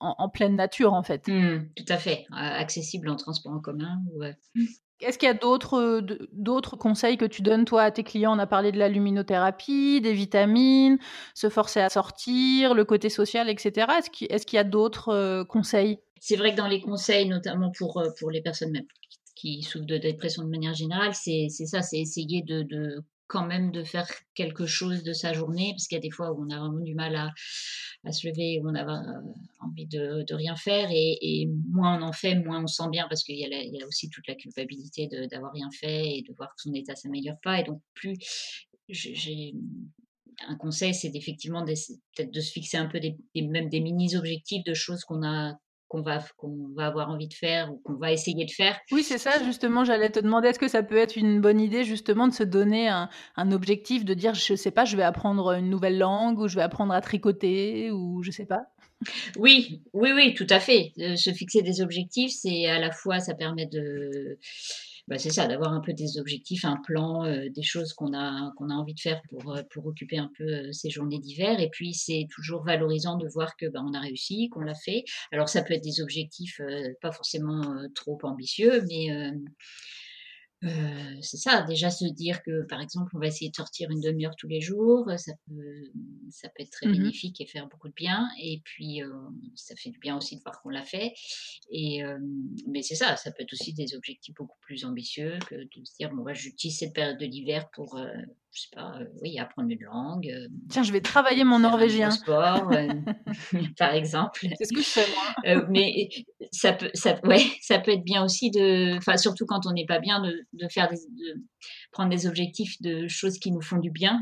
en, 0.00 0.28
pleine 0.28 0.56
nature 0.56 0.94
en 0.94 1.02
fait. 1.02 1.28
Mmh, 1.28 1.68
tout 1.76 1.84
à 1.88 1.96
fait, 1.96 2.26
accessible 2.32 3.08
en 3.08 3.16
transport 3.16 3.52
en 3.52 3.60
commun. 3.60 4.00
Ouais. 4.14 4.36
Est-ce 5.00 5.18
qu'il 5.18 5.26
y 5.26 5.30
a 5.30 5.34
d'autres, 5.34 6.00
d'autres 6.32 6.76
conseils 6.76 7.16
que 7.16 7.24
tu 7.24 7.42
donnes, 7.42 7.64
toi, 7.64 7.82
à 7.82 7.90
tes 7.90 8.04
clients? 8.04 8.36
On 8.36 8.38
a 8.38 8.46
parlé 8.46 8.70
de 8.70 8.78
la 8.78 8.88
luminothérapie, 8.88 10.00
des 10.00 10.12
vitamines, 10.12 10.96
se 11.34 11.48
forcer 11.48 11.80
à 11.80 11.88
sortir, 11.88 12.72
le 12.72 12.84
côté 12.84 13.08
social, 13.08 13.48
etc. 13.48 13.88
Est-ce 13.98 14.10
qu'il, 14.46 14.56
y 14.56 14.58
a 14.58 14.64
d'autres 14.64 15.42
conseils? 15.48 15.98
C'est 16.20 16.36
vrai 16.36 16.52
que 16.52 16.56
dans 16.56 16.68
les 16.68 16.80
conseils, 16.80 17.26
notamment 17.26 17.72
pour, 17.76 18.00
pour 18.20 18.30
les 18.30 18.42
personnes 18.42 18.70
même 18.70 18.86
qui 19.42 19.62
souffrent 19.62 19.86
de 19.86 19.98
dépression 19.98 20.44
de 20.44 20.48
manière 20.48 20.74
générale, 20.74 21.14
c'est, 21.14 21.48
c'est 21.50 21.66
ça, 21.66 21.82
c'est 21.82 21.98
essayer 21.98 22.42
de, 22.42 22.62
de 22.62 23.02
quand 23.32 23.46
même 23.46 23.72
de 23.72 23.82
faire 23.82 24.06
quelque 24.34 24.66
chose 24.66 25.02
de 25.04 25.14
sa 25.14 25.32
journée, 25.32 25.72
parce 25.72 25.86
qu'il 25.88 25.96
y 25.96 25.98
a 25.98 26.02
des 26.02 26.10
fois 26.10 26.32
où 26.32 26.44
on 26.44 26.50
a 26.50 26.58
vraiment 26.58 26.80
du 26.80 26.94
mal 26.94 27.16
à, 27.16 28.12
se 28.12 28.28
lever, 28.28 28.60
où 28.62 28.68
on 28.68 28.74
a 28.74 28.84
euh, 28.84 29.20
envie 29.60 29.86
de, 29.86 30.34
rien 30.34 30.54
faire, 30.54 30.88
et, 30.92 31.48
moins 31.70 31.98
on 31.98 32.02
en 32.02 32.12
fait, 32.12 32.34
moins 32.34 32.62
on 32.62 32.66
se 32.66 32.76
sent 32.76 32.90
bien, 32.90 33.06
parce 33.08 33.24
qu'il 33.24 33.36
y, 33.36 33.82
a 33.82 33.86
aussi 33.86 34.10
toute 34.10 34.28
la 34.28 34.34
culpabilité 34.34 35.08
d'avoir 35.30 35.52
rien 35.54 35.70
fait 35.70 36.18
et 36.18 36.22
de 36.28 36.34
voir 36.34 36.50
que 36.50 36.62
son 36.62 36.74
état 36.74 36.94
s'améliore 36.94 37.40
pas, 37.42 37.58
et 37.60 37.64
donc 37.64 37.80
plus 37.94 38.18
j'ai 38.88 39.54
un 40.46 40.56
conseil, 40.56 40.94
c'est 40.94 41.14
effectivement 41.14 41.64
peut-être 41.64 42.30
de 42.30 42.40
se 42.40 42.52
fixer 42.52 42.76
un 42.76 42.86
peu 42.86 43.00
même 43.34 43.70
des 43.70 43.80
mini 43.80 44.14
objectifs 44.14 44.64
de 44.64 44.74
choses 44.74 45.04
qu'on 45.04 45.24
a 45.24 45.58
qu'on 45.92 46.00
va, 46.00 46.20
qu'on 46.38 46.70
va 46.74 46.86
avoir 46.86 47.10
envie 47.10 47.28
de 47.28 47.34
faire 47.34 47.70
ou 47.70 47.76
qu'on 47.84 47.96
va 47.96 48.12
essayer 48.12 48.46
de 48.46 48.50
faire. 48.50 48.80
Oui, 48.92 49.02
c'est 49.02 49.18
ça, 49.18 49.44
justement, 49.44 49.84
j'allais 49.84 50.08
te 50.08 50.18
demander, 50.18 50.48
est-ce 50.48 50.58
que 50.58 50.66
ça 50.68 50.82
peut 50.82 50.96
être 50.96 51.16
une 51.16 51.42
bonne 51.42 51.60
idée, 51.60 51.84
justement, 51.84 52.28
de 52.28 52.32
se 52.32 52.44
donner 52.44 52.88
un, 52.88 53.10
un, 53.36 53.52
objectif, 53.52 54.06
de 54.06 54.14
dire, 54.14 54.32
je 54.32 54.54
sais 54.54 54.70
pas, 54.70 54.86
je 54.86 54.96
vais 54.96 55.02
apprendre 55.02 55.52
une 55.52 55.68
nouvelle 55.68 55.98
langue, 55.98 56.38
ou 56.38 56.48
je 56.48 56.56
vais 56.56 56.62
apprendre 56.62 56.94
à 56.94 57.02
tricoter, 57.02 57.90
ou 57.90 58.22
je 58.22 58.30
sais 58.30 58.46
pas? 58.46 58.62
Oui, 59.36 59.82
oui, 59.92 60.12
oui, 60.14 60.32
tout 60.32 60.46
à 60.48 60.60
fait. 60.60 60.92
Euh, 60.98 61.16
se 61.16 61.30
fixer 61.30 61.60
des 61.60 61.82
objectifs, 61.82 62.32
c'est 62.32 62.64
à 62.66 62.78
la 62.78 62.90
fois, 62.90 63.20
ça 63.20 63.34
permet 63.34 63.66
de 63.66 64.38
bah, 65.08 65.18
c'est 65.18 65.30
ça, 65.30 65.48
d'avoir 65.48 65.72
un 65.72 65.80
peu 65.80 65.92
des 65.92 66.18
objectifs, 66.18 66.64
un 66.64 66.76
plan, 66.76 67.24
euh, 67.24 67.48
des 67.50 67.62
choses 67.62 67.92
qu'on 67.92 68.14
a, 68.14 68.52
qu'on 68.56 68.70
a 68.70 68.74
envie 68.74 68.94
de 68.94 69.00
faire 69.00 69.20
pour, 69.28 69.54
euh, 69.54 69.62
pour 69.70 69.86
occuper 69.86 70.16
un 70.18 70.30
peu 70.38 70.44
euh, 70.44 70.72
ces 70.72 70.90
journées 70.90 71.18
d'hiver. 71.18 71.58
Et 71.60 71.68
puis, 71.70 71.92
c'est 71.92 72.28
toujours 72.30 72.62
valorisant 72.64 73.16
de 73.16 73.28
voir 73.28 73.56
que 73.56 73.66
bah, 73.66 73.82
on 73.84 73.94
a 73.94 74.00
réussi, 74.00 74.48
qu'on 74.48 74.60
l'a 74.60 74.74
fait. 74.74 75.04
Alors, 75.32 75.48
ça 75.48 75.62
peut 75.62 75.74
être 75.74 75.82
des 75.82 76.00
objectifs 76.00 76.60
pas 77.00 77.10
forcément 77.10 77.76
trop 77.94 78.18
ambitieux, 78.22 78.84
mais 78.88 79.32
euh, 80.64 81.16
c'est 81.20 81.38
ça, 81.38 81.62
déjà 81.62 81.90
se 81.90 82.04
dire 82.04 82.42
que, 82.42 82.64
par 82.66 82.80
exemple, 82.80 83.10
on 83.14 83.18
va 83.18 83.26
essayer 83.26 83.50
de 83.50 83.56
sortir 83.56 83.90
une 83.90 84.00
demi-heure 84.00 84.36
tous 84.36 84.46
les 84.46 84.60
jours, 84.60 85.10
ça 85.16 85.32
peut, 85.48 85.90
ça 86.30 86.48
peut 86.48 86.62
être 86.62 86.70
très 86.70 86.86
mmh 86.86 86.92
bénéfique 86.92 87.40
et 87.40 87.46
faire 87.46 87.66
beaucoup 87.68 87.88
de 87.88 87.94
bien. 87.94 88.28
Et 88.40 88.60
puis, 88.64 89.02
euh, 89.02 89.08
ça 89.56 89.74
fait 89.76 89.90
du 89.90 89.98
bien 89.98 90.16
aussi 90.16 90.36
de 90.36 90.42
voir 90.42 90.60
qu'on 90.62 90.68
l'a 90.68 90.84
fait. 90.84 91.14
Et, 91.70 92.04
euh, 92.04 92.18
mais 92.68 92.82
c'est 92.82 92.94
ça, 92.94 93.16
ça 93.16 93.32
peut 93.32 93.42
être 93.42 93.52
aussi 93.52 93.72
des 93.74 93.94
objectifs 93.94 94.34
beaucoup 94.34 94.58
plus 94.60 94.84
ambitieux 94.84 95.38
que 95.48 95.56
de 95.56 95.84
se 95.84 95.96
dire, 95.98 96.12
bon, 96.12 96.22
bah, 96.22 96.34
j'utilise 96.34 96.78
cette 96.78 96.94
période 96.94 97.18
de 97.18 97.26
l'hiver 97.26 97.68
pour, 97.70 97.98
je 98.52 98.60
sais 98.60 98.68
pas, 98.74 98.98
euh, 99.00 99.06
oui, 99.22 99.38
apprendre 99.38 99.70
une 99.70 99.82
langue. 99.82 100.28
Euh, 100.28 100.46
Tiens, 100.68 100.82
je 100.82 100.92
vais 100.92 101.00
travailler 101.00 101.42
mon 101.42 101.58
norvégien. 101.58 102.10
sport, 102.10 102.70
euh, 102.72 102.86
par 103.78 103.94
exemple. 103.94 104.46
C'est 104.58 104.66
ce 104.66 104.74
que 104.74 104.82
je 104.82 104.88
fais 104.88 105.06
moi. 105.14 105.66
mais 105.70 106.08
ça 106.50 106.74
peut, 106.74 106.90
ça, 106.92 107.18
ouais, 107.24 107.44
ça 107.62 107.78
peut 107.78 107.92
être 107.92 108.04
bien 108.04 108.22
aussi 108.24 108.50
de, 108.50 108.96
enfin 108.96 109.16
surtout 109.16 109.46
quand 109.46 109.66
on 109.66 109.72
n'est 109.72 109.86
pas 109.86 110.00
bien, 110.00 110.20
de, 110.20 110.46
de 110.52 110.68
faire 110.68 110.88
des, 110.88 110.96
de 110.96 111.42
prendre 111.92 112.10
des 112.10 112.26
objectifs 112.26 112.80
de 112.82 113.08
choses 113.08 113.38
qui 113.38 113.50
nous 113.52 113.62
font 113.62 113.78
du 113.78 113.90
bien. 113.90 114.20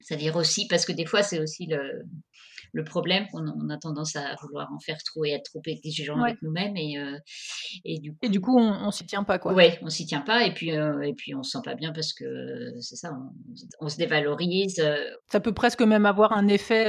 C'est-à-dire 0.00 0.36
aussi, 0.36 0.66
parce 0.68 0.84
que 0.84 0.92
des 0.92 1.06
fois, 1.06 1.22
c'est 1.22 1.40
aussi 1.40 1.66
le, 1.66 2.04
le 2.74 2.82
problème, 2.82 3.26
on, 3.32 3.44
on, 3.46 3.70
a 3.70 3.78
tendance 3.78 4.16
à 4.16 4.34
vouloir 4.42 4.68
en 4.72 4.80
faire 4.80 4.98
trop 5.04 5.24
et 5.24 5.30
être 5.30 5.44
trop 5.44 5.62
exigeant 5.64 6.20
avec 6.20 6.42
nous-mêmes 6.42 6.76
et, 6.76 6.98
euh, 6.98 7.16
et 7.84 8.00
du 8.00 8.12
coup, 8.12 8.18
et 8.22 8.28
du 8.28 8.40
coup 8.40 8.58
on, 8.58 8.86
on 8.86 8.90
s'y 8.90 9.06
tient 9.06 9.22
pas 9.22 9.38
quoi. 9.38 9.52
Ouais, 9.52 9.78
on 9.80 9.88
s'y 9.88 10.06
tient 10.06 10.22
pas 10.22 10.44
et 10.44 10.52
puis 10.52 10.72
euh, 10.72 11.00
et 11.02 11.14
puis 11.14 11.36
on 11.36 11.44
se 11.44 11.52
sent 11.52 11.62
pas 11.64 11.76
bien 11.76 11.92
parce 11.92 12.12
que 12.12 12.24
c'est 12.80 12.96
ça, 12.96 13.12
on, 13.80 13.88
se 13.88 13.96
dévalorise. 13.96 14.80
Euh. 14.80 14.96
Ça 15.30 15.38
peut 15.38 15.54
presque 15.54 15.82
même 15.82 16.04
avoir 16.04 16.32
un 16.32 16.48
effet 16.48 16.84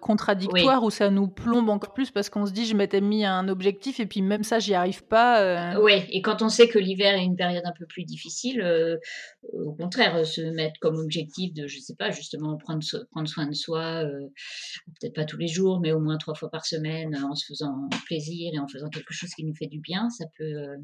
contradictoire 0.00 0.84
où 0.84 0.90
ça 0.90 1.10
nous 1.10 1.26
plombe 1.26 1.68
encore 1.68 1.94
plus 1.94 2.12
parce 2.12 2.30
qu'on 2.30 2.46
se 2.46 2.52
dit 2.52 2.64
je 2.64 2.76
m'étais 2.76 3.00
mis 3.00 3.24
un 3.24 3.48
objectif 3.48 3.98
et 3.98 4.06
puis 4.06 4.22
même 4.22 4.44
ça 4.44 4.60
j'y 4.60 4.74
arrive 4.74 5.04
pas. 5.04 5.80
Ouais, 5.80 6.06
et 6.10 6.22
quand 6.22 6.42
on 6.42 6.48
sait 6.48 6.68
que 6.68 6.78
l'hiver 6.78 7.14
est 7.14 7.24
une 7.24 7.36
période 7.36 7.64
un 7.64 7.72
peu 7.76 7.86
plus 7.86 8.04
difficile, 8.04 8.62
au 9.52 9.72
contraire 9.72 10.24
se 10.24 10.40
mettre 10.40 10.78
comme 10.80 10.96
objectif 10.96 11.52
de 11.54 11.66
je 11.66 11.80
sais 11.80 11.96
pas 11.98 12.12
justement 12.12 12.56
prendre 12.56 12.82
prendre 13.10 13.28
soin 13.28 13.46
de 13.46 13.54
soi 13.54 14.04
peut-être 15.00 15.14
pas 15.14 15.24
tous 15.24 15.36
les 15.36 15.48
jours, 15.48 15.80
mais 15.80 15.92
au 15.92 16.00
moins 16.00 16.18
trois 16.18 16.34
fois 16.34 16.50
par 16.50 16.66
semaine, 16.66 17.16
en 17.16 17.34
se 17.34 17.46
faisant 17.46 17.88
plaisir 18.06 18.52
et 18.54 18.58
en 18.58 18.68
faisant 18.68 18.88
quelque 18.88 19.12
chose 19.12 19.30
qui 19.30 19.44
nous 19.44 19.54
fait 19.54 19.66
du 19.66 19.80
bien, 19.80 20.08
ça 20.10 20.24
peut, 20.36 20.44
euh, 20.44 20.76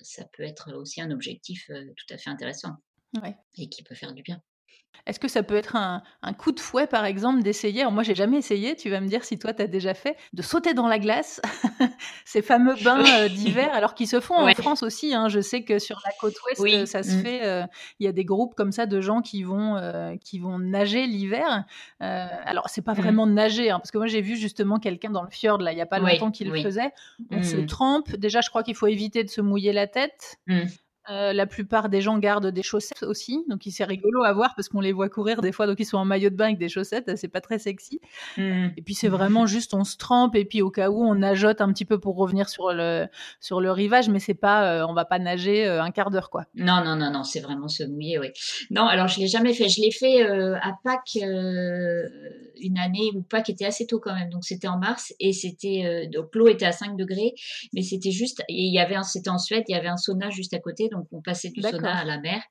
ça 0.00 0.24
peut 0.36 0.42
être 0.42 0.74
aussi 0.74 1.00
un 1.00 1.10
objectif 1.10 1.68
euh, 1.70 1.84
tout 1.96 2.14
à 2.14 2.18
fait 2.18 2.30
intéressant 2.30 2.76
et 3.58 3.68
qui 3.68 3.82
peut 3.82 3.94
faire 3.94 4.14
du 4.14 4.22
bien. 4.22 4.40
Est-ce 5.06 5.18
que 5.18 5.28
ça 5.28 5.42
peut 5.42 5.56
être 5.56 5.76
un, 5.76 6.02
coup 6.38 6.52
de 6.52 6.60
fouet, 6.60 6.86
par 6.86 7.04
exemple, 7.04 7.42
d'essayer 7.42 7.84
moi, 7.90 8.02
j'ai 8.02 8.14
jamais 8.14 8.38
essayé, 8.38 8.76
tu 8.76 8.90
vas 8.90 9.00
me 9.00 9.08
dire 9.08 9.24
si 9.24 9.38
toi, 9.38 9.52
tu 9.52 9.62
as 9.62 9.66
déjà 9.66 9.94
fait, 9.94 10.16
de 10.32 10.42
sauter 10.42 10.74
dans 10.74 10.86
la 10.86 10.98
glace, 10.98 11.40
ces 12.24 12.42
fameux 12.42 12.74
bains 12.84 13.04
euh, 13.04 13.28
d'hiver, 13.28 13.70
alors 13.72 13.94
qu'ils 13.94 14.06
se 14.06 14.20
font 14.20 14.36
en 14.36 14.54
France 14.54 14.82
aussi. 14.82 15.14
Hein. 15.14 15.28
Je 15.28 15.40
sais 15.40 15.62
que 15.62 15.78
sur 15.78 16.00
la 16.04 16.12
côte 16.20 16.34
ouest, 16.46 16.62
euh, 16.62 16.86
ça 16.86 17.02
se 17.02 17.16
mmh. 17.16 17.22
fait. 17.22 17.44
Euh, 17.44 17.64
il 17.98 18.04
y 18.04 18.08
a 18.08 18.12
des 18.12 18.24
groupes 18.24 18.54
comme 18.54 18.72
ça 18.72 18.86
de 18.86 19.00
gens 19.00 19.22
qui 19.22 19.42
vont, 19.42 19.80
qui 20.22 20.38
vont 20.38 20.58
nager 20.58 21.06
l'hiver. 21.06 21.64
alors, 22.00 22.68
c'est 22.68 22.82
pas 22.82 22.94
mmh. 22.94 23.00
vraiment 23.00 23.26
nager, 23.26 23.70
hein, 23.70 23.78
parce 23.78 23.90
que 23.90 23.98
moi, 23.98 24.06
j'ai 24.06 24.20
vu 24.20 24.36
justement 24.36 24.78
quelqu'un 24.78 25.10
dans 25.10 25.22
le 25.22 25.30
fjord, 25.30 25.58
là, 25.58 25.72
il 25.72 25.78
y 25.78 25.82
a 25.82 25.86
pas 25.86 25.98
longtemps, 25.98 26.30
qui 26.30 26.44
le 26.44 26.60
faisait. 26.62 26.92
On 27.30 27.42
se 27.42 27.56
mmh. 27.56 27.66
trempe. 27.66 28.16
Déjà, 28.16 28.40
je 28.40 28.50
crois 28.50 28.62
qu'il 28.62 28.74
faut 28.74 28.86
éviter 28.86 29.24
de 29.24 29.30
se 29.30 29.40
mouiller 29.40 29.72
la 29.72 29.86
tête. 29.86 30.38
Euh, 31.08 31.32
la 31.32 31.46
plupart 31.46 31.88
des 31.88 32.02
gens 32.02 32.18
gardent 32.18 32.48
des 32.48 32.62
chaussettes 32.62 33.02
aussi, 33.02 33.42
donc 33.48 33.62
c'est 33.68 33.84
rigolo 33.84 34.22
à 34.22 34.34
voir 34.34 34.54
parce 34.54 34.68
qu'on 34.68 34.80
les 34.80 34.92
voit 34.92 35.08
courir 35.08 35.40
des 35.40 35.50
fois, 35.50 35.66
donc 35.66 35.80
ils 35.80 35.86
sont 35.86 35.96
en 35.96 36.04
maillot 36.04 36.28
de 36.28 36.36
bain 36.36 36.46
avec 36.46 36.58
des 36.58 36.68
chaussettes, 36.68 37.16
c'est 37.16 37.28
pas 37.28 37.40
très 37.40 37.58
sexy. 37.58 38.00
Mmh. 38.36 38.68
Et 38.76 38.82
puis 38.82 38.94
c'est 38.94 39.08
vraiment 39.08 39.46
juste 39.46 39.72
on 39.72 39.82
se 39.82 39.96
trempe 39.96 40.36
et 40.36 40.44
puis 40.44 40.60
au 40.60 40.70
cas 40.70 40.90
où 40.90 41.02
on 41.02 41.14
nageote 41.14 41.62
un 41.62 41.72
petit 41.72 41.86
peu 41.86 41.98
pour 41.98 42.16
revenir 42.16 42.50
sur 42.50 42.72
le 42.72 43.06
sur 43.40 43.62
le 43.62 43.72
rivage, 43.72 44.10
mais 44.10 44.18
c'est 44.18 44.34
pas, 44.34 44.74
euh, 44.74 44.86
on 44.86 44.92
va 44.92 45.06
pas 45.06 45.18
nager 45.18 45.66
euh, 45.66 45.82
un 45.82 45.90
quart 45.90 46.10
d'heure 46.10 46.28
quoi. 46.28 46.44
Non 46.54 46.84
non 46.84 46.96
non 46.96 47.10
non, 47.10 47.24
c'est 47.24 47.40
vraiment 47.40 47.68
se 47.68 47.82
mouiller, 47.82 48.18
oui. 48.18 48.28
Non, 48.70 48.86
alors 48.86 49.08
je 49.08 49.20
l'ai 49.20 49.26
jamais 49.26 49.54
fait, 49.54 49.70
je 49.70 49.80
l'ai 49.80 49.92
fait 49.92 50.22
à 50.22 50.74
Pâques 50.84 51.16
une 51.16 52.78
année 52.78 53.10
où 53.14 53.22
Pâques 53.22 53.48
était 53.48 53.64
assez 53.64 53.86
tôt 53.86 54.00
quand 54.00 54.14
même, 54.14 54.28
donc 54.28 54.44
c'était 54.44 54.68
en 54.68 54.78
mars 54.78 55.14
et 55.18 55.32
c'était 55.32 56.08
donc 56.12 56.34
l'eau 56.34 56.46
était 56.46 56.66
à 56.66 56.72
5 56.72 56.94
degrés, 56.96 57.32
mais 57.72 57.80
c'était 57.80 58.10
juste 58.10 58.40
et 58.48 58.64
il 58.64 58.74
y 58.74 58.78
avait 58.78 58.96
c'était 59.02 59.30
en 59.30 59.38
Suède, 59.38 59.64
il 59.66 59.72
y 59.72 59.78
avait 59.78 59.88
un 59.88 59.96
sauna 59.96 60.28
juste 60.28 60.52
à 60.52 60.58
côté 60.58 60.89
donc 60.90 61.06
on 61.12 61.20
passait 61.22 61.50
du 61.50 61.62
sauna 61.62 61.98
à 61.98 62.04
la 62.04 62.18
mer 62.18 62.42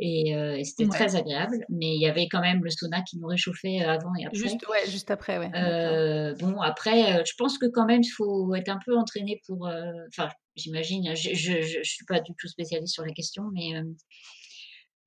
et, 0.00 0.36
euh, 0.36 0.60
c'était 0.64 0.88
très 0.88 1.16
agréable. 1.16 1.64
Mais 1.68 1.94
il 1.94 2.00
y 2.00 2.06
avait 2.06 2.28
quand 2.28 2.40
même 2.40 2.62
le 2.64 2.70
sauna 2.70 3.02
qui 3.02 3.18
nous 3.18 3.26
réchauffait 3.26 3.82
euh, 3.82 3.90
avant 3.90 4.12
et 4.18 4.26
après. 4.26 4.38
Juste, 4.38 4.66
ouais, 4.68 4.90
juste 4.90 5.10
après, 5.10 5.38
ouais. 5.38 5.50
Euh, 5.54 6.34
bon, 6.36 6.60
après, 6.60 7.24
je 7.24 7.32
pense 7.36 7.58
que 7.58 7.66
quand 7.66 7.86
même, 7.86 8.02
il 8.02 8.10
faut 8.10 8.54
être 8.54 8.68
un 8.68 8.78
peu 8.84 8.96
entraîné 8.96 9.40
pour. 9.46 9.70
Enfin, 10.08 10.28
j'imagine, 10.56 11.14
je, 11.14 11.34
je, 11.34 11.62
je, 11.62 11.82
suis 11.82 12.04
pas 12.06 12.20
du 12.20 12.32
tout 12.38 12.48
spécialiste 12.48 12.94
sur 12.94 13.04
la 13.04 13.12
question, 13.12 13.44
mais 13.52 13.72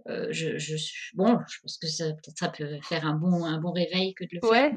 euh, 0.10 0.28
je, 0.32 0.58
je, 0.58 0.76
bon, 1.14 1.38
je 1.48 1.60
pense 1.62 1.78
que 1.78 1.88
ça, 1.88 2.06
peut 2.50 2.66
faire 2.82 3.06
un 3.06 3.14
bon, 3.14 3.46
un 3.46 3.60
bon 3.60 3.72
réveil 3.72 4.14
que 4.14 4.24
de 4.24 4.30
le 4.34 4.40
faire. 4.40 4.52
Ouais, 4.52 4.74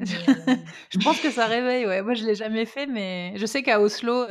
euh, 0.49 0.57
je 0.91 0.99
pense 0.99 1.21
que 1.21 1.31
ça 1.31 1.47
réveille. 1.47 1.87
Ouais. 1.87 2.03
Moi, 2.03 2.15
je 2.15 2.25
l'ai 2.25 2.35
jamais 2.35 2.67
fait, 2.67 2.87
mais 2.87 3.33
je 3.37 3.47
sais 3.47 3.63
qu'à 3.63 3.81
Oslo, 3.81 4.25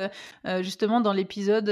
euh, 0.45 0.61
justement, 0.63 1.01
dans 1.01 1.13
l'épisode 1.13 1.71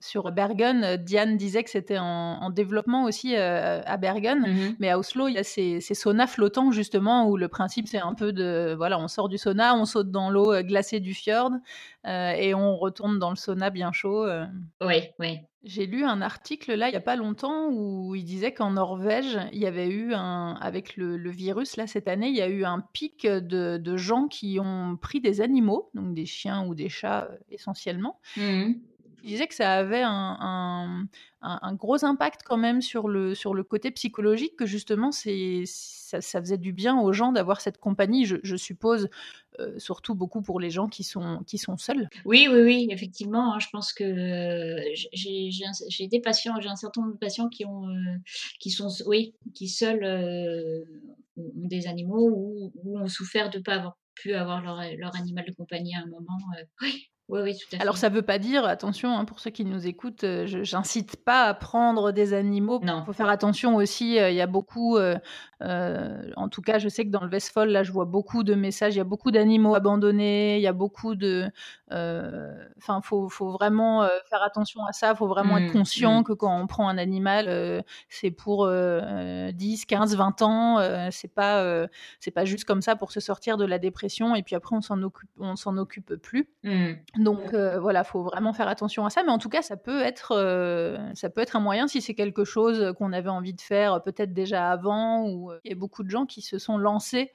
sur 0.00 0.32
Bergen, 0.32 0.96
Diane 0.96 1.36
disait 1.36 1.62
que 1.62 1.70
c'était 1.70 1.98
en, 1.98 2.50
développement 2.50 3.04
aussi 3.04 3.34
à 3.36 3.96
Bergen, 3.96 4.40
mmh 4.40 4.76
mais 4.78 4.90
à 4.90 4.98
Oslo, 4.98 5.28
il 5.28 5.34
y 5.34 5.38
a 5.38 5.44
ces, 5.44 5.80
ces, 5.80 5.94
saunas 5.94 6.26
flottants 6.26 6.70
justement 6.70 7.28
où 7.28 7.36
le 7.36 7.48
principe 7.48 7.88
c'est 7.88 7.98
un 7.98 8.14
peu 8.14 8.32
de, 8.32 8.74
voilà, 8.76 8.98
on 8.98 9.08
sort 9.08 9.28
du 9.28 9.38
sauna, 9.38 9.74
on 9.74 9.84
saute 9.84 10.10
dans 10.10 10.30
l'eau 10.30 10.62
glacée 10.62 11.00
du 11.00 11.14
fjord 11.14 11.50
et 12.06 12.54
on 12.54 12.76
retourne 12.76 13.18
dans 13.18 13.30
le 13.30 13.36
sauna 13.36 13.70
bien 13.70 13.92
chaud. 13.92 14.26
Oui, 14.80 15.08
oui. 15.18 15.40
J'ai 15.64 15.86
lu 15.86 16.04
un 16.04 16.20
article 16.20 16.74
là 16.74 16.88
il 16.90 16.92
y 16.92 16.96
a 16.96 17.00
pas 17.00 17.16
longtemps 17.16 17.70
où 17.70 18.14
il 18.14 18.24
disait 18.24 18.52
qu'en 18.52 18.72
Norvège, 18.72 19.38
il 19.52 19.58
y 19.58 19.66
avait 19.66 19.88
eu 19.88 20.12
un 20.12 20.54
avec 20.60 20.96
le, 20.96 21.30
virus 21.30 21.76
là 21.76 21.86
cette 21.86 22.06
année, 22.06 22.28
il 22.28 22.36
y 22.36 22.42
a 22.42 22.48
eu 22.48 22.64
un 22.64 22.80
pic 22.80 23.26
de, 23.26 23.78
de, 23.78 23.96
gens 23.96 24.28
qui 24.28 24.58
ont 24.60 24.98
pris 25.00 25.20
des 25.20 25.40
animaux, 25.40 25.90
donc 25.94 26.14
des 26.14 26.26
chiens 26.26 26.66
ou 26.66 26.74
des 26.74 26.90
chats 26.90 27.28
euh, 27.30 27.36
essentiellement. 27.50 28.20
Mmh 28.36 28.72
il 29.24 29.28
disait 29.28 29.46
que 29.46 29.54
ça 29.54 29.72
avait 29.72 30.02
un, 30.04 31.06
un, 31.40 31.74
gros 31.74 32.04
impact 32.04 32.42
quand 32.44 32.58
même 32.58 32.82
sur 32.82 33.08
le, 33.08 33.34
sur 33.34 33.54
le 33.54 33.64
côté 33.64 33.90
psychologique, 33.90 34.54
que 34.54 34.66
justement 34.66 35.12
c'est, 35.12 35.64
ça, 36.04 36.40
faisait 36.40 36.58
du 36.58 36.72
bien 36.72 36.98
aux 36.98 37.12
gens 37.12 37.32
d'avoir 37.32 37.60
cette 37.60 37.78
compagnie, 37.78 38.26
je, 38.26 38.56
suppose, 38.56 39.08
euh, 39.58 39.78
surtout 39.78 40.14
beaucoup 40.14 40.42
pour 40.42 40.60
les 40.60 40.70
gens 40.70 40.88
qui 40.88 41.04
sont, 41.04 41.42
qui 41.46 41.58
sont 41.58 41.76
seuls. 41.76 42.08
Oui, 42.24 42.48
oui, 42.50 42.60
oui, 42.62 42.88
effectivement. 42.90 43.54
Hein, 43.54 43.58
je 43.58 43.68
pense 43.72 43.92
que 43.92 44.76
j'ai, 45.12 45.50
j'ai, 45.50 46.08
des 46.08 46.20
patients, 46.20 46.60
j'ai 46.60 46.68
un 46.68 46.76
certain 46.76 47.02
nombre 47.02 47.14
de 47.14 47.18
patients 47.18 47.48
qui, 47.48 47.64
ont, 47.64 47.88
euh, 47.88 48.16
qui 48.60 48.70
sont, 48.70 48.88
oui, 49.06 49.34
qui 49.54 49.68
seuls 49.68 50.04
euh, 50.04 50.84
ont 51.36 51.66
des 51.66 51.86
animaux 51.86 52.28
ou, 52.30 52.72
ou 52.84 52.98
ont 52.98 53.08
souffert 53.08 53.50
de 53.50 53.58
ne 53.58 53.62
pas 53.62 53.74
avoir 53.74 53.96
pu 54.14 54.34
avoir 54.34 54.62
leur, 54.62 54.80
leur 54.96 55.16
animal 55.16 55.44
de 55.44 55.52
compagnie 55.52 55.94
à 55.94 56.00
un 56.00 56.06
moment. 56.06 56.38
oui, 56.82 57.08
oui, 57.28 57.40
oui, 57.42 57.56
tout 57.56 57.66
à 57.72 57.76
fait. 57.76 57.82
Alors 57.82 57.96
ça 57.96 58.10
ne 58.10 58.14
veut 58.14 58.22
pas 58.22 58.38
dire, 58.38 58.66
attention, 58.66 59.16
hein, 59.16 59.24
pour 59.24 59.40
ceux 59.40 59.50
qui 59.50 59.64
nous 59.64 59.86
écoutent, 59.86 60.24
euh, 60.24 60.46
je 60.46 60.62
j'incite 60.62 61.16
pas 61.24 61.44
à 61.44 61.54
prendre 61.54 62.12
des 62.12 62.34
animaux. 62.34 62.80
Non. 62.82 63.00
Il 63.02 63.06
faut 63.06 63.12
faire 63.14 63.30
attention 63.30 63.76
aussi, 63.76 64.18
euh, 64.18 64.30
il 64.30 64.36
y 64.36 64.42
a 64.42 64.46
beaucoup, 64.46 64.98
euh, 64.98 65.16
en 65.60 66.48
tout 66.50 66.60
cas 66.60 66.78
je 66.78 66.88
sais 66.88 67.04
que 67.04 67.10
dans 67.10 67.22
le 67.22 67.30
Vestfold, 67.30 67.70
là 67.70 67.82
je 67.82 67.92
vois 67.92 68.04
beaucoup 68.04 68.44
de 68.44 68.54
messages, 68.54 68.94
il 68.94 68.98
y 68.98 69.00
a 69.00 69.04
beaucoup 69.04 69.30
d'animaux 69.30 69.74
abandonnés, 69.74 70.56
il 70.56 70.62
y 70.62 70.66
a 70.66 70.74
beaucoup 70.74 71.14
de... 71.14 71.50
Enfin, 72.78 73.00
il 73.02 73.06
faut, 73.06 73.28
faut, 73.28 73.50
vraiment 73.50 74.06
faire 74.28 74.42
attention 74.42 74.84
à 74.84 74.92
ça, 74.92 75.10
il 75.10 75.16
faut 75.16 75.26
vraiment 75.26 75.58
être 75.58 75.70
mmh, 75.70 75.78
conscient 75.78 76.20
mmh. 76.20 76.24
que 76.24 76.32
quand 76.32 76.56
on 76.56 76.66
prend 76.66 76.88
un 76.88 76.98
animal, 76.98 77.84
c'est 78.08 78.30
pour 78.30 78.68
10, 78.68 79.86
15, 79.86 80.16
20 80.16 80.42
ans, 80.42 81.10
c'est 81.10 81.32
pas, 81.32 81.86
c'est 82.20 82.30
pas 82.30 82.44
juste 82.44 82.64
comme 82.64 82.82
ça 82.82 82.96
pour 82.96 83.12
se 83.12 83.20
sortir 83.20 83.56
de 83.56 83.64
la 83.64 83.78
dépression 83.78 84.34
et 84.34 84.42
puis 84.42 84.54
après 84.54 84.76
on 84.76 84.80
s'en 84.80 85.02
occupe, 85.02 85.30
on 85.38 85.56
s'en 85.56 85.76
occupe 85.76 86.14
plus. 86.16 86.48
Mmh. 86.62 86.92
Donc 87.18 87.54
euh, 87.54 87.78
voilà, 87.80 88.04
faut 88.04 88.22
vraiment 88.22 88.52
faire 88.52 88.68
attention 88.68 89.04
à 89.04 89.10
ça. 89.10 89.22
Mais 89.22 89.30
en 89.30 89.38
tout 89.38 89.48
cas, 89.48 89.62
ça 89.62 89.76
peut 89.76 90.02
être, 90.02 90.32
euh, 90.36 90.98
ça 91.14 91.30
peut 91.30 91.40
être 91.40 91.56
un 91.56 91.60
moyen 91.60 91.86
si 91.88 92.00
c'est 92.00 92.14
quelque 92.14 92.44
chose 92.44 92.92
qu'on 92.98 93.12
avait 93.12 93.28
envie 93.28 93.54
de 93.54 93.60
faire 93.60 94.02
peut-être 94.02 94.32
déjà 94.32 94.70
avant. 94.70 95.26
Ou 95.28 95.50
euh, 95.50 95.60
il 95.64 95.70
y 95.70 95.72
a 95.72 95.76
beaucoup 95.76 96.02
de 96.02 96.10
gens 96.10 96.26
qui 96.26 96.42
se 96.42 96.58
sont 96.58 96.78
lancés 96.78 97.32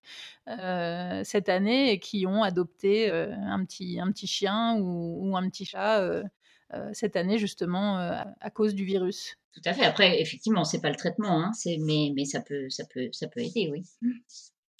cette 1.23 1.47
année 1.47 1.91
et 1.91 1.99
qui 1.99 2.25
ont 2.25 2.41
adopté 2.41 3.11
un 3.11 3.63
petit, 3.65 3.99
un 3.99 4.11
petit 4.11 4.25
chien 4.25 4.48
ou, 4.77 5.35
un 5.35 5.49
petit 5.49 5.65
chat 5.65 6.23
cette 6.93 7.15
année 7.15 7.37
justement 7.37 7.97
à, 7.97 8.49
cause 8.49 8.75
du 8.75 8.85
virus. 8.85 9.35
Tout 9.53 9.61
à 9.65 9.73
fait. 9.73 9.83
Après, 9.83 10.21
effectivement, 10.21 10.63
c'est 10.63 10.81
pas 10.81 10.89
le 10.89 10.95
traitement, 10.95 11.43
hein, 11.43 11.51
mais, 11.79 12.11
mais 12.15 12.25
ça 12.25 12.41
peut, 12.41 12.69
ça 12.69 12.83
peut, 12.85 13.09
ça 13.11 13.27
peut 13.27 13.41
aider, 13.41 13.69
oui. 13.71 13.83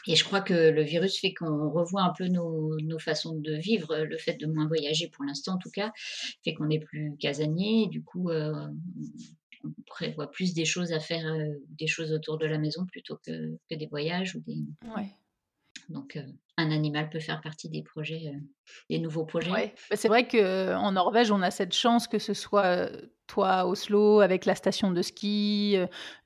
Et 0.08 0.16
je 0.16 0.24
crois 0.24 0.42
que 0.42 0.54
le 0.54 0.82
virus 0.82 1.20
fait 1.20 1.34
qu'on 1.34 1.70
revoit 1.70 2.04
un 2.04 2.14
peu 2.18 2.28
nos, 2.28 3.00
façons 3.00 3.36
de 3.36 3.54
vivre. 3.54 3.98
Le 3.98 4.18
fait 4.18 4.36
de 4.36 4.46
moins 4.46 4.68
voyager, 4.68 5.10
pour 5.10 5.26
l'instant 5.26 5.56
en 5.56 5.58
tout 5.58 5.72
cas, 5.72 5.92
fait 6.44 6.54
qu'on 6.54 6.68
n'est 6.68 6.80
plus 6.80 7.16
casanier. 7.18 7.88
Du 7.88 8.04
coup, 8.04 8.30
euh, 8.30 8.68
on 9.64 9.70
prévoit 9.86 10.32
plus 10.32 10.54
des 10.54 10.66
choses 10.66 10.94
à 10.94 11.00
faire, 11.00 11.26
euh, 11.28 11.54
des 11.78 11.88
choses 11.88 12.14
autour 12.14 12.38
de 12.38 12.46
la 12.46 12.58
maison 12.58 12.86
plutôt 12.86 13.18
que, 13.26 13.58
des 13.70 13.88
voyages 13.88 14.36
ou 14.36 14.40
des. 14.40 14.58
Donc, 15.90 16.16
euh, 16.16 16.24
un 16.60 16.72
animal 16.72 17.10
peut 17.10 17.20
faire 17.20 17.42
partie 17.42 17.70
des 17.70 17.84
projets, 17.84 18.34
des 18.90 19.00
nouveaux 19.00 19.26
projets. 19.26 19.74
C'est 19.94 20.08
vrai 20.08 20.28
qu'en 20.28 20.92
Norvège, 20.92 21.32
on 21.32 21.42
a 21.42 21.52
cette 21.52 21.74
chance 21.74 22.08
que 22.08 22.20
ce 22.20 22.34
soit 22.34 22.90
toi 23.30 23.50
à 23.50 23.66
Oslo 23.66 24.20
avec 24.20 24.46
la 24.46 24.56
station 24.56 24.92
de 24.92 25.02
ski, 25.02 25.78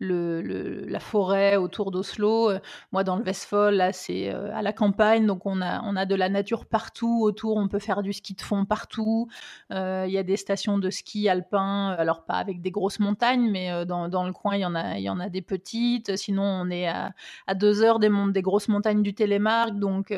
euh, 0.01 0.86
la 0.88 0.99
forêt 0.99 1.57
autour 1.57 1.91
d'Oslo. 1.91 2.49
Euh, 2.49 2.59
moi, 2.91 3.03
dans 3.03 3.17
le 3.17 3.23
Vestfold, 3.23 3.75
là, 3.75 3.91
c'est 3.91 4.34
euh, 4.34 4.55
à 4.55 4.61
la 4.61 4.73
campagne, 4.73 5.27
donc 5.27 5.45
on 5.45 5.61
a, 5.61 5.81
on 5.84 5.95
a 5.95 6.05
de 6.05 6.15
la 6.15 6.29
nature 6.29 6.65
partout 6.65 7.19
autour. 7.21 7.57
On 7.57 7.67
peut 7.67 7.79
faire 7.79 8.01
du 8.01 8.13
ski 8.13 8.34
de 8.34 8.41
fond 8.41 8.65
partout. 8.65 9.27
Il 9.69 10.11
y 10.11 10.17
a 10.17 10.23
des 10.23 10.38
stations 10.38 10.77
de 10.77 10.89
ski 10.89 11.27
alpin, 11.27 11.89
alors 11.97 12.23
pas 12.23 12.36
avec 12.36 12.61
des 12.61 12.71
grosses 12.71 12.99
montagnes, 12.99 13.51
mais 13.51 13.86
dans, 13.86 14.07
dans, 14.07 14.25
le 14.25 14.31
coin, 14.31 14.55
il 14.55 14.61
y 14.61 14.65
en 14.65 14.75
a, 14.75 14.97
y 14.97 15.09
en 15.09 15.19
a 15.19 15.27
des 15.27 15.41
petites. 15.41 16.15
Sinon, 16.15 16.43
on 16.43 16.69
est 16.69 16.88
à, 16.88 17.11
à 17.47 17.53
deux 17.53 17.84
heures 17.84 17.99
des, 17.99 18.09
des 18.29 18.41
grosses 18.41 18.69
montagnes 18.69 19.03
du 19.03 19.13
Télémark, 19.13 19.77
donc 19.77 20.13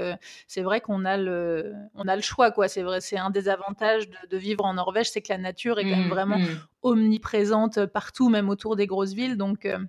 c'est 0.47 0.61
vrai 0.61 0.81
qu'on 0.81 1.05
a 1.05 1.17
le, 1.17 1.73
on 1.93 2.07
a 2.07 2.15
le 2.15 2.21
choix, 2.21 2.51
quoi. 2.51 2.67
C'est 2.67 2.83
vrai, 2.83 3.01
c'est 3.01 3.17
un 3.17 3.29
des 3.29 3.49
avantages 3.49 4.09
de, 4.29 4.37
vivre 4.37 4.65
en 4.65 4.73
Norvège, 4.73 5.11
c'est 5.11 5.21
que 5.21 5.31
la 5.31 5.37
nature 5.37 5.79
est 5.79 5.83
quand 5.83 5.97
même 5.97 6.07
mmh, 6.07 6.09
vraiment 6.09 6.37
mmh 6.37 6.47
omniprésente 6.83 7.87
partout, 7.87 8.29
même 8.29 8.47
autour 8.47 8.75
des 8.75 8.85
grosses 8.85 9.13
villes. 9.13 9.37
Donc, 9.37 9.65
euh, 9.65 9.79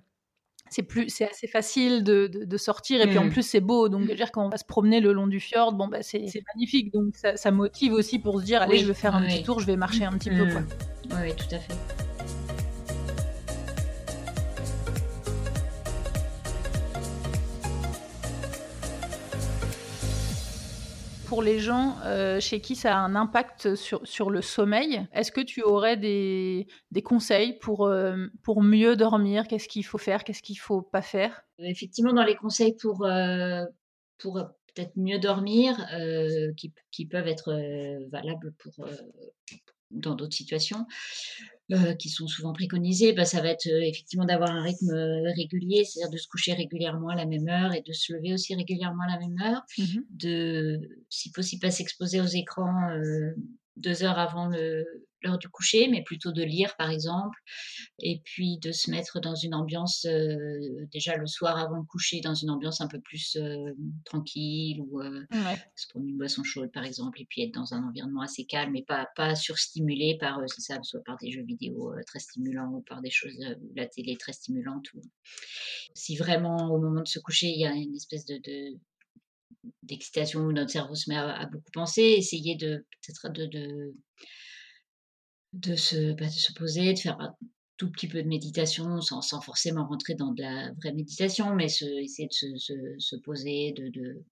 c'est 0.69 0.81
plus, 0.81 1.09
c'est 1.09 1.29
assez 1.29 1.47
facile 1.47 2.03
de, 2.03 2.27
de, 2.27 2.57
sortir. 2.57 3.01
Et 3.01 3.07
puis 3.07 3.19
en 3.19 3.25
mmh. 3.25 3.29
plus, 3.29 3.43
c'est 3.43 3.61
beau. 3.61 3.87
Donc, 3.87 4.11
dire 4.11 4.31
quand 4.31 4.43
on 4.43 4.49
va 4.49 4.57
se 4.57 4.65
promener 4.65 4.99
le 4.99 5.13
long 5.13 5.27
du 5.27 5.39
fjord, 5.39 5.73
bon, 5.73 5.87
bah, 5.87 6.01
c'est, 6.01 6.25
magnifique. 6.55 6.91
Donc, 6.91 7.15
ça, 7.15 7.37
ça, 7.37 7.51
motive 7.51 7.93
aussi 7.93 8.17
pour 8.17 8.39
se 8.39 8.45
dire, 8.45 8.63
allez, 8.63 8.79
je 8.79 8.87
vais 8.87 8.95
faire 8.95 9.15
un 9.15 9.21
petit 9.21 9.43
tour, 9.43 9.59
je 9.59 9.67
vais 9.67 9.77
marcher 9.77 10.05
un 10.05 10.13
petit 10.13 10.31
peu. 10.31 10.47
Quoi. 10.51 10.61
Oui, 11.21 11.33
tout 11.35 11.55
à 11.55 11.59
fait. 11.59 12.06
Pour 21.27 21.41
les 21.41 21.59
gens 21.59 21.97
euh, 22.05 22.39
chez 22.39 22.61
qui 22.61 22.75
ça 22.75 22.95
a 22.95 22.99
un 22.99 23.15
impact 23.15 23.75
sur, 23.75 24.05
sur 24.07 24.29
le 24.29 24.41
sommeil, 24.41 25.05
est-ce 25.13 25.31
que 25.31 25.41
tu 25.41 25.61
aurais 25.61 25.97
des, 25.97 26.67
des 26.91 27.01
conseils 27.01 27.57
pour, 27.59 27.85
euh, 27.85 28.27
pour 28.43 28.61
mieux 28.61 28.95
dormir? 28.95 29.47
Qu'est-ce 29.47 29.67
qu'il 29.67 29.85
faut 29.85 29.97
faire? 29.97 30.23
Qu'est-ce 30.23 30.41
qu'il 30.41 30.57
faut 30.57 30.81
pas 30.81 31.01
faire? 31.01 31.43
Effectivement, 31.59 32.13
dans 32.13 32.23
les 32.23 32.35
conseils 32.35 32.75
pour, 32.75 33.05
euh, 33.05 33.63
pour 34.17 34.35
peut-être 34.73 34.93
mieux 34.95 35.19
dormir, 35.19 35.75
qui, 36.55 36.73
qui, 36.91 37.05
peuvent 37.05 37.27
être 37.27 37.51
valables 38.09 38.53
pour, 38.59 38.85
dans 39.91 40.15
d'autres 40.15 40.35
situations, 40.35 40.85
euh, 41.71 41.93
qui 41.95 42.07
sont 42.07 42.27
souvent 42.27 42.53
préconisées, 42.53 43.11
bah, 43.11 43.25
ça 43.25 43.41
va 43.41 43.49
être 43.49 43.67
euh, 43.67 43.81
effectivement 43.81 44.23
d'avoir 44.23 44.51
un 44.51 44.61
rythme 44.61 44.89
euh, 44.89 45.31
régulier, 45.35 45.83
c'est-à-dire 45.83 46.11
de 46.11 46.17
se 46.17 46.27
coucher 46.27 46.53
régulièrement 46.53 47.09
à 47.09 47.15
la 47.15 47.25
même 47.25 47.49
heure 47.49 47.73
et 47.73 47.81
de 47.81 47.91
se 47.91 48.13
lever 48.13 48.33
aussi 48.33 48.55
régulièrement 48.55 49.03
à 49.03 49.11
la 49.11 49.19
même 49.19 49.35
heure, 49.41 49.61
mmh 49.77 49.99
de, 50.09 50.79
si 51.09 51.31
possible, 51.31 51.61
pas 51.61 51.71
s'exposer 51.71 52.21
aux 52.21 52.25
écrans 52.25 52.89
deux 53.75 54.03
heures 54.03 54.17
avant 54.17 54.49
l'heure 55.23 55.37
du 55.37 55.49
coucher, 55.49 55.87
mais 55.87 56.03
plutôt 56.03 56.31
de 56.31 56.43
lire 56.43 56.75
par 56.77 56.89
exemple, 56.89 57.37
et 57.99 58.21
puis 58.23 58.57
de 58.59 58.71
se 58.71 58.91
mettre 58.91 59.19
dans 59.19 59.35
une 59.35 59.53
ambiance, 59.53 60.05
euh, 60.05 60.85
déjà 60.91 61.17
le 61.17 61.27
soir 61.27 61.57
avant 61.57 61.77
le 61.77 61.85
coucher, 61.85 62.21
dans 62.21 62.35
une 62.35 62.49
ambiance 62.49 62.81
un 62.81 62.87
peu 62.87 62.99
plus 62.99 63.35
euh, 63.37 63.73
tranquille, 64.05 64.81
ou 64.81 65.01
euh, 65.01 65.25
se 65.75 65.87
prendre 65.87 66.07
une 66.07 66.17
boisson 66.17 66.43
chaude 66.43 66.71
par 66.71 66.83
exemple, 66.83 67.21
et 67.21 67.25
puis 67.29 67.43
être 67.43 67.53
dans 67.53 67.73
un 67.73 67.83
environnement 67.83 68.21
assez 68.21 68.45
calme 68.45 68.75
et 68.75 68.83
pas, 68.83 69.07
pas 69.15 69.35
surstimulé 69.35 70.17
par, 70.19 70.39
ça, 70.57 70.81
soit 70.83 71.03
par 71.03 71.17
des 71.17 71.31
jeux 71.31 71.43
vidéo 71.43 71.93
très 72.05 72.19
stimulants 72.19 72.71
ou 72.71 72.81
par 72.81 73.01
des 73.01 73.11
choses, 73.11 73.37
la 73.75 73.87
télé 73.87 74.15
très 74.17 74.33
stimulante. 74.33 74.85
Ou... 74.93 75.01
Si 75.93 76.15
vraiment 76.15 76.71
au 76.71 76.79
moment 76.79 77.01
de 77.01 77.07
se 77.07 77.19
coucher, 77.19 77.47
il 77.47 77.59
y 77.59 77.65
a 77.65 77.73
une 77.73 77.95
espèce 77.95 78.25
de 78.25 78.39
d'excitation 79.83 80.41
où 80.41 80.51
notre 80.51 80.71
cerveau 80.71 80.95
se 80.95 81.09
met 81.09 81.17
à, 81.17 81.45
beaucoup 81.45 81.71
penser, 81.71 82.01
essayer 82.01 82.55
de 82.55 82.85
peut-être 83.01 83.33
de, 83.33 83.45
de, 83.45 83.95
de, 85.53 85.75
se, 85.75 86.13
bah, 86.13 86.25
de 86.25 86.31
se 86.31 86.53
poser, 86.53 86.93
de 86.93 86.99
faire 86.99 87.19
un 87.19 87.35
tout 87.77 87.91
petit 87.91 88.07
peu 88.07 88.21
de 88.21 88.27
méditation 88.27 89.01
sans, 89.01 89.21
sans, 89.21 89.39
forcément 89.41 89.85
rentrer 89.87 90.15
dans 90.15 90.33
de 90.33 90.41
la 90.41 90.71
vraie 90.73 90.93
méditation, 90.93 91.55
mais 91.55 91.69
se, 91.69 91.85
essayer 91.85 92.27
de 92.27 92.33
se, 92.33 92.95
se, 92.97 93.15
poser, 93.17 93.73
de, 93.73 93.89
de, 93.89 94.23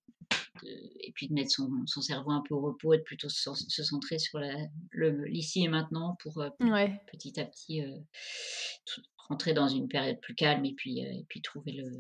et 1.00 1.12
puis 1.14 1.28
de 1.28 1.34
mettre 1.34 1.52
son, 1.52 1.70
son, 1.86 2.02
cerveau 2.02 2.32
un 2.32 2.42
peu 2.48 2.56
au 2.56 2.62
repos 2.62 2.94
et 2.94 2.98
de 2.98 3.04
plutôt 3.04 3.30
se, 3.30 3.84
centrer 3.84 4.20
sur 4.20 4.40
l'ici 4.94 5.64
et 5.64 5.68
maintenant 5.68 6.18
pour 6.22 6.42
euh, 6.42 6.50
petit 7.12 7.40
à 7.40 7.46
petit 7.46 7.82
euh, 7.82 7.98
rentrer 9.18 9.54
dans 9.54 9.68
une 9.68 9.88
période 9.88 10.20
plus 10.22 10.36
calme 10.36 10.66
et 10.66 10.74
puis, 10.74 11.06
euh, 11.06 11.10
et 11.12 11.26
puis 11.30 11.42
trouver 11.42 11.74
le, 11.74 11.92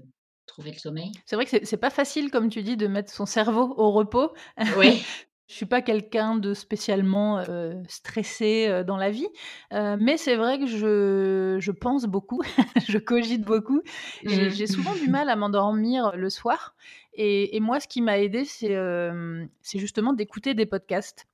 trouver 0.48 0.72
le 0.72 0.78
sommeil. 0.78 1.12
C'est 1.26 1.36
vrai 1.36 1.46
que 1.46 1.66
c'est 1.66 1.78
pas 1.78 1.90
facile, 1.90 2.32
comme 2.32 2.50
tu 2.50 2.64
dis, 2.64 2.78
de 2.78 2.88
mettre 2.88 3.12
son 3.12 3.26
cerveau 3.26 3.74
au 3.78 3.92
repos. 3.92 4.34
Oui. 4.78 5.04
Je 5.48 5.54
suis 5.54 5.66
pas 5.68 5.84
quelqu'un 5.84 6.36
de 6.38 6.56
spécialement 6.56 7.38
euh, 7.38 7.76
stressé 7.88 8.66
euh, 8.68 8.84
dans 8.84 8.98
la 8.98 9.12
vie, 9.12 9.28
euh, 9.74 9.96
mais 10.00 10.18
c'est 10.18 10.36
vrai 10.36 10.58
que 10.58 10.66
je, 10.66 11.58
je 11.60 11.72
pense 11.72 12.06
beaucoup, 12.06 12.42
je 12.88 12.98
cogite 12.98 13.44
beaucoup. 13.44 13.82
Mmh. 14.24 14.50
J'ai 14.50 14.66
souvent 14.66 14.96
du 14.96 15.08
mal 15.08 15.30
à 15.30 15.36
m'endormir 15.36 16.16
le 16.16 16.32
soir. 16.32 16.76
Et, 17.14 17.56
et, 17.56 17.60
moi, 17.60 17.80
ce 17.80 17.88
qui 17.88 18.02
m'a 18.02 18.20
aidé, 18.20 18.44
c'est 18.44 19.80
justement 19.80 20.14
d'écouter 20.14 20.54
des 20.54 20.66
podcasts. 20.66 21.28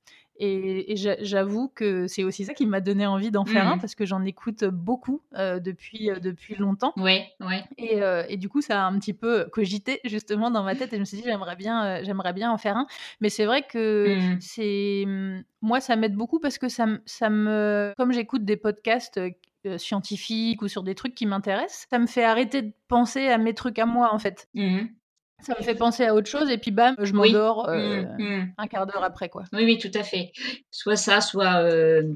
Et, 0.44 0.96
j'avoue 0.96 1.68
que 1.68 2.08
c'est 2.08 2.24
aussi 2.24 2.44
ça 2.44 2.52
qui 2.52 2.66
m'a 2.66 2.80
donné 2.80 3.06
envie 3.06 3.30
d'en 3.30 3.44
faire 3.44 3.68
un 3.68 3.76
mmh. 3.76 3.80
parce 3.80 3.94
que 3.94 4.04
j'en 4.04 4.24
écoute 4.24 4.64
beaucoup 4.64 5.22
euh, 5.36 5.60
depuis, 5.60 6.10
euh, 6.10 6.18
depuis 6.18 6.56
longtemps. 6.56 6.92
Oui, 6.96 7.20
oui. 7.40 7.56
Et, 7.78 8.02
euh, 8.02 8.24
et, 8.28 8.36
du 8.36 8.48
coup, 8.48 8.60
ça 8.60 8.82
a 8.82 8.88
un 8.88 8.98
petit 8.98 9.12
peu 9.12 9.44
cogité 9.52 10.00
justement 10.04 10.50
dans 10.50 10.64
ma 10.64 10.74
tête 10.74 10.92
et 10.92 10.96
je 10.96 11.00
me 11.00 11.04
suis 11.04 11.18
dit, 11.18 11.22
j'aimerais 11.24 11.54
bien, 11.54 12.02
j'aimerais 12.02 12.32
bien 12.32 12.50
en 12.50 12.58
faire 12.58 12.76
un. 12.76 12.88
Mais 13.20 13.28
c'est 13.28 13.44
vrai 13.44 13.62
que 13.62 14.16
mmh. 14.18 14.40
c'est. 14.40 15.04
Mmh, 15.06 15.44
moi, 15.60 15.80
ça 15.80 15.94
m'aide 15.94 16.16
beaucoup 16.16 16.40
parce 16.40 16.58
que 16.58 16.68
ça, 16.68 16.86
ça 17.06 17.30
me. 17.30 17.94
Comme 17.96 18.12
j'écoute 18.12 18.44
des 18.44 18.56
podcasts 18.56 19.20
scientifiques 19.76 20.60
ou 20.60 20.66
sur 20.66 20.82
des 20.82 20.96
trucs 20.96 21.14
qui 21.14 21.24
m'intéressent, 21.24 21.86
ça 21.88 22.00
me 22.00 22.08
fait 22.08 22.24
arrêter 22.24 22.62
de 22.62 22.72
penser 22.88 23.28
à 23.28 23.38
mes 23.38 23.54
trucs 23.54 23.78
à 23.78 23.86
moi 23.86 24.12
en 24.12 24.18
fait. 24.18 24.48
Ça 25.42 25.54
me 25.58 25.64
fait 25.64 25.74
penser 25.74 26.04
à 26.04 26.14
autre 26.14 26.28
chose 26.28 26.50
et 26.50 26.58
puis 26.58 26.70
bam, 26.70 26.94
je 26.98 27.12
m'endors 27.12 27.68
euh, 27.68 28.02
mmh, 28.02 28.22
mmh. 28.22 28.54
un 28.58 28.66
quart 28.66 28.86
d'heure 28.86 29.04
après 29.04 29.28
quoi. 29.28 29.44
Oui, 29.52 29.64
oui, 29.64 29.78
tout 29.78 29.90
à 29.94 30.02
fait. 30.02 30.32
Soit 30.70 30.96
ça, 30.96 31.20
soit 31.20 31.62
euh, 31.62 32.14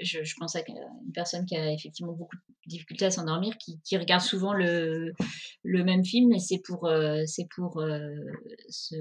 je, 0.00 0.34
pense 0.38 0.56
à 0.56 0.60
une 0.66 1.12
personne 1.12 1.46
qui 1.46 1.56
a 1.56 1.72
effectivement 1.72 2.12
beaucoup 2.12 2.36
de 2.36 2.42
difficultés 2.66 3.04
à 3.04 3.10
s'endormir, 3.10 3.54
qui, 3.58 3.96
regarde 3.96 4.22
souvent 4.22 4.52
le, 4.52 5.12
le 5.62 5.84
même 5.84 6.04
film, 6.04 6.32
et 6.32 6.40
c'est 6.40 6.60
pour, 6.64 6.86
euh, 6.86 7.22
c'est 7.26 7.46
pour 7.54 7.80
se, 8.68 8.96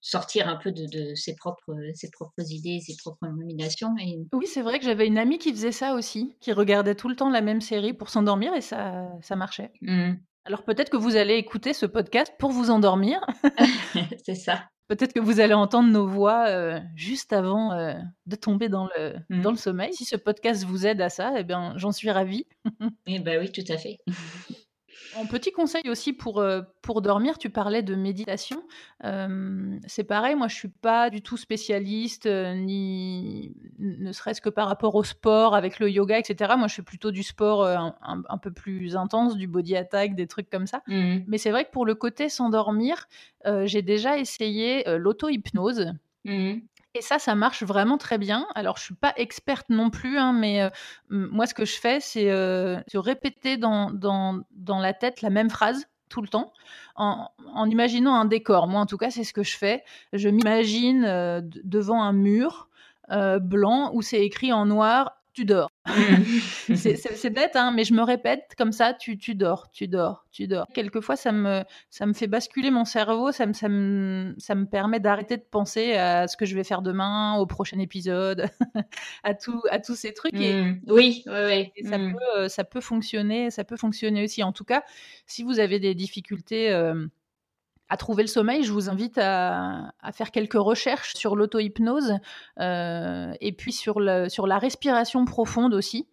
sortir 0.00 0.48
un 0.48 0.56
peu 0.56 0.72
de, 0.72 1.14
ses, 1.14 1.34
propres, 1.34 1.76
ses 1.94 2.10
propres 2.10 2.50
idées, 2.50 2.80
ses 2.80 2.96
propres 2.96 3.26
nominations. 3.26 3.94
Et... 4.00 4.20
Oui, 4.32 4.46
c'est 4.46 4.62
vrai 4.62 4.78
que 4.78 4.84
j'avais 4.84 5.06
une 5.06 5.18
amie 5.18 5.38
qui 5.38 5.50
faisait 5.50 5.72
ça 5.72 5.94
aussi, 5.94 6.34
qui 6.40 6.52
regardait 6.52 6.94
tout 6.94 7.08
le 7.08 7.16
temps 7.16 7.28
la 7.28 7.42
même 7.42 7.60
série 7.60 7.92
pour 7.92 8.08
s'endormir 8.08 8.54
et 8.54 8.62
ça, 8.62 9.08
ça 9.20 9.36
marchait. 9.36 9.72
Mmh. 9.82 10.14
Alors 10.48 10.62
peut-être 10.62 10.88
que 10.88 10.96
vous 10.96 11.16
allez 11.16 11.34
écouter 11.34 11.74
ce 11.74 11.84
podcast 11.84 12.32
pour 12.38 12.52
vous 12.52 12.70
endormir. 12.70 13.20
c'est 14.24 14.34
ça. 14.34 14.64
Peut-être 14.88 15.12
que 15.12 15.20
vous 15.20 15.40
allez 15.40 15.52
entendre 15.52 15.90
nos 15.90 16.06
voix 16.06 16.46
juste 16.94 17.34
avant 17.34 17.76
de 18.24 18.36
tomber 18.36 18.70
dans 18.70 18.88
le, 18.96 19.16
mmh. 19.28 19.42
dans 19.42 19.50
le 19.50 19.58
sommeil. 19.58 19.92
Si 19.92 20.06
ce 20.06 20.16
podcast 20.16 20.64
vous 20.64 20.86
aide 20.86 21.02
à 21.02 21.10
ça, 21.10 21.34
eh 21.36 21.44
bien, 21.44 21.74
j'en 21.76 21.92
suis 21.92 22.10
ravie. 22.10 22.46
eh 23.06 23.18
ben 23.18 23.38
oui, 23.38 23.52
tout 23.52 23.70
à 23.70 23.76
fait. 23.76 23.98
Un 25.16 25.26
petit 25.26 25.52
conseil 25.52 25.88
aussi 25.88 26.12
pour, 26.12 26.40
euh, 26.40 26.62
pour 26.82 27.02
dormir, 27.02 27.38
tu 27.38 27.50
parlais 27.50 27.82
de 27.82 27.94
méditation. 27.94 28.62
Euh, 29.04 29.78
c'est 29.86 30.04
pareil, 30.04 30.34
moi 30.34 30.48
je 30.48 30.54
suis 30.54 30.68
pas 30.68 31.10
du 31.10 31.22
tout 31.22 31.36
spécialiste, 31.36 32.26
euh, 32.26 32.54
ni 32.54 33.54
ne 33.78 34.12
serait-ce 34.12 34.40
que 34.40 34.48
par 34.48 34.68
rapport 34.68 34.94
au 34.94 35.04
sport, 35.04 35.54
avec 35.54 35.78
le 35.78 35.90
yoga, 35.90 36.18
etc. 36.18 36.54
Moi 36.58 36.68
je 36.68 36.74
suis 36.74 36.82
plutôt 36.82 37.10
du 37.10 37.22
sport 37.22 37.66
un, 37.66 38.38
peu 38.38 38.52
plus 38.52 38.96
intense, 38.96 39.36
du 39.36 39.46
body 39.46 39.76
attack, 39.76 40.14
des 40.14 40.26
trucs 40.26 40.50
comme 40.50 40.66
ça. 40.66 40.82
Mmh. 40.86 41.18
Mais 41.26 41.38
c'est 41.38 41.50
vrai 41.50 41.64
que 41.64 41.70
pour 41.70 41.86
le 41.86 41.94
côté 41.94 42.28
s'endormir, 42.28 43.08
j'ai 43.64 43.82
déjà 43.82 44.18
essayé 44.18 44.84
l'auto-hypnose. 44.98 45.92
Mmh. 46.24 46.54
Et 46.98 47.00
ça, 47.00 47.20
ça 47.20 47.36
marche 47.36 47.62
vraiment 47.62 47.96
très 47.96 48.18
bien. 48.18 48.48
Alors, 48.56 48.76
je 48.76 48.82
suis 48.82 48.94
pas 48.94 49.12
experte 49.16 49.66
non 49.68 49.88
plus, 49.88 50.18
hein, 50.18 50.32
mais 50.32 50.62
euh, 50.62 50.68
moi, 51.10 51.46
ce 51.46 51.54
que 51.54 51.64
je 51.64 51.78
fais, 51.78 52.00
c'est 52.00 52.28
euh, 52.28 52.80
répéter 52.92 53.56
dans, 53.56 53.92
dans, 53.92 54.40
dans, 54.50 54.80
la 54.80 54.92
tête 54.92 55.22
la 55.22 55.30
même 55.30 55.48
phrase 55.48 55.86
tout 56.08 56.22
le 56.22 56.26
temps, 56.26 56.52
en, 56.96 57.28
en, 57.54 57.70
imaginant 57.70 58.16
un 58.16 58.24
décor. 58.24 58.66
Moi, 58.66 58.80
en 58.80 58.86
tout 58.86 58.96
cas, 58.96 59.12
c'est 59.12 59.22
ce 59.22 59.32
que 59.32 59.44
je 59.44 59.56
fais. 59.56 59.84
Je 60.12 60.28
m'imagine 60.28 61.04
euh, 61.04 61.40
devant 61.62 62.02
un 62.02 62.12
mur 62.12 62.68
blanc 63.40 63.90
où 63.94 64.02
c'est 64.02 64.22
écrit 64.22 64.52
en 64.52 64.66
noir 64.66 65.17
tu 65.38 65.44
dors. 65.44 65.70
Mm. 65.86 66.74
c'est 66.74 67.30
bête, 67.30 67.54
hein, 67.54 67.70
mais 67.70 67.84
je 67.84 67.94
me 67.94 68.02
répète 68.02 68.54
comme 68.58 68.72
ça, 68.72 68.92
tu, 68.92 69.18
tu 69.18 69.36
dors, 69.36 69.70
tu 69.70 69.86
dors, 69.86 70.26
tu 70.32 70.48
dors. 70.48 70.66
Quelquefois, 70.74 71.14
ça 71.14 71.30
me, 71.30 71.62
ça 71.90 72.06
me 72.06 72.12
fait 72.12 72.26
basculer 72.26 72.72
mon 72.72 72.84
cerveau, 72.84 73.30
ça 73.30 73.46
me, 73.46 73.52
ça 73.52 73.68
me, 73.68 74.34
ça 74.38 74.56
me 74.56 74.66
permet 74.66 74.98
d'arrêter 74.98 75.36
de 75.36 75.44
penser 75.48 75.94
à 75.94 76.26
ce 76.26 76.36
que 76.36 76.44
je 76.44 76.56
vais 76.56 76.64
faire 76.64 76.82
demain, 76.82 77.36
au 77.38 77.46
prochain 77.46 77.78
épisode, 77.78 78.48
à, 79.22 79.34
tout, 79.34 79.62
à 79.70 79.78
tous 79.78 79.94
ces 79.94 80.12
trucs. 80.12 80.34
Et, 80.34 80.54
mm. 80.54 80.80
oui, 80.88 81.22
oui, 81.26 81.70
oui. 81.76 81.84
ça, 81.88 81.98
mm. 81.98 82.12
peut, 82.12 82.38
euh, 82.38 82.48
ça 82.48 82.64
peut 82.64 82.80
fonctionner, 82.80 83.52
ça 83.52 83.62
peut 83.62 83.76
fonctionner 83.76 84.24
aussi. 84.24 84.42
En 84.42 84.52
tout 84.52 84.64
cas, 84.64 84.82
si 85.26 85.44
vous 85.44 85.60
avez 85.60 85.78
des 85.78 85.94
difficultés... 85.94 86.72
Euh, 86.72 87.06
à 87.88 87.96
trouver 87.96 88.22
le 88.22 88.28
sommeil, 88.28 88.62
je 88.64 88.72
vous 88.72 88.90
invite 88.90 89.18
à, 89.18 89.92
faire 90.12 90.30
quelques 90.30 90.54
recherches 90.54 91.14
sur 91.14 91.36
l'auto-hypnose 91.36 92.14
euh, 92.60 93.32
et 93.40 93.52
puis 93.52 93.72
sur, 93.72 94.00
le, 94.00 94.28
sur 94.28 94.46
la 94.46 94.58
respiration 94.58 95.24
profonde 95.24 95.74
aussi. 95.74 96.06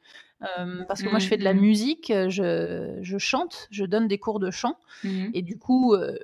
Euh, 0.60 0.84
parce 0.88 1.02
que 1.02 1.10
moi, 1.10 1.20
je 1.20 1.28
fais 1.28 1.38
de 1.38 1.44
la 1.44 1.54
mmh, 1.54 1.58
mmh. 1.58 1.62
musique, 1.62 2.14
je, 2.28 3.00
je, 3.02 3.18
chante, 3.18 3.68
je 3.72 3.86
donne 3.86 4.08
des 4.08 4.20
cours 4.20 4.40
de 4.40 4.52
chant. 4.52 4.78
Mmh. 5.04 5.28
Et 5.34 5.42
du 5.42 5.58
coup, 5.58 5.94
euh, 5.94 6.18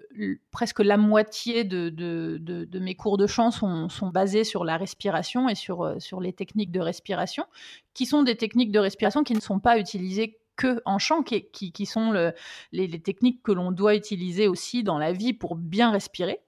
presque 0.52 0.80
la 0.80 0.97
moitié 0.97 1.64
de, 1.64 1.89
de, 1.89 2.38
de, 2.39 2.80
mes 2.80 2.93
cours 2.93 3.18
de 3.18 3.26
chant 3.26 3.52
sont, 3.52 3.89
sont, 3.89 4.10
basés 4.10 4.43
sur 4.43 4.66
la 4.66 4.78
respiration 4.78 5.49
et 5.49 5.56
sur, 5.56 5.95
sur 5.99 6.20
les 6.20 6.34
techniques 6.34 6.72
de 6.72 6.82
respiration, 6.82 7.45
qui 7.93 8.06
sont 8.06 8.22
des 8.22 8.36
techniques 8.36 8.72
de 8.72 8.80
respiration 8.80 9.24
qui 9.24 9.34
ne 9.34 9.39
sont 9.39 9.60
pas 9.60 9.80
utilisées 9.80 10.40
que 10.56 10.82
en 10.86 10.99
chant, 10.99 11.24
qui, 11.24 11.43
qui, 11.49 11.86
sont 11.86 12.32
les, 12.72 13.02
techniques 13.02 13.41
que 13.43 13.52
l'on 13.52 13.72
doit 13.72 13.95
utiliser 13.95 14.47
aussi 14.47 14.84
dans 14.84 14.97
la 14.97 15.12
vie 15.12 15.34
pour 15.34 15.56
bien 15.56 15.91
respirer, 15.91 16.41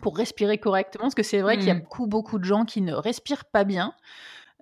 pour 0.00 0.16
respirer 0.16 0.58
correctement, 0.58 1.04
parce 1.04 1.14
que 1.14 1.22
c'est 1.22 1.40
vrai 1.40 1.56
qu'il 1.56 1.66
y 1.66 1.70
a 1.70 1.74
mmh. 1.74 1.80
beaucoup, 1.80 2.06
beaucoup 2.06 2.38
de 2.38 2.44
gens 2.44 2.64
qui 2.64 2.80
ne 2.80 2.92
respirent 2.92 3.44
pas 3.44 3.64
bien. 3.64 3.94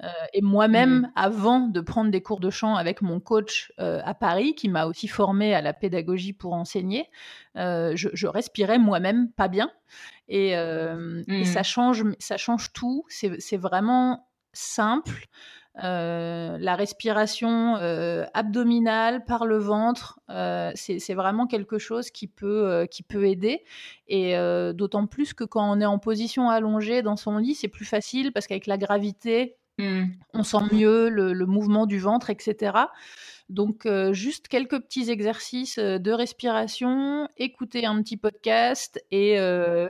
Euh, 0.03 0.09
et 0.33 0.43
moi-même, 0.43 1.01
mmh. 1.01 1.13
avant 1.15 1.61
de 1.61 1.81
prendre 1.81 2.11
des 2.11 2.21
cours 2.21 2.41
de 2.41 2.51
chant 2.51 2.75
avec 2.75 3.01
mon 3.01 3.21
coach 3.21 3.73
euh, 3.79 4.01
à 4.05 4.15
Paris, 4.15 4.55
qui 4.55 4.69
m'a 4.69 4.87
aussi 4.87 5.07
formé 5.07 5.55
à 5.55 5.61
la 5.61 5.73
pédagogie 5.73 6.33
pour 6.33 6.53
enseigner, 6.55 7.09
euh, 7.57 7.93
je, 7.95 8.27
respirais 8.27 8.79
moi-même 8.79 9.31
pas 9.31 9.49
bien. 9.49 9.71
Et, 10.27 10.53
et, 10.53 11.45
ça, 11.45 11.61
mmh. 11.61 11.65
change, 11.65 12.05
ça 12.19 12.37
change 12.37 12.73
tout. 12.73 13.05
C'est 13.09 13.57
vraiment 13.57 14.29
simple. 14.53 15.27
Euh, 15.83 16.57
la 16.61 16.77
respiration 16.77 17.77
euh, 17.77 18.25
abdominale 18.33 19.25
par 19.25 19.45
le 19.45 19.59
ventre, 19.59 20.21
euh, 20.31 20.71
c'est 20.77 21.15
vraiment 21.15 21.49
quelque 21.49 21.79
chose 21.79 22.11
qui 22.11 22.29
peut, 22.29 22.87
qui 22.91 23.03
peut 23.03 23.27
aider. 23.27 23.65
Et 24.07 24.35
d'autant 24.75 25.07
plus 25.07 25.35
que 25.35 25.45
quand 25.45 25.71
on 25.71 25.81
est 25.81 25.87
en 25.87 25.99
position 25.99 26.49
allongée 26.51 27.03
dans 27.03 27.17
son 27.17 27.39
lit, 27.39 27.55
c'est 27.55 27.69
plus 27.69 27.85
facile 27.85 28.33
parce 28.33 28.47
qu'avec 28.47 28.67
la 28.67 28.79
gravité, 28.79 29.57
mmh. 29.79 30.05
on 30.35 30.43
sent 30.43 30.65
mieux 30.73 31.09
le, 31.09 31.47
mouvement 31.47 31.87
du 31.87 31.99
ventre, 31.99 32.31
etc. 32.31 32.73
Donc, 33.55 33.87
juste 34.11 34.49
quelques 34.49 34.81
petits 34.81 35.11
exercices 35.11 35.79
de 35.79 36.11
respiration, 36.11 37.29
écouter 37.37 37.87
un 37.87 38.03
petit 38.03 38.17
podcast 38.17 39.01
et 39.13 39.37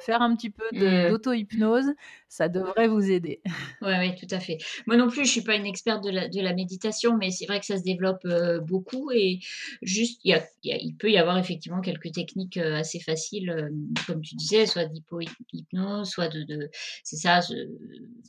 faire 0.00 0.20
un 0.20 0.36
petit 0.36 0.50
peu 0.50 0.64
mmh. 0.72 1.08
d'auto-hypnose, 1.10 1.92
ça 2.28 2.48
devrait 2.48 2.88
vous 2.88 3.10
aider. 3.10 3.40
Oui, 3.82 3.92
oui, 3.98 4.14
tout 4.14 4.32
à 4.34 4.40
fait. 4.40 4.58
Moi 4.86 4.96
non 4.96 5.08
plus, 5.08 5.26
je 5.26 5.30
suis 5.30 5.42
pas 5.42 5.56
une 5.56 5.66
experte 5.66 6.02
de 6.02 6.10
la, 6.10 6.28
de 6.28 6.40
la 6.40 6.54
méditation, 6.54 7.18
mais 7.18 7.30
c'est 7.30 7.44
vrai 7.44 7.60
que 7.60 7.66
ça 7.66 7.76
se 7.76 7.82
développe 7.82 8.26
beaucoup 8.66 9.10
et 9.10 9.40
juste, 9.82 10.20
y 10.24 10.32
a, 10.32 10.42
il 10.62 10.96
peut 10.96 11.10
y 11.10 11.18
avoir 11.18 11.36
effectivement 11.38 11.80
quelques 11.80 12.12
techniques 12.12 12.56
assez 12.56 13.00
faciles, 13.00 13.70
comme 14.06 14.22
tu 14.22 14.36
disais, 14.36 14.66
soit 14.66 14.86
d'hypo-hypnose, 14.86 16.08
soit 16.08 16.28
de, 16.28 16.44
de 16.44 16.70
c'est 17.02 17.16
ça, 17.16 17.42
se, 17.42 17.54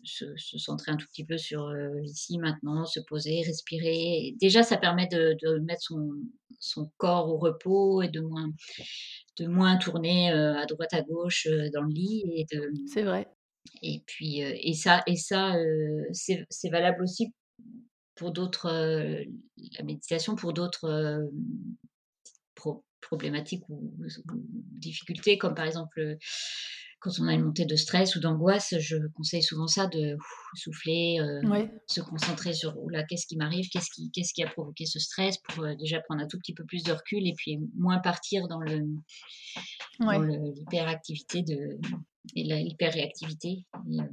se, 0.03 0.57
centrer 0.57 0.91
un 0.91 0.97
tout 0.97 1.07
petit 1.07 1.25
peu 1.25 1.37
sur 1.37 1.73
ici, 2.03 2.37
maintenant, 2.37 2.85
se 2.85 2.99
poser, 2.99 3.43
respirer. 3.45 4.35
déjà, 4.39 4.63
ça 4.63 4.77
permet 4.77 5.07
de 5.07 5.24
de, 5.33 5.59
mettre 5.59 5.81
son, 5.81 6.11
son, 6.59 6.91
corps 6.97 7.29
au 7.29 7.37
repos 7.37 8.01
et 8.01 8.09
de 8.09 8.21
moins, 8.21 8.49
de 9.37 9.47
moins 9.47 9.77
tourner 9.77 10.31
euh, 10.31 10.55
à 10.55 10.65
droite 10.65 10.93
à 10.93 11.01
gauche 11.01 11.47
euh, 11.47 11.69
dans 11.73 11.81
le 11.81 11.93
lit. 11.93 12.23
Et 12.35 12.45
de, 12.55 12.71
c'est 12.87 13.03
vrai. 13.03 13.27
Et 13.81 14.03
puis, 14.05 14.43
euh, 14.43 14.53
et 14.61 14.73
ça, 14.73 15.03
et 15.07 15.15
ça 15.15 15.55
c'est, 16.11 16.45
c'est 16.49 16.69
valable 16.69 17.03
aussi 17.03 17.33
pour 18.15 18.31
d'autres, 18.31 18.69
la 18.69 19.83
méditation 19.83 20.35
pour 20.35 20.53
d'autres 20.53 21.27
problématiques 23.01 23.67
ou, 23.69 23.93
difficultés, 24.79 25.37
comme 25.37 25.53
par 25.53 25.65
exemple 25.65 26.17
quand 27.05 27.19
on 27.19 27.27
a 27.27 27.33
une 27.33 27.43
montée 27.43 27.65
de 27.65 27.75
stress 27.75 28.15
ou 28.15 28.19
d'angoisse, 28.19 28.73
je 28.79 28.97
conseille 29.13 29.43
souvent 29.43 29.67
ça 29.67 29.85
de 29.85 30.17
souffler, 30.55 31.19
euh, 31.19 31.67
se 31.85 32.01
concentrer 32.01 32.53
sur 32.53 32.75
là, 32.89 33.03
qu'est-ce 33.03 33.27
qui 33.27 33.37
m'arrive, 33.37 33.69
qu'est-ce 33.69 33.91
qui, 33.91 34.09
qu'est-ce 34.09 34.33
qui 34.33 34.41
a 34.41 34.49
provoqué 34.49 34.87
ce 34.87 34.97
stress 34.97 35.37
pour 35.37 35.63
euh, 35.63 35.75
déjà 35.75 36.01
prendre 36.01 36.23
un 36.23 36.27
tout 36.27 36.39
petit 36.39 36.55
peu 36.55 36.65
plus 36.65 36.81
de 36.81 36.91
recul 36.91 37.27
et 37.27 37.33
puis 37.37 37.59
moins 37.77 37.99
partir 37.99 38.47
dans 38.47 38.59
le 38.59 38.81
l'hyperactivité 39.99 41.43
de 41.43 41.79
et 42.35 42.43
l'hyperréactivité. 42.43 43.65
Et, 43.91 43.99
euh, 43.99 44.03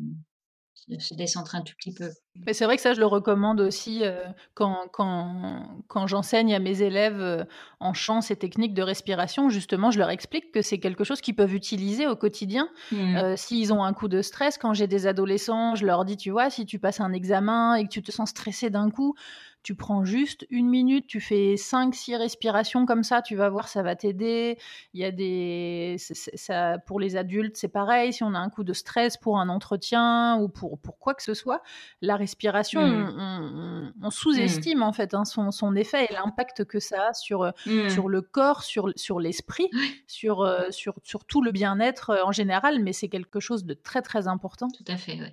se 0.99 1.15
décentrer 1.15 1.59
un 1.59 1.63
tout 1.63 1.75
petit 1.79 1.95
peu. 1.95 2.11
Mais 2.47 2.53
c'est 2.55 2.65
vrai 2.65 2.77
que 2.77 2.83
ça, 2.83 2.95
je 2.95 3.01
le 3.01 3.07
recommande 3.07 3.61
aussi 3.61 4.01
euh, 4.03 4.25
quand, 4.55 4.87
quand, 4.93 5.65
quand 5.87 6.07
j'enseigne 6.07 6.55
à 6.55 6.59
mes 6.59 6.83
élèves 6.83 7.21
euh, 7.21 7.45
en 7.79 7.93
chant 7.95 8.21
ces 8.21 8.37
techniques 8.37 8.75
de 8.75 8.83
respiration. 8.83 9.49
Justement, 9.49 9.91
je 9.91 9.99
leur 9.99 10.11
explique 10.11 10.51
que 10.51 10.63
c'est 10.63 10.79
quelque 10.79 11.05
chose 11.05 11.21
qu'ils 11.21 11.37
peuvent 11.37 11.55
utiliser 11.55 12.07
au 12.07 12.17
quotidien. 12.17 12.69
Mmh. 12.91 13.17
Euh, 13.17 13.37
s'ils 13.37 13.73
ont 13.73 13.85
un 13.85 13.93
coup 13.93 14.09
de 14.09 14.23
stress, 14.23 14.59
quand 14.59 14.75
j'ai 14.75 14.87
des 14.87 15.07
adolescents, 15.07 15.75
je 15.75 15.87
leur 15.87 16.05
dis, 16.05 16.17
tu 16.17 16.31
vois, 16.31 16.51
si 16.51 16.67
tu 16.67 16.79
passes 16.79 17.01
un 17.01 17.13
examen 17.13 17.75
et 17.75 17.85
que 17.85 17.91
tu 17.91 18.03
te 18.03 18.11
sens 18.11 18.31
stressé 18.31 18.71
d'un 18.71 18.91
coup, 18.91 19.15
tu 19.63 19.75
prends 19.75 20.05
juste 20.05 20.47
une 20.51 20.69
minute, 20.69 21.07
tu 21.07 21.21
fais 21.21 21.55
5-6 21.55 22.17
respirations 22.17 22.85
comme 22.85 23.05
ça, 23.05 23.23
tu 23.23 23.37
vas 23.37 23.49
voir, 23.49 23.69
ça 23.69 23.83
va 23.83 23.95
t'aider. 23.95 24.59
Il 24.93 25.01
y 25.01 25.05
a 25.05 25.11
des. 25.11 25.97
Ça, 25.99 26.79
pour 26.79 26.99
les 26.99 27.17
adultes, 27.17 27.57
c'est 27.57 27.69
pareil. 27.69 28.13
Si 28.13 28.25
on 28.25 28.35
a 28.35 28.39
un 28.39 28.51
coup 28.51 28.65
de 28.65 28.73
stress 28.73 29.17
pour 29.17 29.39
un 29.39 29.49
entretien 29.49 30.37
ou 30.39 30.49
pour, 30.49 30.79
pour 30.81 30.99
quoi 30.99 31.15
que 31.15 31.23
ce 31.23 31.35
soit, 31.35 31.63
la 32.01 32.17
respiration, 32.17 32.85
mmh. 32.85 33.93
on, 34.03 34.11
sous-estime 34.11 34.79
mmh. 34.79 34.83
en 34.83 34.93
fait 34.93 35.15
hein, 35.15 35.25
son, 35.25 35.51
son, 35.51 35.77
effet 35.77 36.07
et 36.11 36.13
l'impact 36.13 36.65
que 36.65 36.81
ça 36.81 37.09
a 37.09 37.13
sur, 37.13 37.53
mmh. 37.67 37.89
sur 37.89 38.09
le 38.09 38.21
corps, 38.21 38.65
sur, 38.65 38.93
sur 38.97 39.21
l'esprit, 39.21 39.71
sur, 40.07 40.43
euh, 40.43 40.71
sur, 40.71 40.95
sur 41.03 41.25
tout 41.25 41.43
le 41.43 41.53
bien-être 41.53 42.11
euh, 42.11 42.25
en 42.25 42.33
général, 42.33 42.81
mais 42.83 42.93
c'est 42.93 43.09
quelque 43.09 43.41
chose 43.41 43.65
de 43.65 43.75
très 43.75 44.03
très 44.03 44.27
important. 44.27 44.69
Tout 44.69 44.85
à 44.89 44.97
fait, 44.97 45.19
oui. 45.21 45.29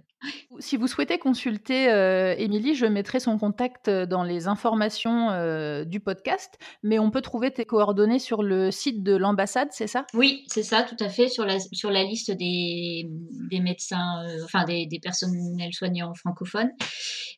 Si 0.60 0.76
vous 0.76 0.88
souhaitez 0.88 1.18
consulter 1.18 1.90
euh, 1.90 2.36
Émilie, 2.38 2.76
je 2.76 2.86
mettrai 2.86 3.22
son 3.22 3.38
contact 3.38 3.90
dans 3.90 4.24
les 4.24 4.48
informations 4.48 5.30
euh, 5.30 5.86
du 5.86 6.02
podcast, 6.02 6.58
mais 6.84 7.00
on 7.00 7.12
peut 7.12 7.22
trouver 7.22 7.52
tes 7.52 7.66
coordonnées 7.66 8.20
sur 8.20 8.44
le 8.44 8.70
site 8.70 9.02
de 9.02 9.16
l'ambassade, 9.16 9.70
c'est 9.72 9.88
ça? 9.88 10.06
Oui, 10.14 10.44
c'est 10.48 10.64
ça, 10.64 10.84
tout 10.84 10.98
à 11.00 11.08
fait, 11.08 11.30
sur 11.30 11.46
la, 11.46 11.60
sur 11.60 11.92
la 11.92 12.04
liste 12.04 12.32
des, 12.32 13.10
des 13.50 13.62
médecins, 13.62 14.26
euh, 14.28 14.44
enfin 14.44 14.66
des, 14.66 14.86
des, 14.88 15.00
personnels 15.00 15.74
soignants 15.74 16.14
francophones. 16.14 16.72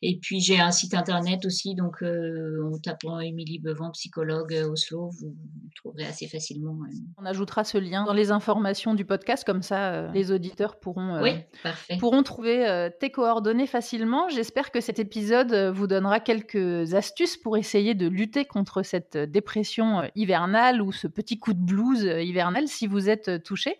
Et 0.02 0.18
puis 0.20 0.40
j'ai 0.40 0.58
un 0.58 0.72
site 0.72 0.94
internet 0.94 1.44
aussi, 1.46 1.76
donc 1.76 2.02
en 2.02 2.78
tapant 2.78 3.20
Émilie 3.20 3.60
Bevant, 3.60 3.92
psychologue 3.92 4.52
Oslo, 4.68 5.10
vous, 5.20 5.36
trouverez 5.76 6.06
assez 6.06 6.26
facilement. 6.26 6.76
On 7.18 7.24
ajoutera 7.24 7.62
ce 7.62 7.78
lien 7.78 8.04
dans 8.04 8.12
les 8.12 8.32
informations 8.32 8.94
du 8.94 9.04
podcast, 9.04 9.44
comme 9.44 9.62
ça 9.62 10.10
les 10.12 10.32
auditeurs 10.32 10.80
pourront, 10.80 11.22
oui, 11.22 11.34
pourront 12.00 12.24
trouver 12.24 12.66
euh, 12.72 12.90
tes 12.90 13.10
coordonnées 13.10 13.66
facilement. 13.66 14.28
J'espère 14.28 14.70
que 14.70 14.80
cet 14.80 14.98
épisode 14.98 15.52
euh, 15.52 15.70
vous 15.70 15.86
donnera 15.86 16.20
quelques 16.20 16.94
astuces 16.94 17.36
pour 17.36 17.56
essayer 17.56 17.94
de 17.94 18.08
lutter 18.08 18.44
contre 18.44 18.82
cette 18.82 19.16
dépression 19.16 20.02
hivernale 20.14 20.80
ou 20.80 20.90
ce 20.90 21.06
petit 21.06 21.38
coup 21.38 21.52
de 21.52 21.60
blues 21.60 22.02
hivernal 22.02 22.68
si 22.68 22.86
vous 22.86 23.08
êtes 23.08 23.42
touché. 23.44 23.76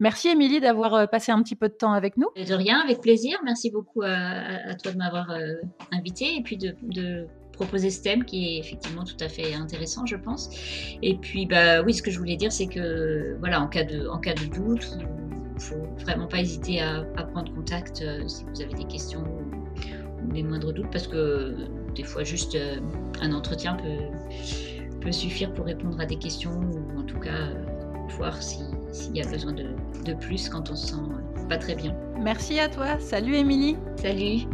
Merci 0.00 0.28
Émilie 0.28 0.60
d'avoir 0.60 1.08
passé 1.08 1.32
un 1.32 1.42
petit 1.42 1.56
peu 1.56 1.68
de 1.68 1.74
temps 1.74 1.92
avec 1.92 2.16
nous. 2.16 2.28
De 2.36 2.54
rien, 2.54 2.80
avec 2.80 3.00
plaisir. 3.00 3.38
Merci 3.44 3.70
beaucoup 3.70 4.02
à, 4.02 4.74
toi 4.82 4.92
de 4.92 4.98
m'avoir 4.98 5.32
invité 5.92 6.36
et 6.36 6.42
puis 6.42 6.56
de, 6.56 6.74
de 6.82 7.26
proposer 7.54 7.90
ce 7.90 8.02
thème 8.02 8.24
qui 8.24 8.56
est 8.56 8.58
effectivement 8.58 9.04
tout 9.04 9.16
à 9.20 9.28
fait 9.28 9.54
intéressant, 9.54 10.06
je 10.06 10.16
pense. 10.16 10.50
Et 11.02 11.16
puis, 11.16 11.46
bah 11.46 11.82
oui, 11.82 11.94
ce 11.94 12.02
que 12.02 12.10
je 12.10 12.18
voulais 12.18 12.36
dire, 12.36 12.52
c'est 12.52 12.66
que 12.66 13.36
voilà, 13.38 13.60
en 13.60 13.68
cas 13.68 13.84
de, 13.84 14.06
en 14.08 14.18
cas 14.18 14.34
de 14.34 14.46
doute, 14.46 14.98
il 15.54 15.60
faut 15.60 15.86
vraiment 16.00 16.26
pas 16.26 16.40
hésiter 16.40 16.80
à, 16.80 17.04
prendre 17.32 17.52
contact 17.54 18.02
euh, 18.02 18.26
si 18.26 18.44
vous 18.44 18.60
avez 18.60 18.74
des 18.74 18.84
questions 18.84 19.20
ou, 19.22 20.32
des 20.32 20.42
moindres 20.42 20.72
doutes, 20.72 20.90
parce 20.90 21.06
que 21.06 21.54
des 21.94 22.02
fois, 22.02 22.24
juste 22.24 22.54
euh, 22.54 22.78
un 23.20 23.32
entretien 23.32 23.76
peut, 23.76 24.98
peut 25.00 25.12
suffire 25.12 25.52
pour 25.52 25.66
répondre 25.66 26.00
à 26.00 26.06
des 26.06 26.16
questions 26.16 26.52
ou 26.52 26.98
en 26.98 27.02
tout 27.02 27.18
cas 27.18 27.34
euh, 27.34 27.64
voir 28.16 28.42
s'il 28.42 28.66
y 29.14 29.20
a 29.20 29.28
besoin 29.28 29.52
de, 29.52 29.66
de, 30.04 30.14
plus 30.14 30.48
quand 30.48 30.70
on 30.70 30.76
se 30.76 30.88
sent 30.88 31.02
pas 31.48 31.58
très 31.58 31.74
bien. 31.74 31.94
Merci 32.18 32.58
à 32.58 32.68
toi. 32.68 32.98
Salut 33.00 33.36
Émilie. 33.36 33.76
Salut. 33.96 34.46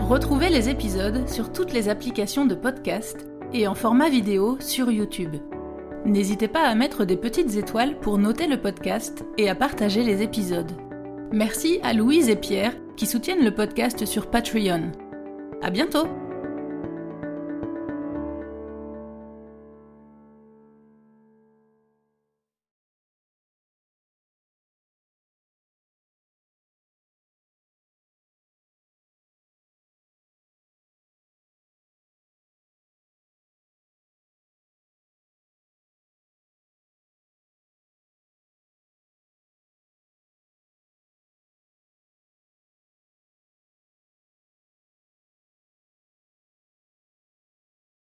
Retrouvez 0.00 0.48
les 0.48 0.68
épisodes 0.68 1.28
sur 1.28 1.52
toutes 1.52 1.72
les 1.72 1.88
applications 1.88 2.46
de 2.46 2.54
podcast 2.54 3.26
et 3.52 3.66
en 3.66 3.74
format 3.74 4.08
vidéo 4.08 4.56
sur 4.60 4.90
YouTube. 4.90 5.36
N'hésitez 6.06 6.46
pas 6.46 6.62
à 6.62 6.74
mettre 6.76 7.04
des 7.04 7.16
petites 7.16 7.56
étoiles 7.56 7.98
pour 7.98 8.16
noter 8.16 8.46
le 8.46 8.60
podcast 8.60 9.24
et 9.38 9.48
à 9.48 9.56
partager 9.56 10.04
les 10.04 10.22
épisodes. 10.22 10.70
Merci 11.32 11.80
à 11.82 11.92
Louise 11.92 12.28
et 12.28 12.36
Pierre 12.36 12.72
qui 12.96 13.06
soutiennent 13.06 13.44
le 13.44 13.52
podcast 13.52 14.06
sur 14.06 14.30
Patreon. 14.30 14.92
À 15.62 15.70
bientôt! 15.70 16.06